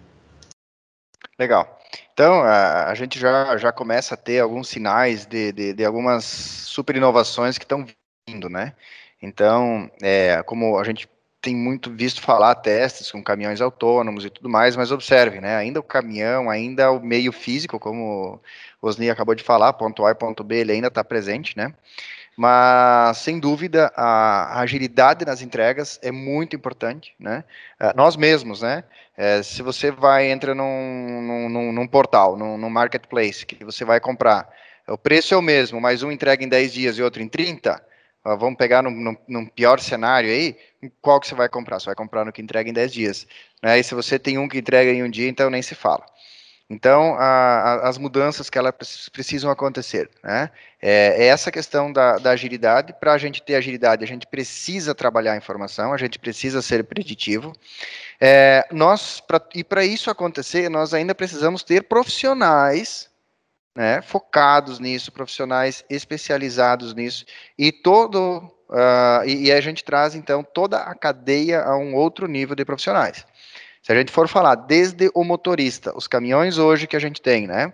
Legal. 1.39 1.79
Então, 2.13 2.43
a, 2.43 2.91
a, 2.91 2.95
gente 2.95 3.19
já, 3.19 3.57
já 3.57 3.73
começa 3.73 4.15
a 4.15 4.17
ter 4.17 4.41
alguns 4.41 4.69
sinais 4.69 5.27
de, 5.27 5.53
de, 5.53 5.73
de 5.73 5.85
algumas 5.85 6.25
super 6.25 6.95
inovações 6.95 7.59
que 7.59 7.65
estão 7.65 7.85
vindo, 8.29 8.49
né? 8.49 8.75
Então, 9.21 9.91
é, 10.01 10.43
como 10.45 10.79
a 10.79 10.85
gente 10.85 11.09
tem 11.41 11.57
muito 11.57 11.91
visto 11.91 12.21
falar 12.21 12.55
testes 12.57 13.11
com 13.11 13.23
caminhões 13.23 13.61
autônomos 13.61 14.25
e 14.25 14.31
tudo 14.31 14.49
mais, 14.49 14.77
mas 14.77 14.93
observe, 14.93 15.41
né? 15.41 15.57
Ainda 15.57 15.81
o 15.81 15.83
caminhão, 15.83 16.51
ainda 16.51 16.91
o 16.91 17.01
meio 17.01 17.33
físico, 17.33 17.79
como 17.79 18.41
Osni 18.83 19.09
acabou 19.09 19.35
de 19.35 19.43
falar, 19.43 19.73
ponto 19.73 20.05
A 20.05 20.11
e 20.11 20.15
ponto 20.15 20.45
B, 20.45 20.57
ele 20.57 20.73
ainda 20.73 20.89
está 20.89 21.03
presente, 21.03 21.57
né? 21.57 21.73
Mas, 22.37 23.19
sem 23.19 23.39
dúvida, 23.39 23.93
a 23.97 24.61
agilidade 24.61 25.25
nas 25.25 25.43
entregas 25.43 25.99
é 26.03 26.11
muito 26.11 26.57
importante, 26.57 27.15
né? 27.19 27.45
É, 27.79 27.93
nós 27.95 28.17
mesmos, 28.17 28.63
né? 28.63 28.85
É, 29.17 29.43
se 29.43 29.63
você 29.63 29.91
vai, 29.91 30.31
entra 30.31 30.55
num, 30.55 31.49
num, 31.51 31.73
num 31.73 31.87
portal, 31.87 32.37
num, 32.37 32.57
num, 32.57 32.71
marketplace, 32.71 33.45
que 33.45 33.63
você 33.65 33.85
vai 33.85 34.01
comprar, 34.01 34.49
o 34.89 34.97
preço 34.97 35.35
é 35.35 35.37
o 35.37 35.43
mesmo, 35.43 35.81
mas 35.81 36.03
um 36.03 36.11
entrega 36.11 36.43
em 36.43 36.49
10 36.49 36.73
dias 36.73 36.99
e 36.99 37.03
outro 37.03 37.23
em 37.23 37.29
30, 37.29 37.83
vamos 38.25 38.57
pegar 38.57 38.83
num, 38.83 39.17
num, 39.27 39.47
pior 39.47 39.81
cenário 39.81 40.31
aí, 40.31 40.57
qual 41.01 41.21
que 41.21 41.27
você 41.27 41.35
vai 41.35 41.49
comprar? 41.49 41.81
Você 41.81 41.87
vai 41.87 41.95
comprar 41.95 42.25
no 42.25 42.33
que 42.33 42.43
entrega 42.43 42.69
em 42.69 42.73
10 42.73 42.93
dias. 42.93 43.27
Né? 43.63 43.79
E 43.79 43.85
se 43.85 43.95
você 43.95 44.19
tem 44.19 44.39
um 44.39 44.49
que 44.49 44.59
entrega 44.59 44.91
em 44.91 45.03
um 45.03 45.11
dia, 45.11 45.29
então 45.29 45.51
nem 45.51 45.63
se 45.63 45.75
fala. 45.75 46.05
Então, 46.71 47.17
a, 47.17 47.25
a, 47.25 47.89
as 47.89 47.99
mudanças 47.99 48.49
que 48.49 48.57
elas 48.57 49.09
precisam 49.13 49.51
acontecer, 49.51 50.09
né? 50.23 50.49
É, 50.81 51.25
é 51.25 51.27
essa 51.27 51.51
questão 51.51 51.93
da, 51.93 52.17
da 52.17 52.31
agilidade. 52.31 52.93
Para 52.93 53.13
a 53.13 53.19
gente 53.19 53.43
ter 53.43 53.57
agilidade, 53.57 54.05
a 54.05 54.07
gente 54.07 54.25
precisa 54.25 54.95
trabalhar 54.95 55.33
a 55.33 55.37
informação, 55.37 55.93
a 55.93 55.97
gente 55.97 56.17
precisa 56.17 56.63
ser 56.63 56.85
preditivo. 56.85 57.53
É, 58.21 58.65
nós, 58.71 59.19
pra, 59.19 59.43
e 59.53 59.65
para 59.65 59.85
isso 59.85 60.11
acontecer, 60.11 60.69
nós 60.71 60.95
ainda 60.95 61.13
precisamos 61.13 61.65
ter 61.65 61.83
profissionais 61.83 63.10
né, 63.75 64.03
focados 64.03 64.79
nisso, 64.79 65.13
profissionais 65.13 65.85
especializados 65.89 66.95
nisso, 66.95 67.25
e 67.59 67.71
todo 67.71 68.39
uh, 68.69 69.25
e, 69.25 69.47
e 69.47 69.53
a 69.53 69.61
gente 69.61 69.85
traz 69.85 70.15
então 70.15 70.43
toda 70.43 70.79
a 70.79 70.95
cadeia 70.95 71.63
a 71.63 71.77
um 71.77 71.95
outro 71.95 72.27
nível 72.27 72.57
de 72.57 72.65
profissionais. 72.65 73.25
Se 73.83 73.93
a 73.93 73.95
gente 73.95 74.13
for 74.13 74.29
falar 74.29 74.55
desde 74.57 75.11
o 75.15 75.25
motorista, 75.25 75.97
os 75.97 76.07
caminhões 76.07 76.59
hoje 76.59 76.87
que 76.87 76.97
a 76.97 77.01
gente 77.01 77.21
tem, 77.23 77.47
né? 77.47 77.73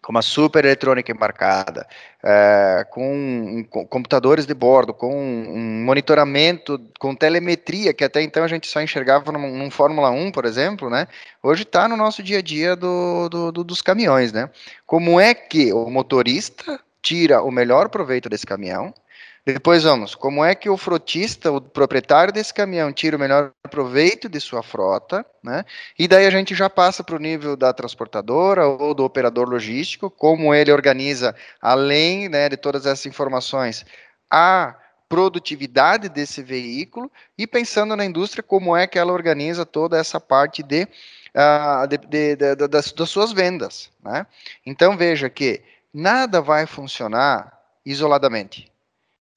Com 0.00 0.12
uma 0.12 0.22
super 0.22 0.64
eletrônica 0.64 1.10
embarcada, 1.10 1.86
é, 2.22 2.86
com, 2.90 3.64
com, 3.68 3.86
computadores 3.86 4.46
de 4.46 4.54
bordo, 4.54 4.94
com 4.94 5.12
um 5.12 5.84
monitoramento, 5.84 6.80
com 6.98 7.14
telemetria, 7.14 7.92
que 7.92 8.04
até 8.04 8.22
então 8.22 8.44
a 8.44 8.48
gente 8.48 8.66
só 8.68 8.80
enxergava 8.80 9.32
num, 9.32 9.56
num 9.56 9.70
Fórmula 9.70 10.10
1, 10.10 10.30
por 10.30 10.44
exemplo, 10.44 10.88
né? 10.88 11.08
Hoje 11.42 11.64
está 11.64 11.88
no 11.88 11.96
nosso 11.96 12.22
dia 12.22 12.38
a 12.38 12.42
dia 12.42 12.76
do, 12.76 13.28
do, 13.28 13.52
do, 13.52 13.64
dos 13.64 13.82
caminhões, 13.82 14.32
né? 14.32 14.48
Como 14.86 15.20
é 15.20 15.34
que 15.34 15.72
o 15.72 15.90
motorista 15.90 16.80
tira 17.02 17.42
o 17.42 17.50
melhor 17.50 17.88
proveito 17.88 18.28
desse 18.28 18.46
caminhão, 18.46 18.92
depois 19.52 19.84
vamos, 19.84 20.14
como 20.14 20.44
é 20.44 20.54
que 20.54 20.68
o 20.68 20.76
frotista, 20.76 21.50
o 21.50 21.60
proprietário 21.60 22.32
desse 22.32 22.52
caminhão, 22.52 22.92
tira 22.92 23.16
o 23.16 23.20
melhor 23.20 23.50
proveito 23.70 24.28
de 24.28 24.40
sua 24.40 24.62
frota, 24.62 25.24
né? 25.42 25.64
E 25.98 26.06
daí 26.06 26.26
a 26.26 26.30
gente 26.30 26.54
já 26.54 26.68
passa 26.68 27.02
para 27.02 27.16
o 27.16 27.20
nível 27.20 27.56
da 27.56 27.72
transportadora 27.72 28.66
ou 28.66 28.92
do 28.92 29.04
operador 29.04 29.48
logístico, 29.48 30.10
como 30.10 30.54
ele 30.54 30.72
organiza, 30.72 31.34
além 31.62 32.28
né, 32.28 32.48
de 32.48 32.56
todas 32.56 32.84
essas 32.84 33.06
informações, 33.06 33.86
a 34.30 34.74
produtividade 35.08 36.08
desse 36.08 36.42
veículo 36.42 37.10
e 37.36 37.46
pensando 37.46 37.96
na 37.96 38.04
indústria, 38.04 38.42
como 38.42 38.76
é 38.76 38.86
que 38.86 38.98
ela 38.98 39.12
organiza 39.12 39.64
toda 39.64 39.98
essa 39.98 40.20
parte 40.20 40.62
de, 40.62 40.82
uh, 41.34 41.86
de, 41.86 41.96
de, 41.96 42.36
de 42.36 42.68
das, 42.68 42.92
das 42.92 43.08
suas 43.08 43.32
vendas. 43.32 43.90
Né? 44.04 44.26
Então 44.66 44.96
veja 44.96 45.30
que 45.30 45.62
nada 45.94 46.42
vai 46.42 46.66
funcionar 46.66 47.58
isoladamente 47.86 48.70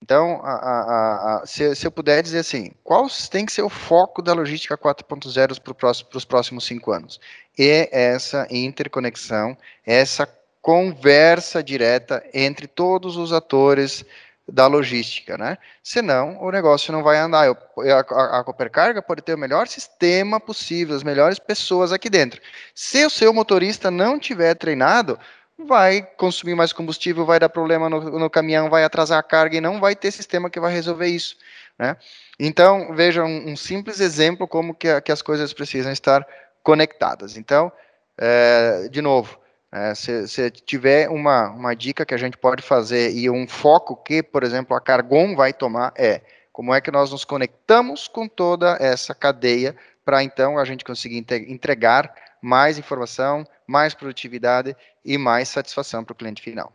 Então, 0.01 0.41
a, 0.43 0.53
a, 0.53 1.43
a, 1.43 1.45
se, 1.45 1.75
se, 1.75 1.85
eu 1.85 1.91
puder 1.91 2.23
dizer 2.23 2.39
assim, 2.39 2.71
qual 2.83 3.07
tem 3.29 3.45
que 3.45 3.51
ser 3.51 3.61
o 3.61 3.69
foco 3.69 4.21
da 4.21 4.33
logística 4.33 4.75
4.0 4.75 5.59
para 5.61 6.17
os 6.17 6.25
próximos 6.25 6.65
cinco 6.65 6.91
anos? 6.91 7.19
É 7.57 8.09
essa 8.09 8.47
interconexão, 8.49 9.55
essa 9.85 10.27
conversa 10.61 11.63
direta 11.63 12.23
entre 12.33 12.67
todos 12.67 13.15
os 13.15 13.31
atores 13.31 14.03
da 14.47 14.67
logística, 14.67 15.37
né? 15.37 15.57
Senão, 15.83 16.37
o 16.41 16.51
negócio 16.51 16.91
não 16.91 17.03
vai 17.03 17.17
andar. 17.17 17.45
Eu, 17.45 17.57
a, 17.95 18.39
a 18.39 18.43
Copercarga 18.43 19.01
pode 19.01 19.21
ter 19.21 19.33
o 19.35 19.37
melhor 19.37 19.67
sistema 19.67 20.39
possível, 20.39 20.95
as 20.95 21.03
melhores 21.03 21.39
pessoas 21.39 21.91
aqui 21.91 22.09
dentro. 22.09 22.41
Se 22.73 23.05
o 23.05 23.09
seu 23.09 23.31
motorista 23.33 23.89
não 23.89 24.19
tiver 24.19 24.55
treinado, 24.55 25.17
vai 25.65 26.01
consumir 26.17 26.55
mais 26.55 26.73
combustível, 26.73 27.25
vai 27.25 27.39
dar 27.39 27.49
problema 27.49 27.89
no, 27.89 28.19
no, 28.19 28.29
caminhão, 28.29 28.69
vai 28.69 28.83
atrasar 28.83 29.19
a 29.19 29.23
carga 29.23 29.57
e 29.57 29.61
não 29.61 29.79
vai 29.79 29.95
ter 29.95 30.11
sistema 30.11 30.49
que 30.49 30.59
vai 30.59 30.73
resolver 30.73 31.07
isso, 31.07 31.37
né? 31.77 31.97
Então, 32.39 32.93
veja 32.95 33.23
um, 33.23 33.51
um 33.51 33.55
simples 33.55 33.99
exemplo 33.99 34.47
como 34.47 34.73
que, 34.73 35.01
que, 35.01 35.11
as 35.11 35.21
coisas 35.21 35.53
precisam 35.53 35.91
estar 35.91 36.25
conectadas. 36.63 37.37
Então, 37.37 37.71
é, 38.17 38.87
de 38.89 39.01
novo, 39.01 39.39
é, 39.71 39.95
se, 39.95 40.27
se, 40.27 40.51
tiver 40.51 41.09
uma, 41.09 41.49
uma 41.49 41.75
dica 41.75 42.05
que 42.05 42.13
a 42.13 42.17
gente 42.17 42.37
pode 42.37 42.61
fazer 42.61 43.11
e 43.11 43.29
um 43.29 43.47
foco 43.47 43.95
que, 43.95 44.21
por 44.21 44.43
exemplo, 44.43 44.75
a 44.75 44.81
Cargon 44.81 45.35
vai 45.35 45.53
tomar 45.53 45.93
é 45.95 46.21
como 46.51 46.73
é 46.73 46.81
que 46.81 46.91
nós 46.91 47.11
nos 47.11 47.23
conectamos 47.23 48.07
com 48.07 48.27
toda 48.27 48.77
essa 48.79 49.15
cadeia 49.15 49.75
para 50.03 50.23
então 50.23 50.57
a 50.57 50.65
gente 50.65 50.83
conseguir 50.83 51.25
entregar 51.47 52.13
mais 52.41 52.77
informação, 52.77 53.45
mais 53.67 53.93
produtividade 53.93 54.75
e 55.05 55.17
mais 55.17 55.47
satisfação 55.47 56.03
para 56.03 56.13
o 56.13 56.15
cliente 56.15 56.41
final. 56.41 56.73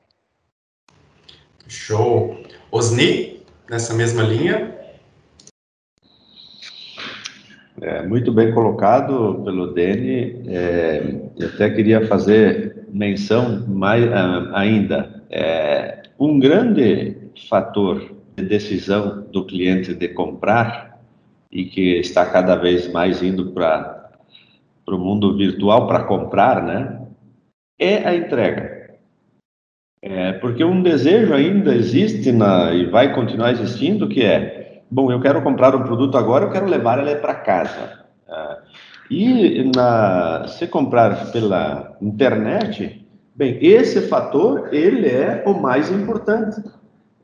Show. 1.68 2.42
Osni, 2.70 3.42
nessa 3.68 3.92
mesma 3.94 4.22
linha? 4.22 4.74
É, 7.80 8.02
muito 8.06 8.32
bem 8.32 8.54
colocado 8.54 9.42
pelo 9.44 9.74
Dene. 9.74 10.44
É, 10.48 11.02
eu 11.36 11.48
até 11.48 11.68
queria 11.70 12.06
fazer 12.06 12.86
menção 12.88 13.66
mais 13.66 14.04
uh, 14.04 14.54
ainda. 14.54 15.22
É, 15.28 16.02
um 16.18 16.38
grande 16.38 17.16
fator 17.48 18.14
de 18.36 18.44
decisão 18.44 19.26
do 19.30 19.44
cliente 19.44 19.92
de 19.92 20.08
comprar 20.08 20.98
e 21.50 21.64
que 21.64 21.98
está 21.98 22.24
cada 22.24 22.56
vez 22.56 22.90
mais 22.90 23.22
indo 23.22 23.52
para 23.52 23.95
para 24.86 24.94
o 24.94 24.98
mundo 24.98 25.36
virtual 25.36 25.88
para 25.88 26.04
comprar, 26.04 26.62
né? 26.62 27.02
É 27.76 28.08
a 28.08 28.14
entrega. 28.14 28.76
É, 30.00 30.34
porque 30.34 30.62
um 30.62 30.80
desejo 30.80 31.34
ainda 31.34 31.74
existe 31.74 32.30
na, 32.30 32.72
e 32.72 32.86
vai 32.86 33.12
continuar 33.12 33.50
existindo, 33.50 34.08
que 34.08 34.22
é, 34.22 34.82
bom, 34.88 35.10
eu 35.10 35.20
quero 35.20 35.42
comprar 35.42 35.74
um 35.74 35.82
produto 35.82 36.16
agora, 36.16 36.44
eu 36.44 36.52
quero 36.52 36.66
levar 36.66 37.00
ele 37.00 37.16
para 37.16 37.34
casa. 37.34 38.04
É, 38.28 38.58
e 39.10 39.70
na, 39.74 40.46
se 40.46 40.68
comprar 40.68 41.32
pela 41.32 41.96
internet, 42.00 43.04
bem, 43.34 43.58
esse 43.60 44.02
fator, 44.02 44.72
ele 44.72 45.08
é 45.08 45.42
o 45.44 45.54
mais 45.54 45.90
importante. 45.90 46.62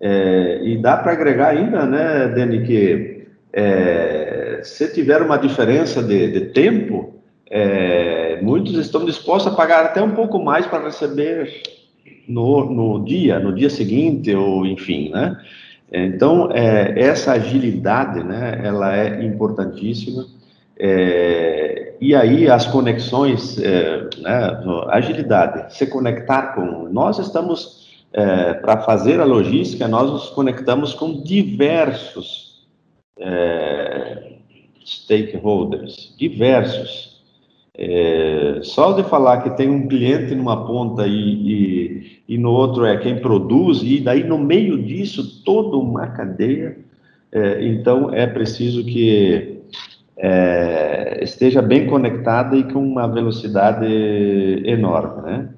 É, 0.00 0.60
e 0.64 0.76
dá 0.78 0.96
para 0.96 1.12
agregar 1.12 1.50
ainda, 1.50 1.86
né, 1.86 2.26
Dani, 2.26 2.66
que 2.66 3.28
é, 3.52 4.60
se 4.64 4.92
tiver 4.92 5.22
uma 5.22 5.36
diferença 5.36 6.02
de, 6.02 6.32
de 6.32 6.40
tempo, 6.52 7.21
é, 7.55 8.40
muitos 8.40 8.78
estão 8.78 9.05
dispostos 9.05 9.53
a 9.53 9.55
pagar 9.55 9.84
até 9.84 10.03
um 10.03 10.12
pouco 10.12 10.42
mais 10.42 10.66
para 10.66 10.84
receber 10.84 11.62
no, 12.26 12.64
no 12.64 13.05
dia, 13.05 13.38
no 13.38 13.55
dia 13.55 13.68
seguinte, 13.68 14.34
ou 14.34 14.64
enfim, 14.64 15.11
né? 15.11 15.38
Então, 15.92 16.50
é, 16.50 16.98
essa 16.98 17.32
agilidade, 17.32 18.24
né, 18.24 18.59
ela 18.64 18.96
é 18.96 19.22
importantíssima. 19.22 20.24
É, 20.78 21.92
e 22.00 22.14
aí, 22.14 22.48
as 22.48 22.66
conexões, 22.66 23.59
é, 23.59 24.09
né, 24.18 24.62
agilidade, 24.88 25.76
se 25.76 25.86
conectar 25.86 26.55
com. 26.55 26.88
Nós 26.88 27.18
estamos, 27.18 27.86
é, 28.14 28.55
para 28.55 28.80
fazer 28.80 29.20
a 29.20 29.24
logística, 29.26 29.86
nós 29.86 30.11
nos 30.11 30.30
conectamos 30.30 30.94
com 30.94 31.22
diversos 31.22 32.66
é, 33.18 34.36
stakeholders, 34.82 36.14
diversos 36.16 37.11
é, 37.74 38.60
só 38.62 38.92
de 38.92 39.02
falar 39.04 39.42
que 39.42 39.56
tem 39.56 39.70
um 39.70 39.88
cliente 39.88 40.34
numa 40.34 40.66
ponta 40.66 41.06
e, 41.06 41.12
e, 41.12 42.22
e, 42.28 42.38
no 42.38 42.50
outro 42.50 42.84
é 42.84 42.98
quem 42.98 43.20
produz, 43.20 43.82
e 43.82 44.00
daí 44.00 44.24
no 44.24 44.38
meio 44.38 44.82
disso 44.82 45.42
toda 45.42 45.76
uma 45.76 46.08
cadeia, 46.08 46.76
é, 47.32 47.66
então 47.66 48.12
é 48.12 48.26
preciso 48.26 48.84
que 48.84 49.60
é, 50.18 51.20
esteja 51.22 51.62
bem 51.62 51.86
conectada 51.86 52.56
e 52.56 52.64
com 52.70 52.84
uma 52.84 53.06
velocidade 53.08 53.86
enorme, 54.64 55.22
né? 55.22 55.48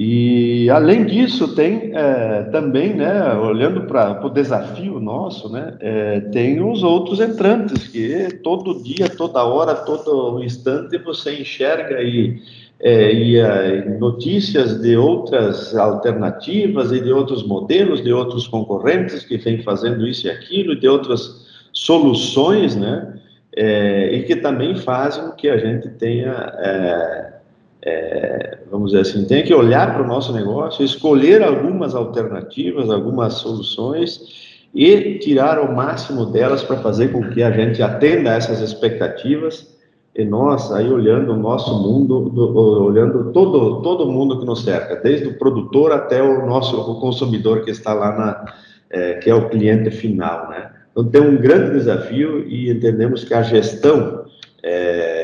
E 0.00 0.70
além 0.70 1.04
disso 1.04 1.56
tem 1.56 1.90
é, 1.92 2.44
também, 2.52 2.94
né, 2.94 3.34
olhando 3.34 3.80
para 3.80 4.24
o 4.24 4.30
desafio 4.30 5.00
nosso, 5.00 5.50
né, 5.50 5.74
é, 5.80 6.20
tem 6.20 6.62
os 6.62 6.84
outros 6.84 7.18
entrantes 7.18 7.88
que 7.88 8.28
todo 8.44 8.80
dia, 8.80 9.08
toda 9.08 9.42
hora, 9.42 9.74
todo 9.74 10.40
instante 10.40 10.96
você 10.98 11.40
enxerga 11.40 12.00
e, 12.00 12.40
é, 12.78 13.12
e 13.12 13.38
é, 13.38 13.98
notícias 13.98 14.80
de 14.80 14.96
outras 14.96 15.74
alternativas 15.74 16.92
e 16.92 17.00
de 17.00 17.10
outros 17.12 17.44
modelos, 17.44 18.00
de 18.00 18.12
outros 18.12 18.46
concorrentes 18.46 19.24
que 19.24 19.36
vêm 19.36 19.62
fazendo 19.62 20.06
isso 20.06 20.28
e 20.28 20.30
aquilo, 20.30 20.74
e 20.74 20.78
de 20.78 20.86
outras 20.86 21.44
soluções, 21.72 22.76
né, 22.76 23.14
é, 23.56 24.14
e 24.14 24.22
que 24.22 24.36
também 24.36 24.76
fazem 24.76 25.24
com 25.24 25.32
que 25.32 25.48
a 25.48 25.56
gente 25.56 25.88
tenha 25.88 27.37
é, 27.82 28.58
vamos 28.70 28.90
dizer 28.90 29.02
assim, 29.02 29.24
tem 29.24 29.44
que 29.44 29.54
olhar 29.54 29.94
para 29.94 30.02
o 30.02 30.06
nosso 30.06 30.32
negócio, 30.32 30.84
escolher 30.84 31.42
algumas 31.42 31.94
alternativas, 31.94 32.90
algumas 32.90 33.34
soluções 33.34 34.58
e 34.74 35.18
tirar 35.18 35.60
o 35.60 35.74
máximo 35.74 36.26
delas 36.26 36.62
para 36.62 36.78
fazer 36.78 37.12
com 37.12 37.30
que 37.30 37.42
a 37.42 37.50
gente 37.50 37.82
atenda 37.82 38.30
essas 38.34 38.60
expectativas 38.60 39.76
e 40.14 40.24
nós 40.24 40.72
aí 40.72 40.90
olhando 40.90 41.32
o 41.32 41.36
nosso 41.36 41.72
mundo, 41.80 42.28
do, 42.28 42.84
olhando 42.84 43.32
todo 43.32 43.80
todo 43.82 44.10
mundo 44.10 44.40
que 44.40 44.44
nos 44.44 44.64
cerca, 44.64 44.96
desde 44.96 45.28
o 45.28 45.38
produtor 45.38 45.92
até 45.92 46.20
o 46.22 46.44
nosso 46.46 46.76
o 46.76 47.00
consumidor 47.00 47.64
que 47.64 47.70
está 47.70 47.94
lá 47.94 48.16
na 48.16 48.54
é, 48.90 49.14
que 49.14 49.30
é 49.30 49.34
o 49.34 49.48
cliente 49.48 49.90
final, 49.90 50.50
né? 50.50 50.70
Então 50.90 51.04
tem 51.04 51.20
um 51.20 51.36
grande 51.36 51.72
desafio 51.72 52.46
e 52.48 52.70
entendemos 52.70 53.22
que 53.22 53.32
a 53.32 53.42
gestão 53.42 54.24
é, 54.62 55.17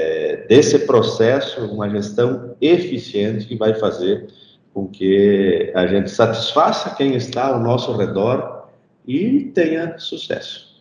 desse 0.48 0.80
processo, 0.80 1.60
uma 1.66 1.88
gestão 1.88 2.56
eficiente 2.60 3.46
que 3.46 3.56
vai 3.56 3.74
fazer 3.74 4.26
com 4.72 4.88
que 4.88 5.72
a 5.74 5.86
gente 5.86 6.10
satisfaça 6.10 6.94
quem 6.96 7.14
está 7.14 7.46
ao 7.46 7.60
nosso 7.60 7.96
redor 7.96 8.68
e 9.06 9.52
tenha 9.54 9.98
sucesso. 9.98 10.74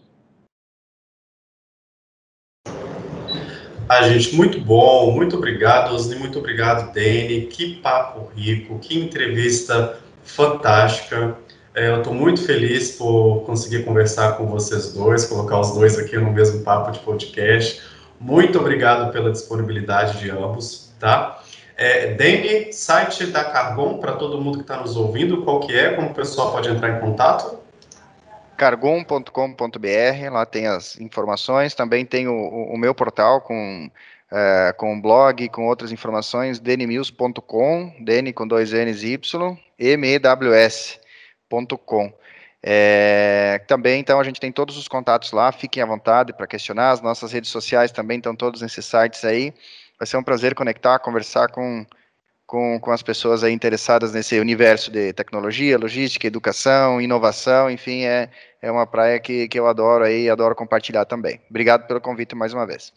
Ah, 3.88 4.10
gente, 4.10 4.36
muito 4.36 4.60
bom, 4.60 5.12
muito 5.12 5.36
obrigado, 5.36 5.94
Osni, 5.94 6.16
muito 6.16 6.40
obrigado, 6.40 6.92
Dani, 6.94 7.48
que 7.48 7.76
papo 7.76 8.32
rico, 8.36 8.80
que 8.80 8.98
entrevista 8.98 10.00
fantástica. 10.24 11.38
É, 11.76 11.90
eu 11.90 11.98
estou 11.98 12.14
muito 12.14 12.42
feliz 12.44 12.92
por 12.92 13.42
conseguir 13.46 13.84
conversar 13.84 14.38
com 14.38 14.48
vocês 14.48 14.94
dois, 14.94 15.26
colocar 15.26 15.60
os 15.60 15.74
dois 15.74 16.00
aqui 16.00 16.18
no 16.18 16.32
mesmo 16.32 16.64
papo 16.64 16.92
de 16.92 17.00
podcast. 17.00 17.82
Muito 18.24 18.58
obrigado 18.58 19.12
pela 19.12 19.30
disponibilidade 19.30 20.18
de 20.20 20.32
ambos, 20.32 20.94
tá? 20.98 21.44
É, 21.76 22.14
Dene, 22.14 22.72
site 22.72 23.26
da 23.26 23.44
Cargon, 23.44 23.98
para 23.98 24.14
todo 24.14 24.40
mundo 24.40 24.60
que 24.60 24.64
está 24.64 24.78
nos 24.78 24.96
ouvindo, 24.96 25.44
qual 25.44 25.60
que 25.60 25.78
é, 25.78 25.94
como 25.94 26.12
o 26.12 26.14
pessoal 26.14 26.54
pode 26.54 26.70
entrar 26.70 26.98
em 26.98 27.02
contato? 27.02 27.60
cargon.com.br, 28.56 30.32
lá 30.32 30.46
tem 30.46 30.68
as 30.68 30.98
informações, 31.02 31.76
também 31.76 32.06
tem 32.06 32.30
o, 32.30 32.34
o 32.34 32.78
meu 32.78 32.96
portal 32.96 33.42
com, 33.42 33.92
é, 34.32 34.74
com 34.78 35.02
blog, 35.02 35.50
com 35.50 35.68
outras 35.68 35.92
informações, 35.92 36.62
dnews.com, 36.62 37.94
dn 38.00 38.32
com 38.32 38.48
dois 38.48 38.72
n's 38.72 39.04
y, 39.04 39.98
mews.com. 39.98 41.04
É, 42.66 43.62
também, 43.68 44.00
então, 44.00 44.22
a 44.22 44.24
gente 44.24 44.40
tem 44.40 44.50
todos 44.50 44.78
os 44.78 44.88
contatos 44.88 45.34
lá, 45.34 45.52
fiquem 45.52 45.84
à 45.84 45.86
vontade 45.86 46.32
para 46.32 46.48
questionar, 46.48 46.92
as 46.92 47.02
nossas 47.02 47.34
redes 47.34 47.50
sociais 47.50 47.92
também 47.92 48.18
estão 48.18 48.34
todos 48.34 48.62
nesses 48.62 48.86
sites 48.86 49.26
aí. 49.26 49.54
Vai 50.00 50.08
ser 50.08 50.16
um 50.16 50.24
prazer 50.24 50.56
conectar, 50.56 50.98
conversar 51.00 51.50
com, 51.50 51.86
com, 52.48 52.80
com 52.80 52.92
as 52.92 53.04
pessoas 53.04 53.44
aí 53.44 53.52
interessadas 53.52 54.14
nesse 54.14 54.40
universo 54.40 54.90
de 54.90 55.12
tecnologia, 55.12 55.78
logística, 55.78 56.26
educação, 56.26 57.02
inovação, 57.02 57.70
enfim, 57.70 58.06
é, 58.06 58.30
é 58.62 58.72
uma 58.72 58.88
praia 58.88 59.20
que, 59.20 59.50
que 59.50 59.60
eu 59.60 59.68
adoro 59.68 60.06
aí, 60.06 60.30
adoro 60.30 60.56
compartilhar 60.56 61.04
também. 61.04 61.42
Obrigado 61.50 61.86
pelo 61.86 62.00
convite 62.00 62.34
mais 62.34 62.54
uma 62.54 62.66
vez. 62.66 62.94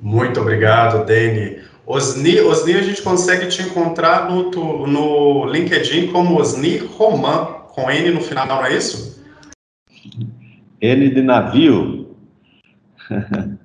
Muito 0.00 0.40
obrigado, 0.40 1.04
Dani. 1.04 1.62
Osni, 1.86 2.40
Osni, 2.40 2.74
a 2.74 2.82
gente 2.82 3.02
consegue 3.02 3.46
te 3.48 3.62
encontrar 3.62 4.30
no, 4.30 4.86
no 4.86 5.46
LinkedIn 5.46 6.12
como 6.12 6.38
Osni 6.38 6.78
Roman 6.78 7.57
com 7.78 7.88
N 7.88 8.10
no 8.10 8.20
final, 8.20 8.44
não 8.44 8.66
é 8.66 8.76
isso? 8.76 9.24
N 10.80 11.08
de 11.10 11.22
navio. 11.22 12.16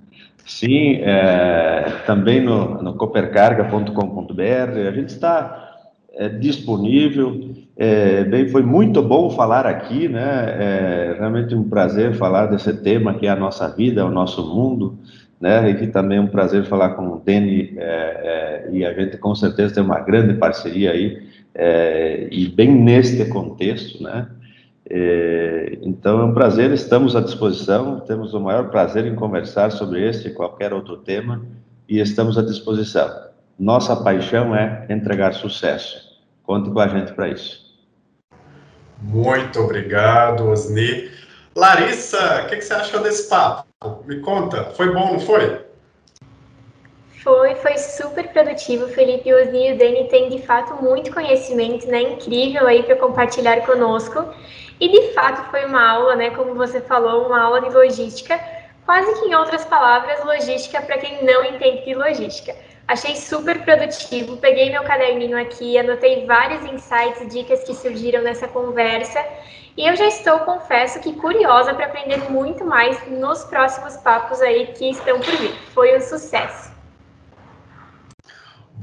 Sim, 0.45 0.97
é, 1.01 2.01
também 2.05 2.39
no, 2.39 2.83
no 2.83 2.93
coopercarga.com.br. 2.93 4.87
A 4.87 4.91
gente 4.91 5.09
está 5.09 5.71
é, 6.13 6.29
disponível. 6.29 7.55
É, 7.75 8.23
bem, 8.25 8.47
foi 8.49 8.61
muito 8.61 9.01
bom 9.01 9.31
falar 9.31 9.65
aqui, 9.65 10.07
né? 10.07 10.45
É 10.59 11.15
realmente 11.17 11.55
um 11.55 11.67
prazer 11.67 12.13
falar 12.13 12.45
desse 12.47 12.71
tema 12.83 13.15
que 13.15 13.25
é 13.25 13.31
a 13.31 13.35
nossa 13.35 13.67
vida, 13.67 14.05
o 14.05 14.11
nosso 14.11 14.45
mundo, 14.45 14.95
né? 15.41 15.71
E 15.71 15.75
que 15.75 15.87
também 15.87 16.19
é 16.19 16.21
um 16.21 16.27
prazer 16.27 16.65
falar 16.65 16.89
com 16.89 17.07
o 17.07 17.19
Deni 17.19 17.73
é, 17.77 18.67
é, 18.67 18.69
e 18.71 18.85
a 18.85 18.93
gente 18.93 19.17
com 19.17 19.33
certeza 19.33 19.73
tem 19.73 19.83
uma 19.83 20.01
grande 20.01 20.35
parceria 20.35 20.91
aí 20.91 21.32
é, 21.55 22.27
e 22.31 22.47
bem 22.47 22.71
neste 22.71 23.25
contexto, 23.25 24.01
né? 24.01 24.27
É, 24.89 25.77
então 25.81 26.21
é 26.21 26.23
um 26.25 26.33
prazer, 26.33 26.71
estamos 26.71 27.15
à 27.15 27.21
disposição, 27.21 28.01
temos 28.01 28.33
o 28.33 28.39
maior 28.39 28.69
prazer 28.69 29.05
em 29.05 29.15
conversar 29.15 29.71
sobre 29.71 30.07
este 30.07 30.27
e 30.27 30.33
qualquer 30.33 30.73
outro 30.73 30.97
tema 30.97 31.41
e 31.87 31.99
estamos 31.99 32.37
à 32.37 32.41
disposição. 32.41 33.09
Nossa 33.57 33.95
paixão 33.95 34.55
é 34.55 34.85
entregar 34.89 35.33
sucesso. 35.33 36.11
Conte 36.43 36.69
com 36.69 36.79
a 36.79 36.87
gente 36.87 37.13
para 37.13 37.29
isso. 37.29 37.63
Muito 39.01 39.59
obrigado, 39.59 40.47
Osni. 40.47 41.09
Larissa, 41.55 42.43
o 42.43 42.47
que, 42.47 42.57
que, 42.57 42.61
você 42.61 42.73
achou 42.73 43.01
desse 43.01 43.29
papo? 43.29 43.67
Me 44.05 44.19
conta, 44.19 44.65
foi 44.75 44.91
bom, 44.91 45.13
não 45.13 45.19
foi? 45.19 45.61
Foi, 47.23 47.55
foi 47.55 47.77
super 47.77 48.27
produtivo. 48.33 48.89
Felipe 48.89 49.33
Osni 49.33 49.69
e 49.69 49.73
o 49.73 49.77
Dani 49.77 50.09
têm 50.09 50.27
de 50.27 50.41
fato 50.45 50.83
muito 50.83 51.13
conhecimento, 51.13 51.87
né? 51.87 52.01
Incrível 52.01 52.67
aí 52.67 52.83
para 52.83 52.97
compartilhar 52.97 53.65
conosco. 53.65 54.25
E 54.77 54.89
de 54.89 55.13
fato 55.13 55.49
foi 55.49 55.63
uma 55.63 55.89
aula, 55.89 56.17
né? 56.17 56.31
Como 56.31 56.53
você 56.53 56.81
falou, 56.81 57.27
uma 57.27 57.41
aula 57.41 57.61
de 57.61 57.69
logística. 57.69 58.37
Quase 58.85 59.21
que 59.21 59.29
em 59.29 59.35
outras 59.35 59.63
palavras, 59.63 60.25
logística 60.25 60.81
para 60.81 60.97
quem 60.97 61.23
não 61.23 61.45
entende 61.45 61.85
de 61.85 61.93
logística. 61.93 62.53
Achei 62.85 63.15
super 63.15 63.63
produtivo, 63.63 64.35
peguei 64.35 64.69
meu 64.69 64.83
caderninho 64.83 65.39
aqui, 65.39 65.77
anotei 65.77 66.25
vários 66.25 66.65
insights 66.65 67.21
e 67.21 67.27
dicas 67.27 67.63
que 67.63 67.73
surgiram 67.73 68.21
nessa 68.21 68.49
conversa. 68.49 69.25
E 69.77 69.87
eu 69.87 69.95
já 69.95 70.07
estou, 70.07 70.39
confesso 70.39 70.99
que 70.99 71.13
curiosa 71.13 71.73
para 71.73 71.85
aprender 71.85 72.29
muito 72.29 72.65
mais 72.65 73.07
nos 73.07 73.45
próximos 73.45 73.95
papos 73.95 74.41
aí 74.41 74.67
que 74.73 74.89
estão 74.89 75.17
por 75.21 75.37
vir. 75.37 75.55
Foi 75.73 75.97
um 75.97 76.01
sucesso. 76.01 76.72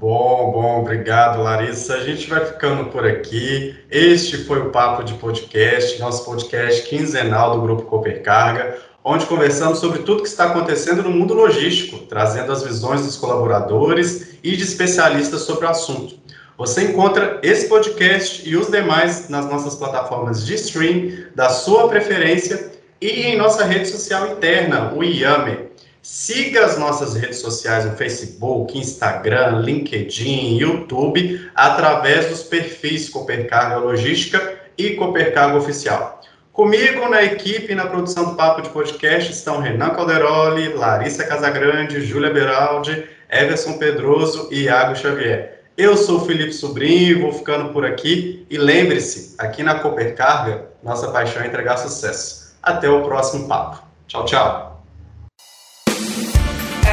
Bom, 0.01 0.51
bom, 0.51 0.81
obrigado, 0.81 1.43
Larissa. 1.43 1.93
A 1.93 2.01
gente 2.01 2.27
vai 2.27 2.43
ficando 2.43 2.87
por 2.87 3.07
aqui. 3.07 3.77
Este 3.91 4.39
foi 4.45 4.59
o 4.59 4.71
Papo 4.71 5.05
de 5.05 5.13
Podcast, 5.13 6.01
nosso 6.01 6.25
podcast 6.25 6.89
quinzenal 6.89 7.53
do 7.53 7.61
Grupo 7.61 7.83
Coopercarga 7.83 8.79
onde 9.05 9.27
conversamos 9.27 9.79
sobre 9.79 10.01
tudo 10.01 10.23
que 10.23 10.29
está 10.29 10.45
acontecendo 10.45 11.03
no 11.03 11.11
mundo 11.11 11.35
logístico, 11.35 11.99
trazendo 12.07 12.53
as 12.53 12.63
visões 12.63 13.03
dos 13.03 13.17
colaboradores 13.17 14.35
e 14.43 14.57
de 14.57 14.63
especialistas 14.63 15.43
sobre 15.43 15.67
o 15.67 15.69
assunto. 15.71 16.19
Você 16.57 16.85
encontra 16.85 17.39
esse 17.43 17.67
podcast 17.69 18.47
e 18.47 18.57
os 18.57 18.71
demais 18.71 19.29
nas 19.29 19.47
nossas 19.47 19.75
plataformas 19.75 20.45
de 20.45 20.55
stream 20.55 21.25
da 21.35 21.49
sua 21.49 21.89
preferência 21.89 22.73
e 23.01 23.23
em 23.23 23.39
nossa 23.39 23.65
rede 23.65 23.89
social 23.89 24.33
interna, 24.33 24.93
o 24.95 25.03
IAME. 25.03 25.70
Siga 26.03 26.65
as 26.65 26.79
nossas 26.79 27.15
redes 27.15 27.39
sociais 27.39 27.85
no 27.85 27.95
Facebook, 27.95 28.79
Instagram, 28.79 29.61
LinkedIn, 29.61 30.57
YouTube, 30.57 31.51
através 31.55 32.27
dos 32.29 32.43
perfis 32.43 33.11
Copercarga 33.11 33.77
Logística 33.77 34.61
e 34.79 34.91
Copercarga 34.91 35.59
Oficial. 35.59 36.21
Comigo 36.53 37.09
na 37.09 37.23
equipe 37.23 37.75
na 37.75 37.87
produção 37.87 38.31
do 38.31 38.35
Papo 38.35 38.63
de 38.63 38.71
Podcast 38.71 39.31
estão 39.31 39.61
Renan 39.61 39.91
Calderoli, 39.91 40.73
Larissa 40.73 41.25
Casagrande, 41.25 42.01
Júlia 42.01 42.33
Beraldi, 42.33 43.07
Everson 43.31 43.79
Pedroso 43.79 44.49
e 44.51 44.65
Iago 44.65 44.97
Xavier. 44.97 45.63
Eu 45.77 45.97
sou 45.97 46.21
Felipe 46.27 46.53
Sobrinho, 46.53 47.23
vou 47.23 47.33
ficando 47.33 47.73
por 47.73 47.85
aqui 47.87 48.47
e 48.51 48.59
lembre-se, 48.59 49.35
aqui 49.39 49.63
na 49.63 49.77
Cooper 49.77 50.15
Carga, 50.15 50.67
nossa 50.83 51.11
paixão 51.11 51.43
é 51.43 51.47
entregar 51.47 51.77
sucesso. 51.77 52.55
Até 52.63 52.89
o 52.91 53.03
próximo 53.03 53.49
papo. 53.49 53.83
Tchau, 54.07 54.25
tchau. 54.25 54.70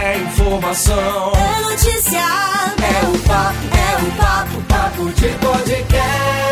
É 0.07 0.17
informação, 0.19 1.33
é 1.35 1.61
notícia, 1.63 2.17
é 2.17 3.07
o 3.09 3.19
papo, 3.27 3.57
é 3.75 4.03
o 4.03 4.11
papo, 4.15 4.61
papo 4.69 5.09
de 5.09 5.27
podcast. 5.45 6.46